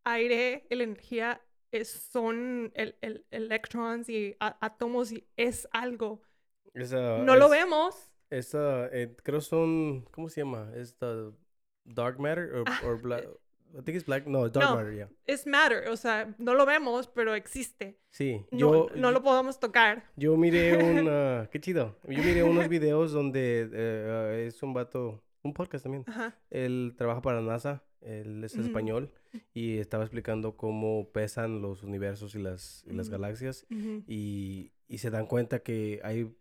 [0.03, 1.41] aire, la energía,
[1.71, 6.21] es, son el, el- electrons y átomos y es algo.
[6.73, 7.95] Esa, No lo es- vemos.
[8.29, 10.71] Esa, eh, creo son, ¿cómo se llama?
[10.75, 11.31] Es the
[11.85, 13.25] dark matter or, Ah, black.
[13.78, 14.25] I think it's black.
[14.25, 14.75] No, dark no.
[14.75, 15.09] matter, yeah.
[15.28, 17.99] Es matter, o sea, no lo vemos, pero existe.
[18.09, 20.03] Sí, No, yo, no lo podemos tocar.
[20.15, 21.95] yo miré un, ah, qué chido.
[22.07, 26.03] Yo miré unos videos donde ah, es un vato, un podcast también.
[26.07, 26.36] Ajá.
[26.49, 28.63] Él trabaja para NASA, él es Ujú.
[28.65, 29.11] español
[29.53, 33.11] y estaba explicando cómo pesan los universos y las, y las Ujú.
[33.17, 34.03] galaxias Ujú.
[34.07, 36.34] y, y se dan cuenta que hay,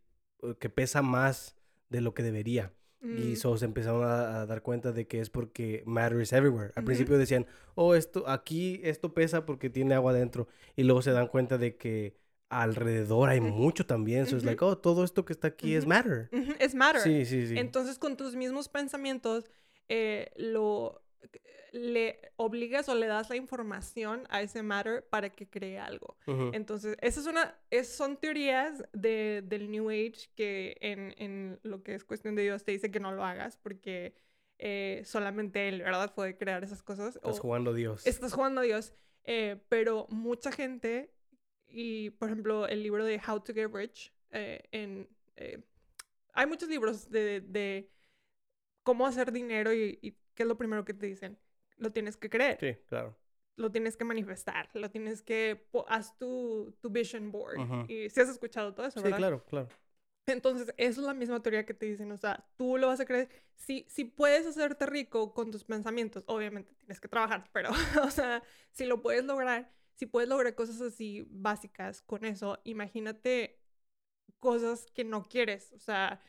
[0.59, 1.55] que pesa más
[1.91, 2.73] de lo que debería.
[3.09, 3.37] Y Mm.
[3.37, 6.73] so se empezaron a, a dar cuenta de que es porque matter is everywhere.
[6.75, 10.49] Al principio decían, oh, esto, aquí esto pesa porque tiene agua dentro.
[10.75, 12.17] Y luego se dan cuenta de que
[12.49, 13.49] alrededor hay Ujú.
[13.49, 14.27] mucho también.
[14.27, 14.47] So es Ujú.
[14.51, 15.91] like, oh, todo esto que está aquí es Ujú.
[15.91, 16.29] matter.
[16.33, 17.03] Ujú, Es matter.
[17.03, 17.59] Sí, sí, sí.
[17.59, 19.51] Entonces, con tus mismos pensamientos,
[19.89, 21.01] eh, lo
[21.73, 26.17] le obligas o le das la información a ese matter para que cree algo.
[26.53, 31.83] Entonces, esa es una, es, son teorías de, del New Age que en, en lo
[31.83, 34.15] que es cuestión de Dios te dice que no lo hagas porque
[34.59, 36.15] eh, solamente Él, ¿verdad?
[36.15, 37.17] Puede crear esas cosas.
[37.17, 38.07] Estás o- jugando a Dios.
[38.07, 38.95] estás jugando a Dios.
[39.25, 41.13] eh, pero mucha gente,
[41.69, 45.09] y por ejemplo, el libro de How to Get Rich, eh, en,
[46.33, 47.91] hay muchos libros de, de
[48.83, 51.37] cómo hacer dinero y, y qué es lo primero que te dicen.
[51.79, 53.17] Lo tienes que creer, Sí, claro.
[53.57, 57.59] lo tienes que manifestar, lo tienes que, haz tu, tu vision board.
[57.59, 57.93] Ujú.
[57.93, 59.19] Y si has escuchado todo eso, Sí, ¿verdad?
[59.19, 59.69] claro, claro.
[60.27, 63.05] Entonces, eso es la misma teoría que te dicen, o sea, tú lo vas a
[63.07, 63.29] creer.
[63.55, 67.71] Si, si puedes hacerte rico con tus pensamientos, obviamente tienes que trabajar, pero,
[68.03, 68.43] o sea,
[68.73, 73.59] si lo puedes lograr, si puedes lograr cosas así básicas con eso, imagínate
[74.41, 76.21] cosas que no quieres, o sea,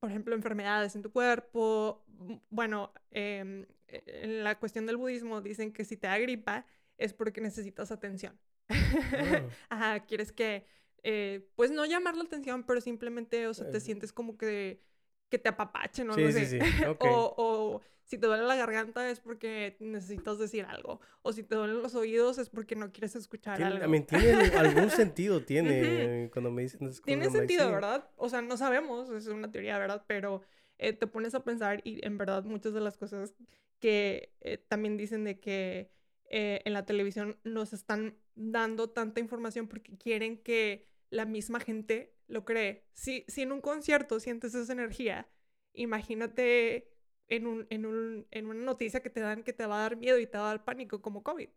[0.00, 2.04] por ejemplo, enfermedades en tu cuerpo.
[2.50, 6.66] Bueno, em, e- en la cuestión del budismo dicen que si te da gripa
[6.96, 8.38] es porque necesitas atención.
[8.68, 8.74] Ah.
[9.70, 10.64] Ajá, quieres que,
[11.02, 13.80] eh, pues no llamar la atención, pero simplemente, o sea, te Eh.
[13.80, 14.82] sientes como que
[15.28, 16.46] que te apapachen o Sí, no sí, sé.
[16.46, 16.58] sí.
[17.00, 21.00] O, o si te duele la garganta es porque necesitas decir algo.
[21.22, 23.86] O si te duelen los oídos es porque no quieres escuchar algo.
[23.86, 26.90] Mean, tiene algún sentido, tiene, cuando me dicen.
[27.04, 27.70] Tiene sentido.
[27.70, 28.08] ¿verdad?
[28.16, 30.04] O sea, no sabemos, es una teoría, ¿verdad?
[30.06, 30.40] Pero
[30.78, 33.34] eh, te pones a pensar y en verdad muchas de las cosas
[33.78, 35.90] que eh, también dicen de que
[36.30, 42.14] eh, en la televisión nos están dando tanta información porque quieren que la misma gente
[42.28, 42.84] lo cree.
[42.94, 45.28] Si, si en un concierto sientes esa energía,
[45.74, 46.90] imagínate
[47.28, 49.96] en, un, en, un, en una noticia que te dan que te va a dar
[49.96, 51.48] miedo y te va a dar pánico como COVID.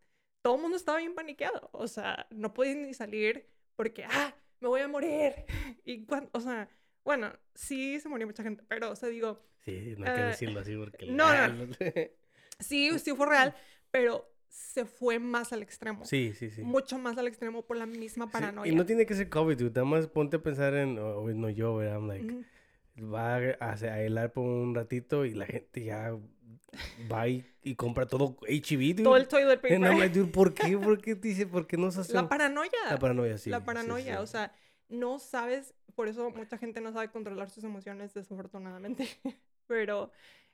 [0.42, 1.70] Todo el mundo estaba bien paniqueado.
[1.72, 3.46] O sea, no podías ni salir
[3.76, 5.34] porque, ah, me voy a morir.
[5.84, 6.68] Y cuando, o sea,
[7.04, 10.24] bueno, sí se murió mucha gente, pero, o sea, digo, Sí, no hay que Eh,
[10.26, 11.06] decirlo así porque...
[11.10, 11.66] no, no.
[12.60, 13.54] sí, sí fue real,
[13.90, 16.04] pero se fue más al extremo.
[16.04, 16.62] Sí, sí, sí.
[16.62, 18.70] Mucho más al extremo por la misma Sí, paranoia.
[18.70, 19.70] Y no tiene que ser COVID, dude.
[19.70, 20.98] Nada más ponte a pensar en...
[20.98, 21.94] Oh, no, yo, ¿verdad?
[21.96, 22.26] I'm like...
[22.26, 22.44] Ujú.
[23.14, 26.14] Va a, a helar por un ratito y la gente ya
[27.10, 29.02] va y, y compra todo HEB, dude.
[29.02, 29.72] Todo el toilet paper.
[29.76, 30.76] And I'm like, dude, ¿por qué?
[30.78, 31.46] ¿Por qué dice?
[31.46, 32.12] ¿Por qué no se hace?
[32.12, 32.70] La paranoia.
[32.90, 33.48] La paranoia, sí.
[33.48, 34.22] la sí, paranoia, sí.
[34.22, 34.52] o sea,
[34.90, 39.08] no sabes, por eso mucha gente no sabe controlar sus emociones, desafortunadamente,
[39.66, 40.10] pero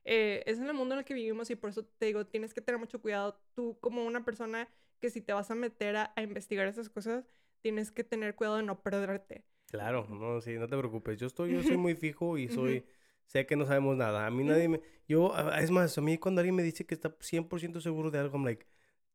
[0.08, 2.54] eh, es en el mundo en el que vivimos y por eso te digo, tienes
[2.54, 3.40] que tener mucho cuidado.
[3.54, 4.68] Tú como una persona
[5.00, 7.24] que si te vas a meter a, a investigar esas cosas,
[7.60, 9.44] tienes que tener cuidado de no perderte.
[9.66, 11.18] Claro, no, sí, no te preocupes.
[11.18, 12.84] Yo estoy, yo soy muy fijo y soy,
[13.26, 14.26] sé que no sabemos nada.
[14.26, 17.14] A mí nadie me, yo, es más, a mí cuando alguien me dice que está
[17.20, 18.66] 100% seguro de algo, I'm like,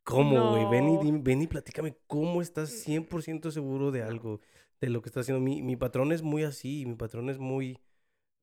[0.03, 0.65] ¿cómo, güey?
[0.69, 1.01] Ven y, No.
[1.03, 4.07] dime- ven y platícame cómo estás 100% seguro de No.
[4.07, 4.41] algo,
[4.79, 5.41] de lo que está haciendo.
[5.41, 7.79] Mi, mi patrón es muy así, mi patrón es muy,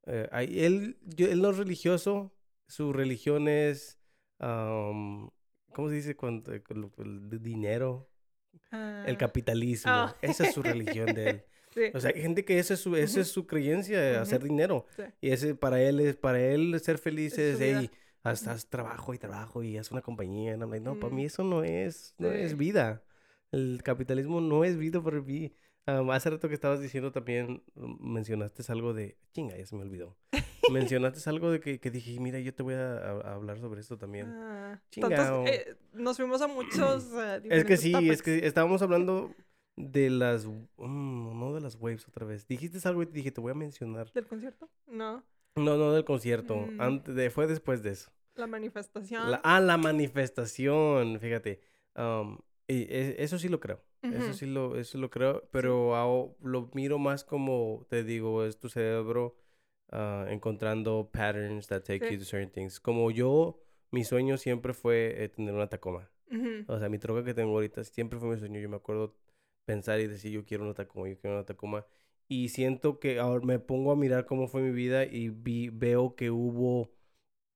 [0.07, 2.33] eh, él, yo- él no es religioso,
[2.71, 3.99] su religión es,
[4.39, 5.31] am,
[5.75, 6.17] ¿cómo se dice?
[6.17, 6.63] Cuando, el,
[6.99, 8.09] el dinero,
[8.73, 9.91] el Ah, capitalismo.
[9.93, 10.17] Ah.
[10.23, 11.45] Esa es su religión de él.
[11.75, 14.87] sí, O sea, hay gente que esa es su, esa es su creencia, hacer dinero.
[14.97, 15.03] sí.
[15.21, 17.91] Y ese para él es, para él ser feliz Es hey,
[18.23, 20.57] haz, haz trabajo y trabajo y haz una compañía.
[20.57, 20.69] No,
[20.99, 21.15] para Mm.
[21.17, 23.03] mí eso no es, no es vida.
[23.53, 25.53] El capitalismo no es vida para mí.
[25.87, 29.83] Um, hace rato que estabas diciendo también, mm, mencionaste algo de, chinga, ya se me
[29.83, 30.17] olvidó.
[30.71, 34.27] Mencionaste algo de que, que dije, mira, yo te voy a, hablar sobre esto también.
[34.29, 39.35] Ah, tantos, eh, nos fuimos a muchos eh, es que sí, es que estábamos hablando
[39.77, 42.47] de las, mm, no de las waves otra vez.
[42.47, 44.13] Dijiste algo y te dije, te voy a mencionar.
[44.13, 44.69] ¿Del concierto?
[44.87, 45.25] No.
[45.57, 46.57] No, no del concierto.
[46.57, 46.81] Mm.
[46.81, 48.11] Antes de, fue después de eso.
[48.35, 49.31] La manifestación.
[49.31, 51.61] La- ah, la manifestación, fíjate.
[51.97, 52.39] Um,
[52.69, 53.83] y e- eso sí lo creo.
[54.03, 55.47] Eso sí lo, eso lo creo.
[55.51, 59.37] Pero lo miro más como, te digo, es tu cerebro
[59.91, 62.15] ah, encontrando patterns that take Sí.
[62.15, 62.81] you to certain things.
[62.81, 63.59] Como yo,
[63.91, 66.11] mi sueño siempre fue eh, tener una Tacoma.
[66.31, 66.65] Ujú.
[66.73, 68.61] O sea, mi troca que tengo ahorita siempre fue mi sueño.
[68.61, 69.17] Yo me acuerdo
[69.67, 71.87] pensar y decir, yo quiero una Tacoma, yo quiero una Tacoma.
[72.29, 76.15] Y siento que ahora me pongo a mirar cómo fue mi vida y vi, veo
[76.15, 76.93] que hubo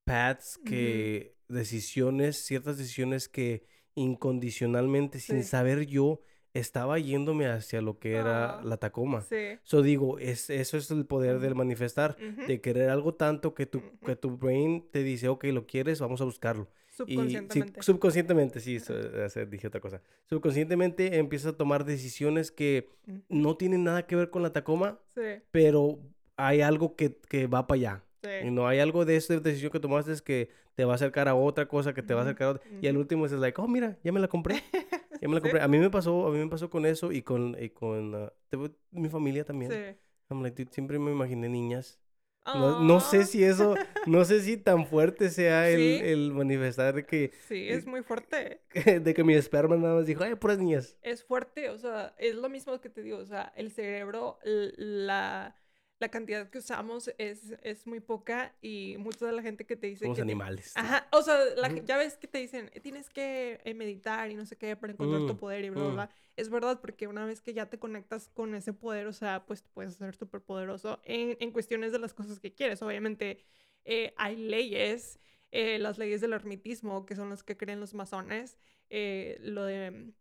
[0.05, 6.19] paths que, decisiones, ciertas decisiones que incondicionalmente, sin saber yo,
[6.55, 9.21] estaba yéndome hacia lo que era Ah, la Tacoma.
[9.21, 9.59] Sí.
[9.63, 13.81] So digo, es, eso es el poder del manifestar, de querer algo tanto que tu,
[14.05, 16.67] que tu brain te dice, ok, lo quieres, vamos a buscarlo.
[16.67, 17.81] Y sí, Subconscientemente.
[17.83, 18.93] subconscientemente, sí, eso
[19.49, 20.01] dije otra cosa.
[20.29, 22.87] Subconscientemente empiezas a tomar decisiones que
[23.29, 25.21] no tienen nada que ver con la Tacoma, Sí.
[25.51, 25.99] pero
[26.37, 28.03] hay algo que, que va para allá.
[28.23, 28.51] Y Sí.
[28.51, 31.35] no hay algo de esa decisión que tomaste es que te va a acercar a
[31.35, 32.63] otra cosa, que te va a acercar a otra.
[32.81, 34.63] Y al último es like, oh, mira, ya me la compré.
[35.27, 35.43] Me la Sí.
[35.43, 35.61] compré.
[35.61, 38.11] A mí me pasó, a mí me pasó con eso y con, y con
[38.51, 39.71] voy- mi familia también.
[39.71, 39.97] Sí.
[40.29, 41.99] I'm like, siempre me imaginé niñas.
[42.45, 43.73] No, no sé Ah, si eso,
[44.05, 45.99] no sé si tan fuerte sea el, Sí.
[46.03, 48.61] el manifestar que, Sí, es muy fuerte.
[49.03, 50.95] de que mi esperma nada más dijo, ay, puras niñas.
[51.01, 55.55] Es fuerte, o sea, es lo mismo que te digo, o sea, el cerebro, la,
[56.05, 59.87] la cantidad que usamos es, es muy poca y mucha de la gente que te
[59.87, 60.21] dice Somos que...
[60.21, 60.71] te- animales.
[60.75, 64.35] Ajá, o sea, la ya ves que te dicen, "Eh, tienes que eh, meditar y
[64.35, 65.93] no sé qué para encontrar tu Mm, poder y bla, bla, mm.
[65.93, 66.09] bla.
[66.35, 69.63] Es verdad, porque una vez que ya te conectas con ese poder, o sea, pues
[69.73, 72.81] puedes ser súper poderoso en, en cuestiones de las cosas que quieres.
[72.81, 73.39] Obviamente
[73.85, 75.19] eh, hay leyes,
[75.51, 78.57] eh, las leyes del ermitismo, que son las que creen los masones,
[78.89, 80.11] eh, lo de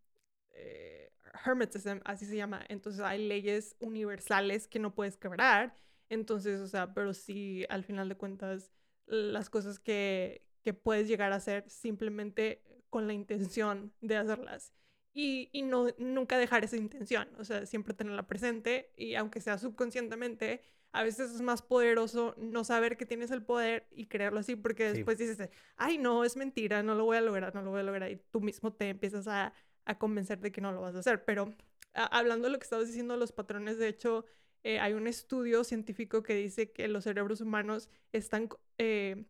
[0.52, 1.12] eh,
[1.44, 2.65] hermetism, así se llama.
[2.69, 5.74] Entonces hay leyes universales que no puedes quebrar.
[6.09, 8.70] Entonces, o sea, pero sí, al final de cuentas,
[9.06, 14.73] las cosas que, que puedes llegar a hacer simplemente con la intención de hacerlas.
[15.12, 19.59] Y, y no, nunca dejar esa intención, o sea, siempre tenerla presente y aunque sea
[19.59, 24.56] subconscientemente, a veces es más poderoso no saber que tienes el poder y creerlo así,
[24.56, 24.97] porque Sí.
[24.98, 27.85] después dices, ay, no, es mentira, no lo voy a lograr, no lo voy a
[27.85, 29.52] lograr, y tú mismo te empiezas a,
[29.85, 31.24] a convencer de que no lo vas a hacer.
[31.24, 31.55] Pero
[31.94, 34.24] a- hablando de lo que estabas diciendo, los patrones, de hecho,
[34.62, 38.48] eh, hay un estudio científico que dice que los cerebros humanos están
[38.78, 39.24] eh,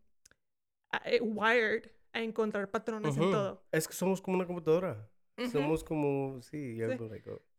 [1.05, 3.63] eh, wired a encontrar patrones en todo.
[3.71, 5.09] Es que somos como una computadora.
[5.51, 6.97] Somos como, sí, sí.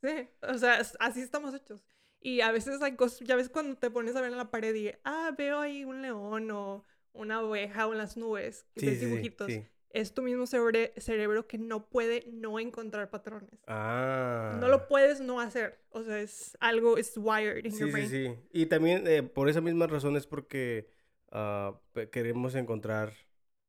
[0.02, 1.84] sí, o sea, así estamos hechos.
[2.20, 4.74] Y a veces hay cosas, ya ves cuando te pones a ver en la pared
[4.74, 9.60] y, ah, veo ahí un león o una oveja o en las nubes, ves dibujitos.
[9.90, 13.58] Es tu mismo cerebro que no puede no encontrar patrones.
[13.66, 14.56] Ah.
[14.60, 15.78] No lo puedes no hacer.
[15.90, 18.08] O sea, es algo, es wired in your brain.
[18.08, 20.88] Sí, sí, Y también eh, por esa misma razón es porque
[21.32, 21.72] uh,
[22.10, 23.12] queremos encontrar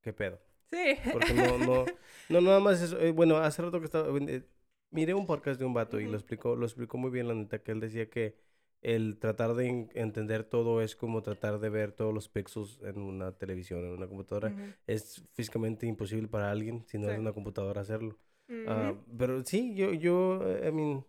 [0.01, 0.39] qué pedo.
[0.71, 0.97] Sí.
[1.13, 1.85] Porque no, no,
[2.29, 2.99] no nada más eso.
[2.99, 4.43] Eh, bueno, hace rato que estaba, eh,
[4.89, 7.59] miré un podcast de un vato y lo explicó, lo explicó muy bien la neta,
[7.59, 8.35] que él decía que
[8.81, 13.31] el tratar de entender todo es como tratar de ver todos los pixels en una
[13.33, 14.53] televisión, en una computadora.
[14.85, 18.17] Es físicamente imposible para alguien si no es una computadora hacerlo.
[18.67, 21.05] Ah, pero sí, yo, yo, I mean,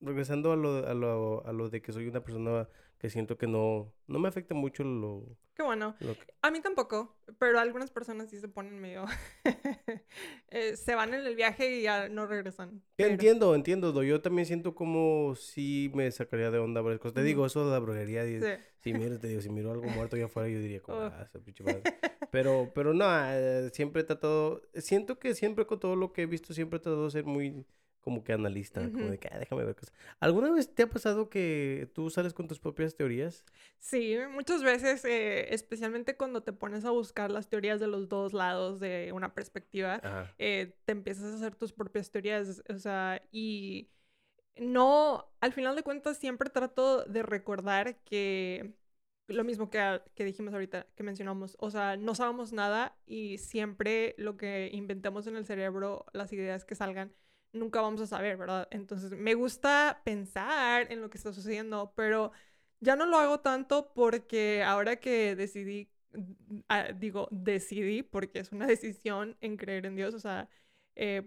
[0.00, 2.68] regresando a lo, a lo, a lo de que soy una persona
[3.04, 5.36] que siento que no, no me afecta mucho lo...
[5.52, 5.94] Qué bueno.
[6.40, 9.04] A mí tampoco, pero algunas personas sí se ponen medio...
[10.48, 12.80] Eh, se van en el viaje y ya no regresan.
[12.96, 14.04] Entiendo, entiendo.
[14.04, 17.14] Yo también siento como si me sacaría de onda varias cosas.
[17.14, 18.24] Te digo, eso de la brujería.
[18.78, 21.06] Si miro, te digo, si miro algo muerto allá afuera, yo diría como, oh.
[21.06, 21.28] ah,
[22.30, 24.62] Pero, pero no, eh, siempre he tratado...
[24.74, 27.66] Siento que siempre con todo lo que he visto, siempre he tratado de ser muy
[28.04, 29.94] como que analista, como de que ah, déjame ver cosas.
[30.20, 33.46] ¿Alguna vez te ha pasado que tú sales con tus propias teorías?
[33.78, 38.34] Sí, muchas veces, eh, especialmente cuando te pones a buscar las teorías de los dos
[38.34, 40.02] lados de una perspectiva,
[40.38, 43.88] eh, te empiezas a hacer tus propias teorías, o sea, y
[44.56, 48.74] no, al final de cuentas siempre trato de recordar que
[49.28, 54.14] lo mismo que, que dijimos ahorita, que mencionamos, o sea, no sabemos nada y siempre
[54.18, 57.14] lo que inventemos en el cerebro, las ideas que salgan,
[57.54, 58.68] nunca vamos a saber, ¿verdad?
[58.70, 62.32] Entonces, me gusta pensar en lo que está sucediendo, pero
[62.80, 65.90] ya no lo hago tanto porque ahora que decidí,
[66.68, 70.48] ah, digo, decidí, porque es una decisión en creer en Dios, o sea,
[70.96, 71.22] eh,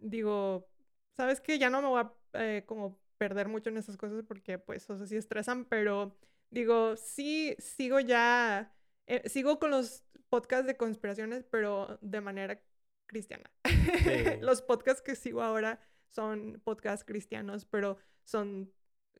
[0.00, 0.68] digo,
[1.16, 1.58] ¿sabes qué?
[1.58, 4.96] Ya no me voy a eh, como perder mucho en esas cosas porque, pues, o
[4.96, 6.16] sea, sí estresan, pero
[6.50, 8.72] digo, sí, sigo ya,
[9.06, 12.60] eh, sigo con los podcasts de conspiraciones, pero de manera
[13.06, 13.50] cristiana.
[14.40, 18.72] Los podcasts que sigo ahora son podcasts cristianos, pero son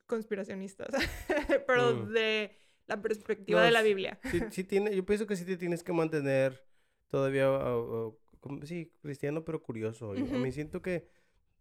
[0.05, 0.89] conspiracionistas,
[1.67, 2.13] pero mm.
[2.13, 2.57] de
[2.87, 4.19] la perspectiva de la Biblia.
[4.51, 6.63] Sí, tiene, yo pienso que sí te tienes que mantener
[7.09, 7.49] todavía,
[8.63, 10.11] sí, cristiano, pero curioso.
[10.11, 11.07] A mí siento que,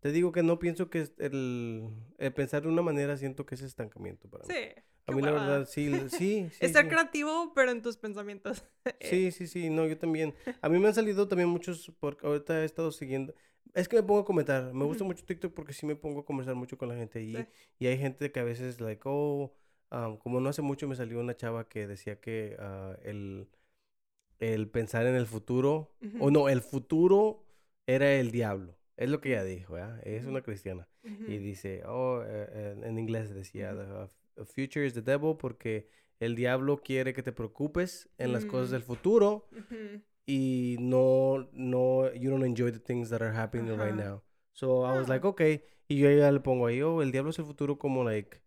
[0.01, 3.63] te digo que no pienso que el, el, pensar de una manera, siento que es
[3.63, 4.55] estancamiento para mí.
[4.55, 4.83] Sí.
[5.07, 6.49] A mí la verdad, sí, sí.
[6.51, 8.65] sí Estar creativo, pero en tus pensamientos.
[9.01, 10.35] sí, sí, sí, no, yo también.
[10.61, 13.35] A mí me han salido también muchos, porque ahorita he estado siguiendo.
[13.75, 14.73] Es que me pongo a comentar.
[14.75, 17.23] Me gusta mucho TikTok porque sí me pongo a conversar mucho con la gente.
[17.23, 17.37] Y,
[17.79, 19.53] y hay gente que a veces, like, oh,
[19.91, 23.49] um, como no hace mucho me salió una chava que decía que uh, el,
[24.41, 27.45] el pensar en el futuro, o no, el futuro
[27.87, 28.77] era el diablo.
[28.97, 29.99] Es lo que ella dijo, ¿ya?
[30.05, 30.89] Es una cristiana.
[31.03, 33.75] Y dice, oh, eh, eh, en inglés decía,
[34.45, 35.89] future is the devil porque
[36.21, 38.85] el diablo quiere que te preocupes en las cosas del mm.
[38.85, 39.49] futuro
[40.27, 44.23] y no, no, you don't enjoy the things that are happening right now.
[44.53, 45.31] So I was like, ah.
[45.31, 45.65] okay.
[45.89, 48.41] Y yo ya le pongo ahí, oh, el diablo es el futuro como, like,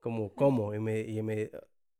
[0.00, 0.74] como, ¿cómo?
[0.74, 1.50] Y me, y me,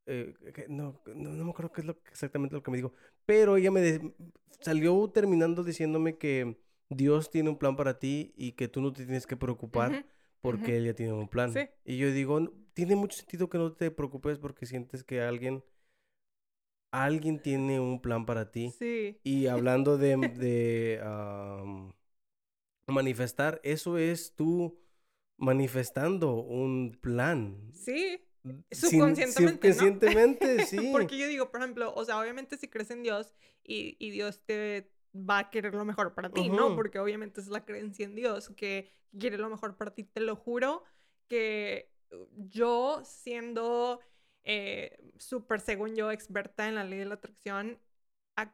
[0.06, 0.34] eh,
[0.68, 2.92] no, no, no, me acuerdo qué es lo, exactamente lo que me dijo.
[3.24, 4.14] Pero ella me
[4.60, 6.58] salió terminando diciéndome que
[6.90, 10.04] Dios tiene un plan para ti y que tú no te tienes que preocupar
[10.42, 11.52] porque Él ya tiene un plan.
[11.84, 15.64] Y yo digo, tiene mucho sentido que no te preocupes porque sientes que alguien,
[16.92, 18.70] alguien tiene un plan para ti.
[18.78, 19.18] Sí.
[19.22, 21.00] Y hablando de, de
[22.86, 24.78] manifestar, eso es tú
[25.38, 27.70] manifestando un plan.
[27.72, 28.20] Sí.
[28.70, 29.72] Subconscientemente.
[29.72, 30.90] Subconscientemente, sí.
[30.92, 34.42] Porque yo digo, por ejemplo, o sea, obviamente si crees en Dios y, y Dios
[34.44, 36.74] te va a querer lo mejor para ti, ¿no?
[36.74, 40.02] Porque obviamente es la creencia en Dios que quiere lo mejor para ti.
[40.02, 40.82] Te lo juro
[41.28, 41.93] que
[42.36, 44.00] yo siendo
[44.44, 47.78] eh, súper, según yo, experta en la ley de la atracción,
[48.36, 48.52] a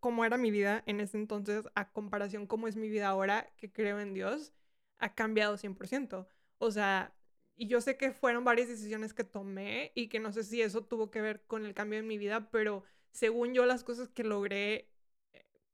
[0.00, 3.72] como era mi vida en ese entonces, a comparación cómo es mi vida ahora, que
[3.72, 4.52] creo en Dios,
[4.98, 6.28] ha cambiado 100%.
[6.58, 7.14] O sea,
[7.56, 10.82] y yo sé que fueron varias decisiones que tomé y que no sé si eso
[10.84, 14.24] tuvo que ver con el cambio en mi vida, pero según yo las cosas que
[14.24, 14.90] logré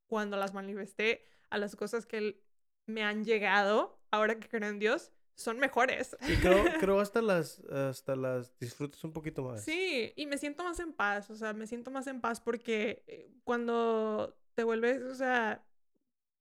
[0.06, 2.40] cuando las manifesté a las cosas que
[2.86, 6.16] me han llegado, ahora que creo en Dios, son mejores.
[6.28, 9.64] Y creo, creo hasta las, hasta las disfrutas un poquito más.
[9.64, 13.02] Sí, y me siento más en paz, o sea, me siento más en paz porque
[13.06, 15.64] eh, cuando te vuelves, o sea,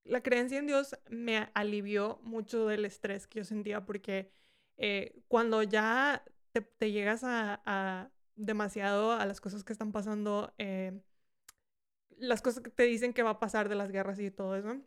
[0.04, 4.32] la creencia en Dios me alivió mucho del estrés que yo sentía porque
[4.78, 6.24] eh, cuando ya
[6.78, 11.00] te llegas a, a, demasiado a las cosas que están pasando, eh,
[12.18, 14.82] las cosas que te dicen que va a pasar de las guerras y todo eso.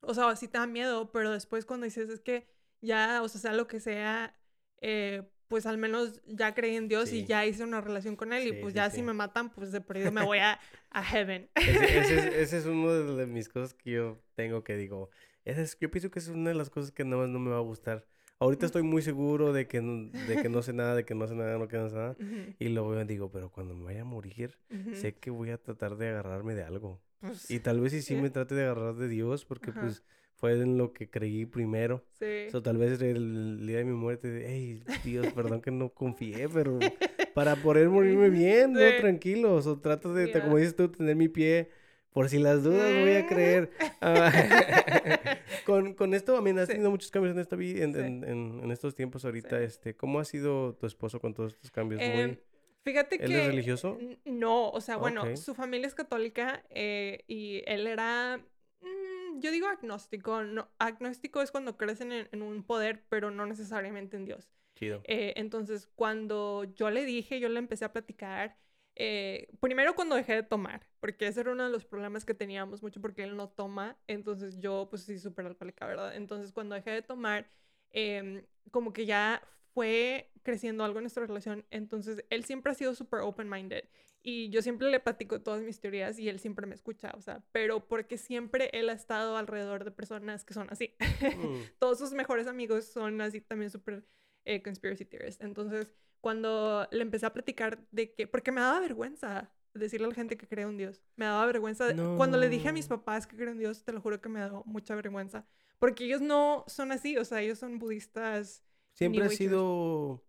[0.00, 2.53] O sea, sí te da miedo, pero después cuando dices es que
[2.84, 4.34] ya, o sea, sea lo que sea,
[4.80, 8.48] eh, pues al menos ya creí en Dios y ya hice una relación con Él
[8.48, 10.58] y pues ya si me matan, pues de perdido me voy a,
[10.90, 11.48] a heaven.
[11.54, 15.10] Ese, ese, es uno de, mis cosas que yo tengo que digo,
[15.44, 17.58] es, yo pienso que es una de las cosas que nada más no me va
[17.58, 18.06] a gustar.
[18.40, 21.34] Ahorita estoy muy seguro de que, de que no sé nada, de que no sé
[21.34, 22.16] nada, no sé nada.
[22.58, 24.58] Y luego digo, pero cuando me vaya a morir,
[24.92, 27.00] sé que voy a tratar de agarrarme de algo.
[27.20, 30.02] Pues, y tal vez sí, sí me trate de agarrar de Dios, porque pues
[30.36, 32.04] fue en lo que creí primero.
[32.18, 32.48] Sí.
[32.52, 36.78] O tal vez el día de mi muerte, hey, Dios, perdón que no confié, pero
[37.34, 39.66] para poder morirme bien, no tranquilos.
[39.66, 41.70] O trato de, como dices tú, tener mi pie
[42.14, 43.70] por si las dudas voy a creer.
[44.00, 44.30] Ah,
[45.66, 48.70] con, con, esto, a mí has tenido muchos cambios en esta vida, en, en, en,
[48.70, 49.60] estos tiempos ahorita.
[49.60, 52.00] este ¿Cómo ha sido tu esposo con todos estos cambios?
[52.00, 52.20] Muy...
[52.20, 52.36] Em,
[52.84, 53.98] fíjate ¿Él es religioso?
[54.24, 58.40] No, o sea, bueno, su familia es católica eh, y él era
[58.80, 60.42] mm, yo digo agnóstico.
[60.42, 64.50] No, agnóstico es cuando crecen en, en, un poder, pero no necesariamente en Dios.
[64.74, 65.02] Chido.
[65.04, 68.56] Eh, entonces, cuando yo le dije, yo le empecé a platicar,
[68.96, 72.82] eh, primero cuando dejé de tomar, porque ese era uno de los problemas que teníamos
[72.82, 76.14] mucho porque él no toma, entonces yo pues sí, súper alcohólica, ¿verdad?
[76.14, 77.50] Entonces cuando dejé de tomar,
[77.90, 79.42] em, como que ya
[79.72, 83.84] fue creciendo algo en nuestra relación, entonces él siempre ha sido súper open-minded
[84.26, 87.44] y yo siempre le platico todas mis teorías y él siempre me escucha, o sea,
[87.52, 90.94] pero porque siempre él ha estado alrededor de personas que son así.
[91.20, 91.56] Mm.
[91.78, 94.04] Todos sus mejores amigos son así también súper
[94.46, 95.92] eh, conspiracy theorists, entonces
[96.22, 100.38] cuando le empecé a platicar de que, porque me daba vergüenza decirle a la gente
[100.38, 101.02] que cree en Dios.
[101.16, 101.94] Me daba vergüenza.
[102.16, 104.40] Cuando le dije a mis papás que creo en Dios, te lo juro que me
[104.40, 105.44] daba mucha vergüenza.
[105.78, 108.64] Porque ellos no son así, o sea, ellos son budistas.
[108.92, 110.24] Siempre ha sido...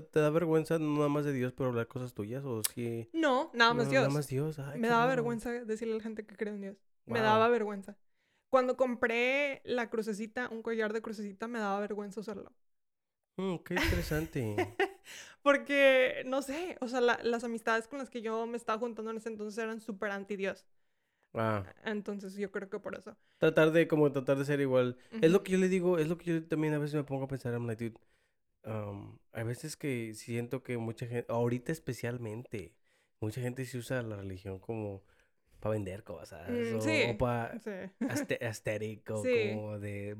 [0.00, 3.08] ¿Te, da vergüenza no nada más de Dios pero hablar cosas tuyas o si...
[3.12, 4.02] No, nada más Dios.
[4.02, 4.58] Nada más Dios.
[4.76, 6.76] me daba vergüenza decirle a la gente que cree en Dios.
[7.06, 7.96] Me daba vergüenza.
[8.50, 12.52] Cuando compré la crucecita, un collar de crucecita, me daba vergüenza usarlo.
[13.36, 14.54] Mm, qué interesante.
[15.42, 19.16] Porque, no sé, o sea, las amistades con las que yo me estaba juntando en
[19.16, 20.64] ese entonces eran súper anti-Dios.
[21.34, 21.64] Ah.
[21.84, 23.16] Entonces yo creo que por eso.
[23.38, 24.96] Tratar de, como tratar de ser igual.
[25.20, 27.24] Es lo que yo le digo, es lo que yo también a veces me pongo
[27.24, 28.00] a pensar, I'm like, dude,
[28.64, 32.74] um, hay veces que siento que mucha gente, ahorita especialmente,
[33.20, 35.02] mucha gente se usa la religión como
[35.60, 36.48] para vender cosas.
[36.48, 37.70] Mm, o, para sí.
[38.40, 40.16] estético, como de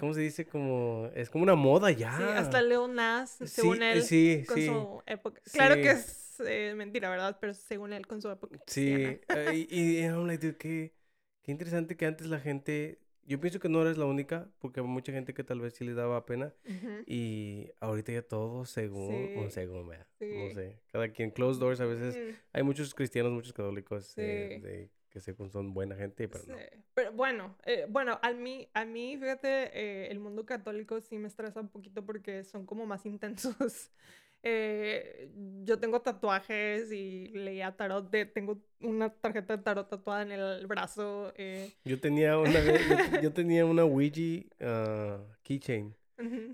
[0.00, 0.46] ¿Cómo se dice?
[0.46, 2.16] Como, es como una moda ya.
[2.16, 5.40] Sí, hasta Leon Nas, según él, sí, con su época.
[5.52, 7.36] Claro que es eh, mentira, ¿verdad?
[7.40, 8.58] Pero según él, con su época.
[8.66, 8.92] Sí,
[9.28, 10.94] eh, y, y I'm like, qué,
[11.42, 14.86] qué interesante que antes la gente, yo pienso que no eres la única, porque hay
[14.86, 16.54] mucha gente que tal vez sí le daba pena,
[17.06, 21.86] y ahorita ya todo según, o según, vea, no sé, cada quien, closed doors, a
[21.86, 26.56] veces hay muchos cristianos, muchos católicos de que sé son buena gente, pero no.
[26.94, 31.28] Pero bueno, eh, bueno, a mí, a mí, fíjate, eh, el mundo católico sí me
[31.28, 33.90] estresa un poquito porque son como más intensos.
[34.42, 35.30] Eh,
[35.64, 40.66] yo tengo tatuajes y leía tarot, de, tengo una tarjeta de tarot tatuada en el
[40.66, 41.32] brazo.
[41.84, 45.97] Yo tenía una, yo, tenía una Ouija uh, keychain.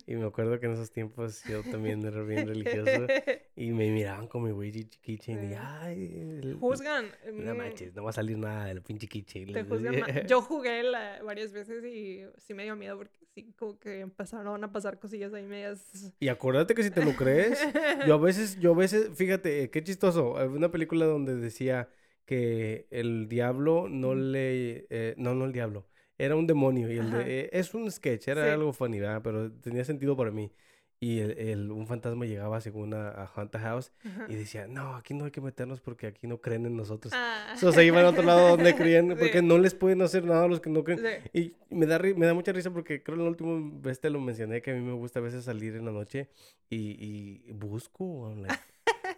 [0.06, 3.06] Y me acuerdo que en esos tiempos yo también era bien religioso
[3.56, 6.56] y me miraban con mi Ouija keychain y ay...
[6.60, 7.06] Juzgan.
[7.32, 7.56] No mm.
[7.56, 9.52] manches, no va a salir nada del pinche keychain.
[9.52, 10.82] Te juzgan Yo jugué
[11.24, 15.32] varias veces y sí me dio miedo porque sí, como que empezaron a pasar cosillas
[15.32, 16.12] ahí medias...
[16.20, 17.58] Y acuérdate que si te lo crees,
[18.06, 21.88] yo a veces, yo a veces, fíjate, qué chistoso, una película donde decía
[22.26, 24.86] que el diablo no le...
[24.90, 25.86] Eh, no, no el diablo
[26.18, 29.20] era un demonio y el de, es un sketch, era algo funny, ¿verdad?
[29.22, 30.52] Pero tenía sentido para mí.
[31.00, 33.92] Y el, un fantasma llegaba según a, a Haunted House
[34.28, 37.12] y decía, no, aquí no hay que meternos porque aquí no creen en nosotros.
[37.14, 37.52] Ah.
[37.54, 40.44] O sea, se iban a otro lado donde creían, porque no les pueden hacer nada
[40.44, 41.00] a los que no creen.
[41.34, 44.18] Y me da, me da mucha risa porque creo que la última vez te lo
[44.18, 46.30] mencioné que a mí me gusta a veces salir en la noche
[46.70, 48.34] y, y busco,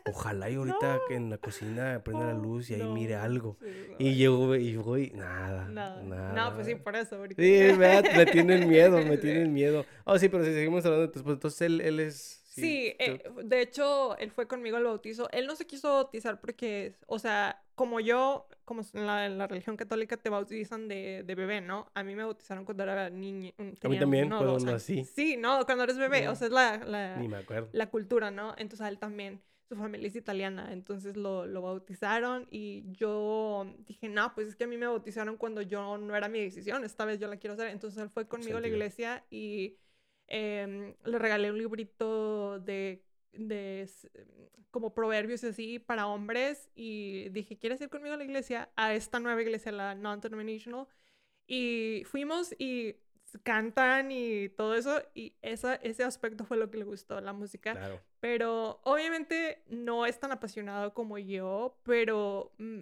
[0.08, 3.56] Ojalá y ahorita en la cocina prenda la luz y ahí mire algo.
[3.98, 6.32] y llego y voy, nada, nada.
[6.32, 7.16] No, pues sí, por eso.
[7.16, 7.42] Ahorita.
[7.42, 9.84] Sí, me, me tienen miedo, me tienen miedo.
[10.04, 12.42] Oh, sí, pero si seguimos hablando de tu entonces él, él es...
[12.46, 15.28] Sí, eh, de hecho, él fue conmigo al bautizo.
[15.30, 19.76] Él no se quiso bautizar porque, o sea, como yo, como en la, la religión
[19.76, 21.90] católica te bautizan de, de, bebé, ¿no?
[21.92, 23.52] A mí me bautizaron cuando era niña.
[23.58, 25.04] A mí también, cuando nací.
[25.04, 28.54] Sí, no, cuando eres bebé, o sea, es la, la, la cultura, ¿no?
[28.56, 34.08] Entonces a él también su familia es italiana, entonces lo, lo, bautizaron y yo dije,
[34.08, 37.04] no, pues es que a mí me bautizaron cuando yo no era mi decisión, esta
[37.04, 39.76] vez yo la quiero hacer, entonces él fue conmigo a la iglesia y
[40.28, 43.88] em, le regalé un librito de, de
[44.70, 48.70] como proverbios así para hombres y dije, ¿quieres ir conmigo a la iglesia?
[48.76, 50.86] A esta nueva iglesia, la non-denominational.
[51.46, 52.96] Y fuimos y
[53.42, 57.72] cantan y todo eso, y esa, ese aspecto fue lo que le gustó, la música.
[57.72, 58.00] Claro.
[58.20, 62.80] Pero obviamente no es tan apasionado como yo, pero mm,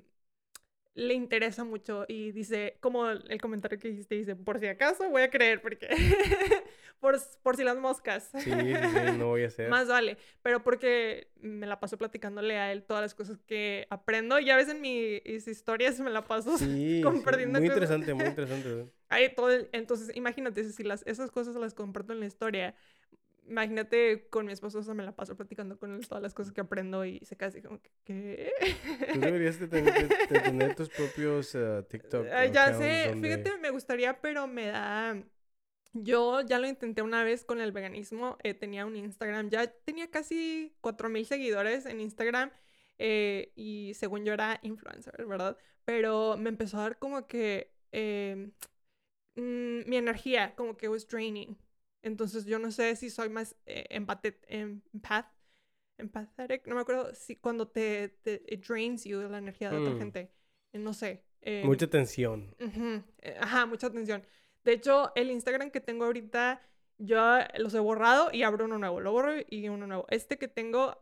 [0.95, 5.23] le interesa mucho y dice, como el comentario que dijiste, dice, por si acaso voy
[5.23, 5.89] a creer, porque
[7.01, 8.31] por, por si las moscas.
[8.39, 9.69] Sí, sí, no voy a hacer.
[9.69, 14.39] Más vale, pero porque me la paso platicándole a él todas las cosas que aprendo
[14.39, 17.59] y a veces en mis historias me la paso sí, compartiendo.
[17.59, 18.87] muy interesante, muy interesante.
[19.37, 22.75] Todo entonces, imagínate, si las, esas cosas las comparto en la historia,
[23.49, 27.05] imagínate con mi esposo, me la paso platicando con él todas las cosas que aprendo
[27.05, 28.53] y se casi como que, ¿qué?
[29.13, 32.27] Tú deberías de tener, tus propios uh, TikTok.
[32.53, 35.23] ya sé, fíjate, me gustaría, pero me da...
[35.97, 40.11] Yo ya lo intenté una vez con el veganismo, eh, tenía un Instagram, ya tenía
[40.11, 42.51] casi 4.000 seguidores en Instagram
[42.99, 45.57] eh, y según yo era influencer, ¿verdad?
[45.85, 48.51] Pero me empezó a dar como que em,
[49.37, 51.57] mm, mi energía, como que was draining.
[52.03, 54.27] Entonces yo no sé si soy más eh, empath,
[55.99, 59.99] empathetic, no me acuerdo si cuando te, te drains you la energía de otra mm.
[59.99, 60.31] gente.
[60.73, 61.25] Eh, no sé.
[61.41, 62.55] Eh, mucha tensión.
[62.59, 64.23] Eh, ajá, mucha tensión.
[64.65, 66.61] De hecho, el Instagram que tengo ahorita,
[66.99, 69.01] yo los he borrado y abro uno nuevo.
[69.01, 70.07] Lo borro y uno nuevo.
[70.09, 71.01] Este que tengo,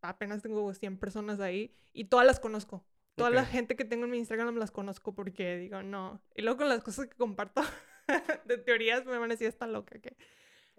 [0.00, 2.84] apenas tengo 100 personas ahí y todas las conozco.
[3.16, 6.20] Toda la gente que tengo en mi Instagram las conozco porque digo, no.
[6.34, 7.62] Y luego con las cosas que comparto
[8.44, 10.16] de teorías me van a decir, está loca que...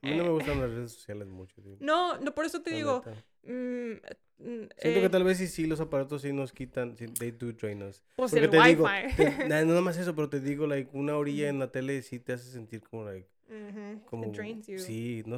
[0.02, 1.56] A mí no me eh, gustan las redes sociales mucho.
[1.80, 3.04] No, no, por eso te digo.
[3.44, 6.96] Mm, mm, Siento que eh tal vez sí, sí, los aparatos sí nos quitan.
[6.96, 8.04] they do drain us.
[8.16, 8.76] Pues Porque el te wifi.
[8.76, 8.88] Digo,
[9.48, 12.34] no, nada más eso, pero te digo, like, una orilla en la tele sí te
[12.34, 13.28] hace sentir como, like,
[14.06, 14.80] como, drains you.
[14.80, 15.38] Sí, no,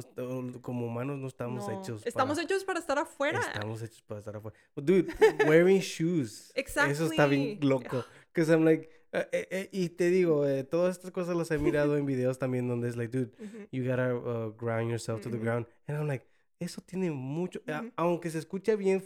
[0.60, 2.06] como humanos no estamos hechos.
[2.06, 3.40] Estamos hechos para estar afuera.
[3.40, 4.56] Estamos hechos para estar afuera.
[4.76, 5.12] Dude,
[5.46, 6.52] wearing shoes.
[6.54, 6.92] Exactly.
[6.92, 8.04] Eso está bien loco.
[8.32, 11.96] Because I'm like, eh, eh, eh, y te digo, todas estas cosas las he mirado
[11.96, 13.32] en videos también donde es like, dude,
[13.70, 15.66] you gotta uh, ground yourself to the ground.
[15.86, 16.26] And I'm like,
[16.60, 17.60] eso tiene mucho,
[17.96, 19.02] aunque se escucha bien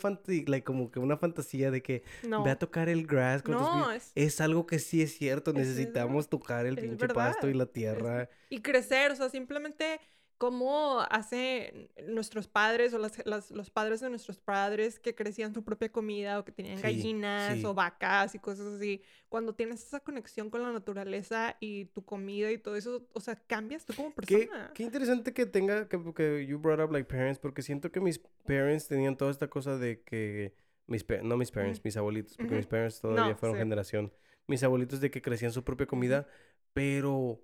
[0.47, 4.41] like, como que una fantasía de que ve a tocar el grass con no, es,
[4.41, 8.29] algo que sí es cierto, necesitamos tocar el pinche pasto y la tierra.
[8.49, 10.01] y crecer, o sea, simplemente
[10.43, 16.41] cómo hace nuestros padres o los padres de nuestros padres que crecían su propia comida
[16.41, 19.03] o que tenían gallinas o vacas y cosas así.
[19.29, 23.37] Cuando tienes esa conexión con la naturaleza y tu comida y todo eso, o sea,
[23.37, 24.73] cambias tú como persona.
[24.75, 28.19] Qué, interesante que tenga, que, que you brought up like parents, porque siento que mis
[28.45, 30.57] parents tenían toda esta cosa de que,
[30.89, 34.13] mis no mis parents, mis abuelitos, porque mis parents todavía fueron generación,
[34.49, 36.27] mis abuelitos de que crecían su propia comida,
[36.73, 37.41] pero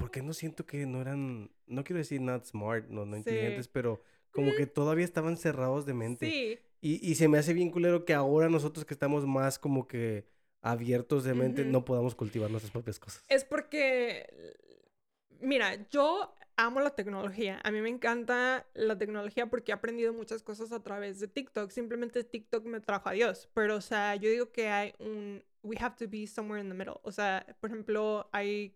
[0.00, 4.02] porque no siento que no eran, no quiero decir not smart, no, no inteligentes, pero
[4.30, 6.30] como que todavía estaban cerrados de mente.
[6.30, 6.58] Sí.
[6.80, 10.24] Y, y, se me hace bien culero que ahora nosotros que estamos más como que
[10.62, 13.22] abiertos de mente no podamos cultivar nuestras propias cosas.
[13.28, 14.26] Es porque,
[15.40, 17.60] mira, yo amo la tecnología.
[17.62, 21.70] A mí me encanta la tecnología porque he aprendido muchas cosas a través de TikTok.
[21.70, 23.50] Simplemente TikTok me trajo a Dios.
[23.52, 25.44] Pero, o sea, yo digo que hay un...
[25.62, 27.00] We have to be somewhere in the middle.
[27.02, 28.74] O sea, por ejemplo, hay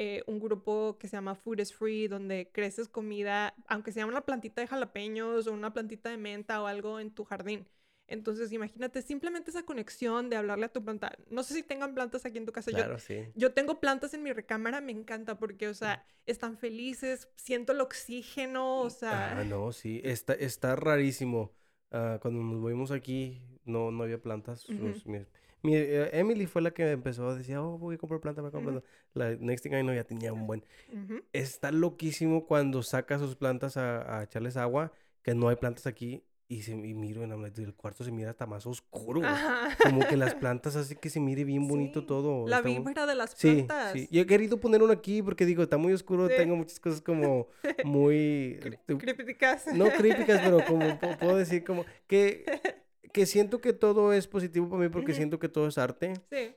[0.00, 4.20] eh, un grupo que se llama Food is Free, donde creces comida, aunque sea una
[4.20, 7.66] plantita de jalapeños o una plantita de menta o algo en tu jardín.
[8.06, 11.18] Entonces, imagínate simplemente esa conexión de hablarle a tu planta.
[11.30, 12.70] No sé si tengan plantas aquí en tu casa.
[12.70, 13.24] Claro, yo, sí.
[13.34, 17.80] yo tengo plantas en mi recámara, me encanta porque, o sea, están felices, siento el
[17.80, 19.40] oxígeno, o sea.
[19.40, 21.50] Ah, no, sí, está, está rarísimo.
[21.90, 24.64] Uh, cuando nos movimos aquí, no, no había plantas.
[25.62, 28.48] Mi, eh, Emily fue la que empezó a decir, oh, voy a comprar planta, voy
[28.48, 28.88] a comprar planta.
[29.14, 30.64] La next thing I know ya tenía un buen.
[31.32, 36.24] Está loquísimo cuando saca sus plantas a, a, echarles agua, que no hay plantas aquí.
[36.50, 39.20] Y, se, y miro en el cuarto se mira hasta más oscuro.
[39.82, 42.48] Como que las plantas así que se mire bien bonito todo.
[42.48, 43.92] La vibra de las plantas.
[43.92, 44.08] Sí, sí.
[44.10, 47.48] Yo he querido poner uno aquí porque digo, está muy oscuro, tengo muchas cosas como
[47.84, 48.58] muy...
[48.86, 49.66] críticas.
[49.74, 52.46] No críticas, pero como puedo decir como que
[53.12, 56.14] que siento que todo es positivo para mí porque siento que todo es arte.
[56.30, 56.54] Sí.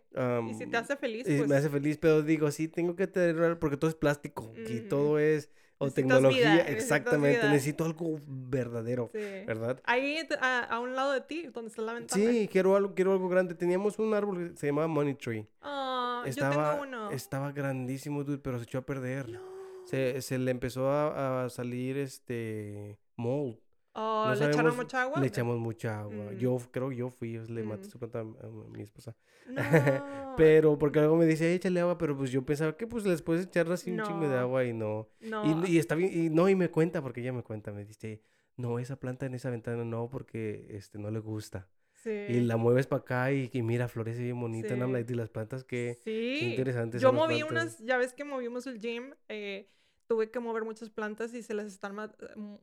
[0.49, 1.47] y si te hace feliz, pues...
[1.47, 5.19] Me hace feliz, pero digo, sí, tengo que tener, porque todo es plástico y todo
[5.19, 5.49] es...
[5.83, 7.49] O tecnología, exactamente.
[7.49, 9.81] Necesito algo verdadero, ¿verdad?
[9.85, 12.23] Ahí a, un lado de ti, donde está la ventana.
[12.23, 13.55] Sí, quiero algo, quiero algo grande.
[13.55, 15.47] Teníamos un árbol que se llamaba Money Tree.
[15.59, 17.09] Ah, estaba, yo tengo uno.
[17.09, 19.39] Estaba grandísimo, dude, pero se echó a perder.
[19.85, 23.57] Se, se le empezó a, a salir este mold.
[23.93, 25.19] Oh, ¿Le echaron mucha agua?
[25.19, 26.33] Le echamos mucha agua.
[26.33, 26.71] Yo mm.
[26.71, 27.89] creo yo fui, le maté mm.
[27.89, 29.15] su planta a, mi esposa.
[29.51, 30.35] No.
[30.37, 33.47] pero porque luego me dice, échale agua, pero pues yo pensaba que pues les puedes
[33.47, 35.09] echar así un chingo de agua y no.
[35.19, 35.65] no.
[35.65, 38.21] Y, y, está bien, y no, y me cuenta, porque ella me cuenta, me dice,
[38.55, 41.67] no, esa planta en esa ventana no, porque este no le gusta.
[42.05, 44.69] Y la mueves para acá y, mira, florece bien bonita.
[44.69, 44.75] Sí.
[44.75, 44.97] ¿no?
[44.97, 46.39] Y las plantas, que sí.
[46.41, 47.01] interesantes.
[47.01, 49.69] Yo moví unas, ya ves que movimos el gym, eh,
[50.11, 51.95] tuve que mover muchas plantas y se les están,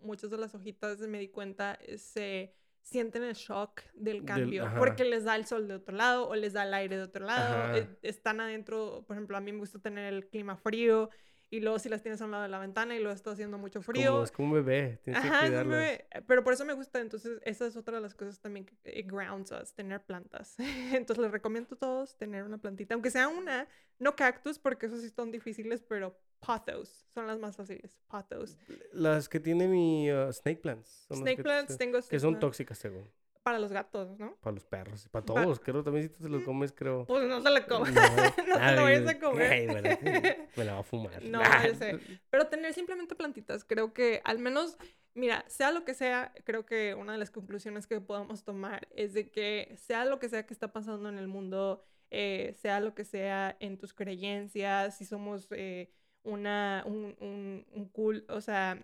[0.02, 2.52] muchas de las hojitas, me di cuenta, eh, se
[2.82, 6.52] sienten el shock del cambio, porque les da el sol de otro lado o les
[6.52, 9.78] da el aire de otro lado, eh, están adentro, por ejemplo, a mí me gusta
[9.78, 11.08] tener el clima frío,
[11.50, 13.58] y luego si las tienes a un lado de la ventana y luego está haciendo
[13.58, 14.22] mucho frío.
[14.22, 15.64] Es como, un bebé, tienes que cuidarlas.
[15.64, 16.06] Un bebé.
[16.26, 19.10] Pero por eso me gusta, entonces esa es otra de las cosas también que it
[19.10, 20.56] grounds us, tener plantas.
[20.92, 23.66] entonces les recomiendo a todos tener una plantita, aunque sea una,
[23.98, 28.56] no cactus porque esos sí son difíciles, pero pothos son las más fáciles, pothos.
[28.92, 31.06] Las que tiene mi uh, snake plants.
[31.10, 31.98] snake plants tengo.
[32.02, 33.10] Que son tóxicas según.
[33.48, 34.36] Para los gatos, ¿no?
[34.42, 35.58] Para los perros, y para todos.
[35.58, 37.06] Creo también si tú te los comes, creo.
[37.06, 37.94] Pues no te lo comes.
[37.94, 38.02] No,
[38.36, 40.50] te lo vayas a comer.
[40.54, 41.24] me, la, va a fumar.
[41.24, 41.98] No, yo sé.
[42.28, 44.76] Pero tener simplemente plantitas, creo que al menos,
[45.14, 49.14] mira, sea lo que sea, creo que una de las conclusiones que podamos tomar es
[49.14, 52.94] de que sea lo que sea que está pasando en el mundo, eh, sea lo
[52.94, 55.90] que sea en tus creencias, si somos eh,
[56.22, 58.78] una, un, un, un cool, o sea,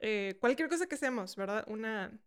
[0.00, 1.64] eh, cualquier cosa que seamos, ¿verdad?
[1.68, 2.18] Una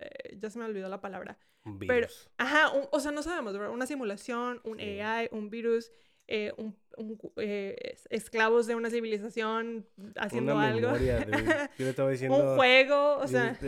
[0.00, 1.38] eh, ya se me olvidó la palabra.
[1.64, 1.94] Un virus.
[1.94, 2.08] Pero,
[2.38, 3.70] ajá, o sea, no sabemos, ¿verdad?
[3.70, 5.92] Una simulación, un AI, un virus,
[6.26, 6.74] eh, un,
[7.36, 9.86] eh, esclavos de una civilización
[10.16, 10.92] haciendo una algo.
[10.92, 13.58] Memoria yo le estaba diciendo, un juego, o sea.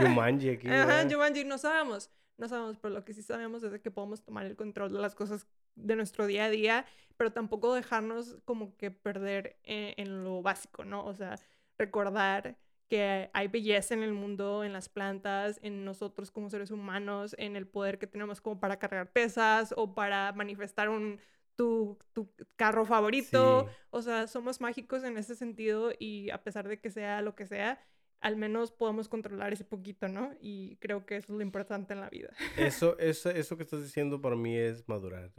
[0.00, 0.68] Jumanji aquí.
[0.70, 2.10] Ajá, Jumanji, no sabemos.
[2.36, 5.14] No sabemos, pero lo que sí sabemos es que podemos tomar el control de las
[5.14, 6.86] cosas de nuestro día a día,
[7.18, 11.04] pero tampoco dejarnos como que perder en lo básico, ¿no?
[11.04, 11.38] O sea,
[11.76, 12.56] recordar
[12.90, 17.54] que hay belleza en el mundo, en las plantas, en nosotros como seres humanos, en
[17.54, 21.20] el poder que tenemos como para cargar pesas o para manifestar un,
[21.54, 23.68] tu, tu carro favorito.
[23.90, 27.46] O sea, somos mágicos en ese sentido y a pesar de que sea lo que
[27.46, 27.78] sea,
[28.20, 30.34] al menos podemos controlar ese poquito, ¿no?
[30.40, 32.30] Y creo que eso es lo importante en la vida.
[32.58, 35.30] Eso, eso, eso que estás diciendo para mí es madurar.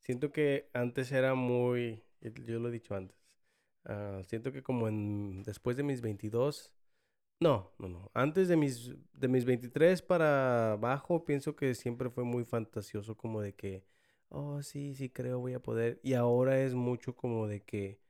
[0.00, 3.17] Siento que antes era muy, yo lo he dicho antes,
[3.88, 6.74] Ah, siento que como en después de mis 22,
[7.40, 12.24] no, no, no, antes de mis, de mis 23 para abajo, pienso que siempre fue
[12.24, 13.84] muy fantasioso como de que,
[14.28, 16.00] oh, sí, sí creo voy a poder.
[16.02, 18.00] Y ahora es mucho como de que,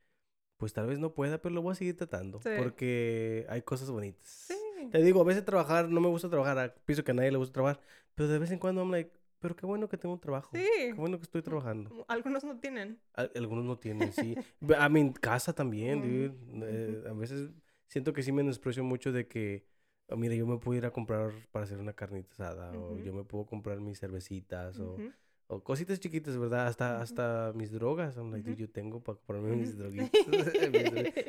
[0.57, 2.39] pues tal vez no pueda, pero lo voy a seguir tratando.
[2.57, 4.49] Porque hay cosas bonitas.
[4.91, 7.53] Te digo, a veces trabajar, no me gusta trabajar, pienso que a nadie le gusta
[7.53, 7.81] trabajar,
[8.15, 10.49] pero de vez en cuando I'm like, pero qué bueno que tengo un trabajo.
[10.53, 10.65] Sí.
[10.77, 12.05] Qué bueno que estoy trabajando.
[12.07, 12.99] Algunos no tienen.
[13.13, 14.35] algunos no tienen, sí.
[14.77, 16.33] a mi casa también, dude.
[16.65, 17.49] Eh, a veces
[17.87, 19.65] siento que sí me desprecio mucho de que,
[20.07, 23.13] oh, mira, yo me puedo ir a comprar para hacer una carnita asada, o yo
[23.13, 24.97] me puedo comprar mis cervecitas, o,
[25.47, 26.67] o, cositas chiquitas, ¿verdad?
[26.67, 28.17] Hasta, hasta mis drogas.
[28.17, 30.11] I'm like, yo tengo para comprarme mis droguitas.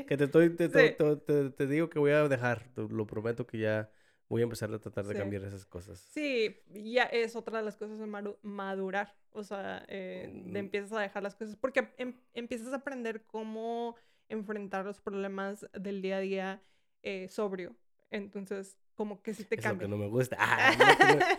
[0.06, 3.90] que te, estoy, te, te, te, digo que voy a dejar, lo prometo que ya
[4.30, 5.98] voy a empezar a tratar de cambiar esas cosas.
[5.98, 8.06] Sí, ya es otra de las cosas de
[8.42, 9.14] madurar.
[9.32, 10.56] O sea, eh, de mm.
[10.56, 13.96] empiezas a dejar las cosas porque em empiezas a aprender cómo
[14.28, 16.62] enfrentar los problemas del día a día
[17.02, 17.74] eh, sobrio.
[18.12, 19.88] Entonces, como que sí te cambia.
[19.88, 20.36] Lo que no me gusta.
[20.38, 20.74] Ah,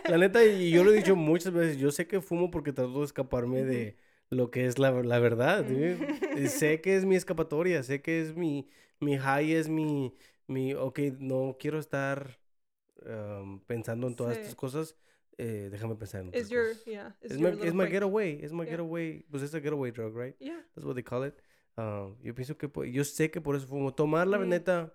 [0.08, 2.98] la neta, y yo lo he dicho muchas veces, yo sé que fumo porque trato
[2.98, 3.96] de escaparme de
[4.28, 5.64] lo que es la, la verdad.
[6.46, 8.68] sé que es mi escapatoria, sé que es mi,
[9.00, 10.14] mi high, es mi,
[10.46, 12.41] mi, ok, no quiero estar
[13.66, 14.96] pensando en todas estas cosas,
[15.38, 16.84] eh, déjame pensar en otras cosas.
[16.84, 20.36] Yeah, es my, my getaway, es my getaway, pues es a getaway drug, right?
[20.38, 20.60] Yeah.
[20.74, 21.34] That's what they call it.
[21.76, 23.94] Um, yo pienso que, yo sé que por eso fumo.
[23.94, 24.92] Tomar la veneta,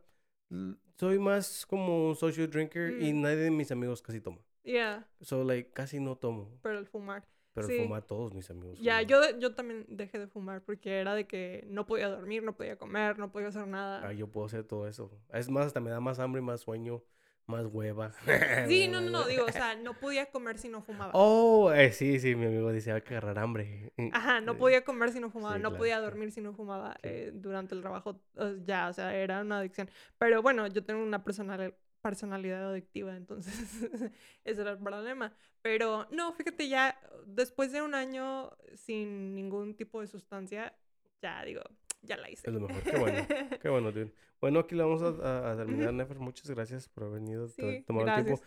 [0.97, 3.21] soy más como un social drinker y mm.
[3.21, 4.39] nadie de mis amigos casi toma.
[4.63, 5.07] Yeah.
[5.21, 6.59] So, like, casi no tomo.
[6.61, 7.25] Pero el fumar.
[7.53, 8.79] Pero el fumar todos mis amigos.
[8.79, 12.55] Ya, yo, yo también dejé de fumar porque era de que no podía dormir, no
[12.55, 14.07] podía comer, no podía hacer nada.
[14.07, 15.09] Ah, yo puedo hacer todo eso.
[15.33, 17.03] Es más, hasta me da más hambre y más sueño
[17.47, 18.11] más hueva.
[18.67, 21.11] Sí, no, no, no, digo, o sea, no podía comer si no fumaba.
[21.13, 23.93] Oh, eh, sí, sí, mi amigo hay que agarrar hambre.
[24.11, 27.73] Ajá, no podía comer si no fumaba, no podía dormir si no fumaba eh, durante
[27.75, 28.19] el trabajo,
[28.65, 29.89] ya, o sea, era una adicción.
[30.17, 33.53] Pero bueno, yo tengo una personal, personalidad adictiva, entonces
[34.43, 35.33] ese era el problema.
[35.61, 40.73] Pero no, fíjate, ya después de un año sin ningún tipo de sustancia,
[41.21, 41.61] ya digo,
[42.01, 42.47] ya la hice.
[42.47, 42.83] Es lo mejor.
[42.83, 43.27] Qué bueno.
[43.61, 44.11] Qué bueno, dude.
[44.39, 46.19] Bueno, aquí la vamos a, a, terminar, Nefer.
[46.19, 48.43] Muchas gracias por haber venido, sí, tomar el tiempo.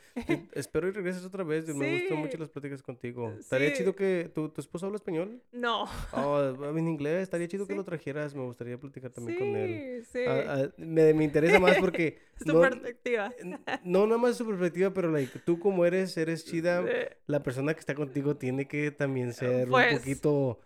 [0.52, 1.66] espero y regreses otra vez.
[1.74, 3.32] Me gustan mucho las pláticas contigo.
[3.38, 5.42] ¿Estaría chido que tu, tu esposo habla español?
[5.50, 5.86] No.
[6.12, 6.40] Oh,
[6.76, 7.22] en inglés.
[7.22, 8.34] Estaría chido que lo trajeras.
[8.34, 10.04] Me gustaría platicar también con él.
[10.04, 12.18] Sí, ah, ah, me, me, interesa más porque...
[12.44, 13.32] su perspectiva.
[13.84, 16.84] No, nada más su perspectiva, pero like, tú como eres, eres chida.
[17.26, 20.60] La persona que está contigo tiene que también ser un pues poquito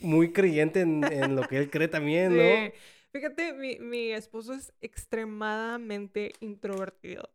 [0.00, 2.72] muy creyente en, en, lo que él cree también, ¿no?
[3.12, 7.30] Fíjate, mi, mi esposo es extremadamente introvertido.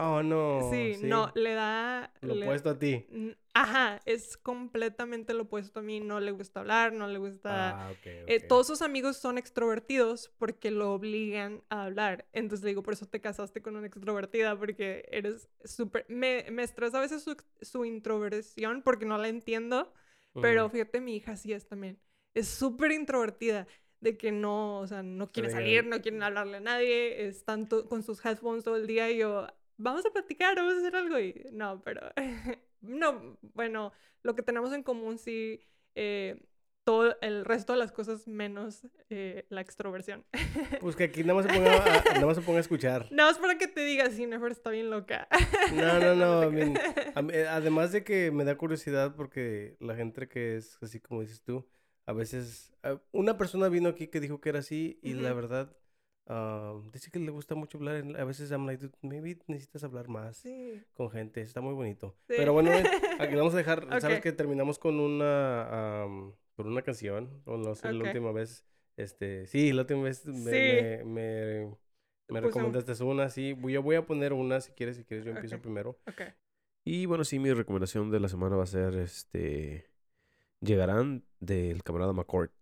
[0.00, 0.68] Oh, no.
[0.70, 2.12] Sí, no, le da...
[2.20, 3.04] Lo opuesto a ti.
[3.52, 5.98] Ajá, es completamente lo opuesto a mí.
[5.98, 7.88] No le gusta hablar, no le gusta...
[7.88, 12.26] Ah, eh, todos sus amigos son extrovertidos porque lo obligan a hablar.
[12.32, 16.06] Entonces le digo, por eso te casaste con una extrovertida, porque eres súper...
[16.08, 19.92] Me, me estresa a veces su, su, introversión porque no la entiendo,
[20.40, 21.98] pero fíjate, mi hija sí es también.
[22.34, 23.66] Es súper introvertida
[24.00, 28.02] de que no, o sea, no quiere salir, no quieren hablarle a nadie, están con
[28.02, 29.46] sus headphones todo el día y yo,
[29.76, 32.02] vamos a platicar, vamos a hacer algo y no, pero
[32.80, 33.92] no, bueno,
[34.22, 35.60] lo que tenemos en común sí,
[35.94, 36.47] eh,
[36.88, 40.24] todo el resto de las cosas menos eh, la extroversión.
[40.80, 43.08] Pues que aquí nada más se ponga a, nada más se ponga a escuchar.
[43.10, 45.28] Nada más para que te diga, sí, Nefer está bien loca.
[45.74, 47.30] No, no, no.
[47.30, 51.42] Eh, además de que me da curiosidad porque la gente que es así como dices
[51.42, 51.68] tú,
[52.06, 55.76] a veces, ah, una persona vino aquí que dijo que era así y la verdad,
[56.26, 58.02] ah, dice que le gusta mucho hablar.
[58.18, 60.42] A veces I'm like, maybe necesitas hablar más
[60.94, 61.42] con gente.
[61.42, 62.16] Está muy bonito.
[62.28, 62.70] Pero bueno,
[63.18, 66.14] aquí vamos a dejar, sabes que terminamos con una,
[66.58, 68.64] con una canción, o no sé, la última vez,
[68.96, 71.70] este, sí, la última vez me, me,
[72.26, 73.56] me, recomendaste una, sí.
[73.62, 76.00] Yo voy a poner una si quieres, si quieres yo empiezo primero.
[76.84, 79.88] Y bueno, sí, mi recomendación de la semana va a ser este
[80.60, 82.52] llegarán del camarada McCourt.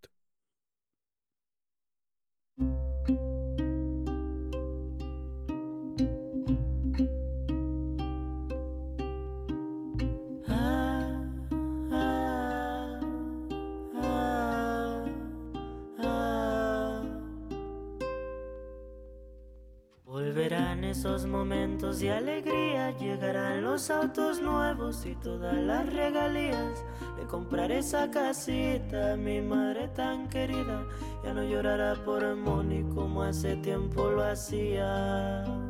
[21.06, 26.84] Esos momentos de alegría, llegarán los autos nuevos y todas las regalías
[27.16, 30.84] le compraré esa casita mi madre tan querida.
[31.22, 35.65] Ya no llorará por Moni como hace tiempo lo hacía.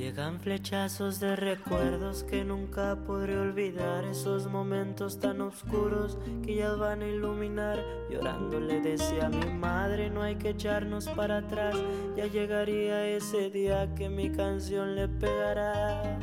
[0.00, 4.06] Llegan flechazos de recuerdos que nunca podré olvidar.
[4.06, 7.84] Esos momentos tan oscuros que ya van a iluminar.
[8.08, 11.76] Llorando le decía a mi madre: No hay que echarnos para atrás.
[12.16, 16.18] Ya llegaría ese día que mi canción le pegará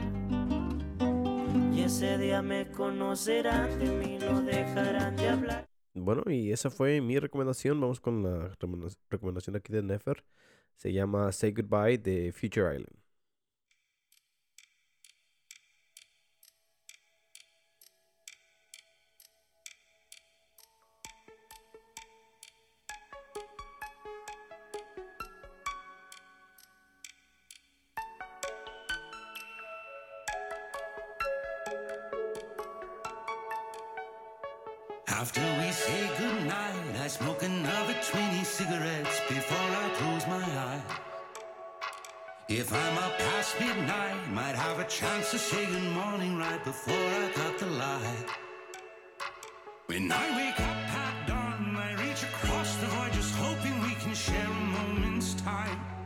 [1.87, 5.69] ese día me conocerán, de mí no dejarán de hablar.
[5.93, 7.79] Bueno, y esa fue mi recomendación.
[7.79, 8.51] Vamos con la
[9.09, 10.25] recomendación aquí de Nefer.
[10.75, 13.06] Se llama Say Goodbye de Future Island.
[38.57, 40.81] Cigarettes before I close my eyes.
[42.49, 47.07] If I'm up past midnight, might have a chance to say good morning right before
[47.23, 48.27] I cut the light.
[49.85, 54.15] When I wake up at dawn, I reach across the void, just hoping we can
[54.15, 55.96] share a moment's time.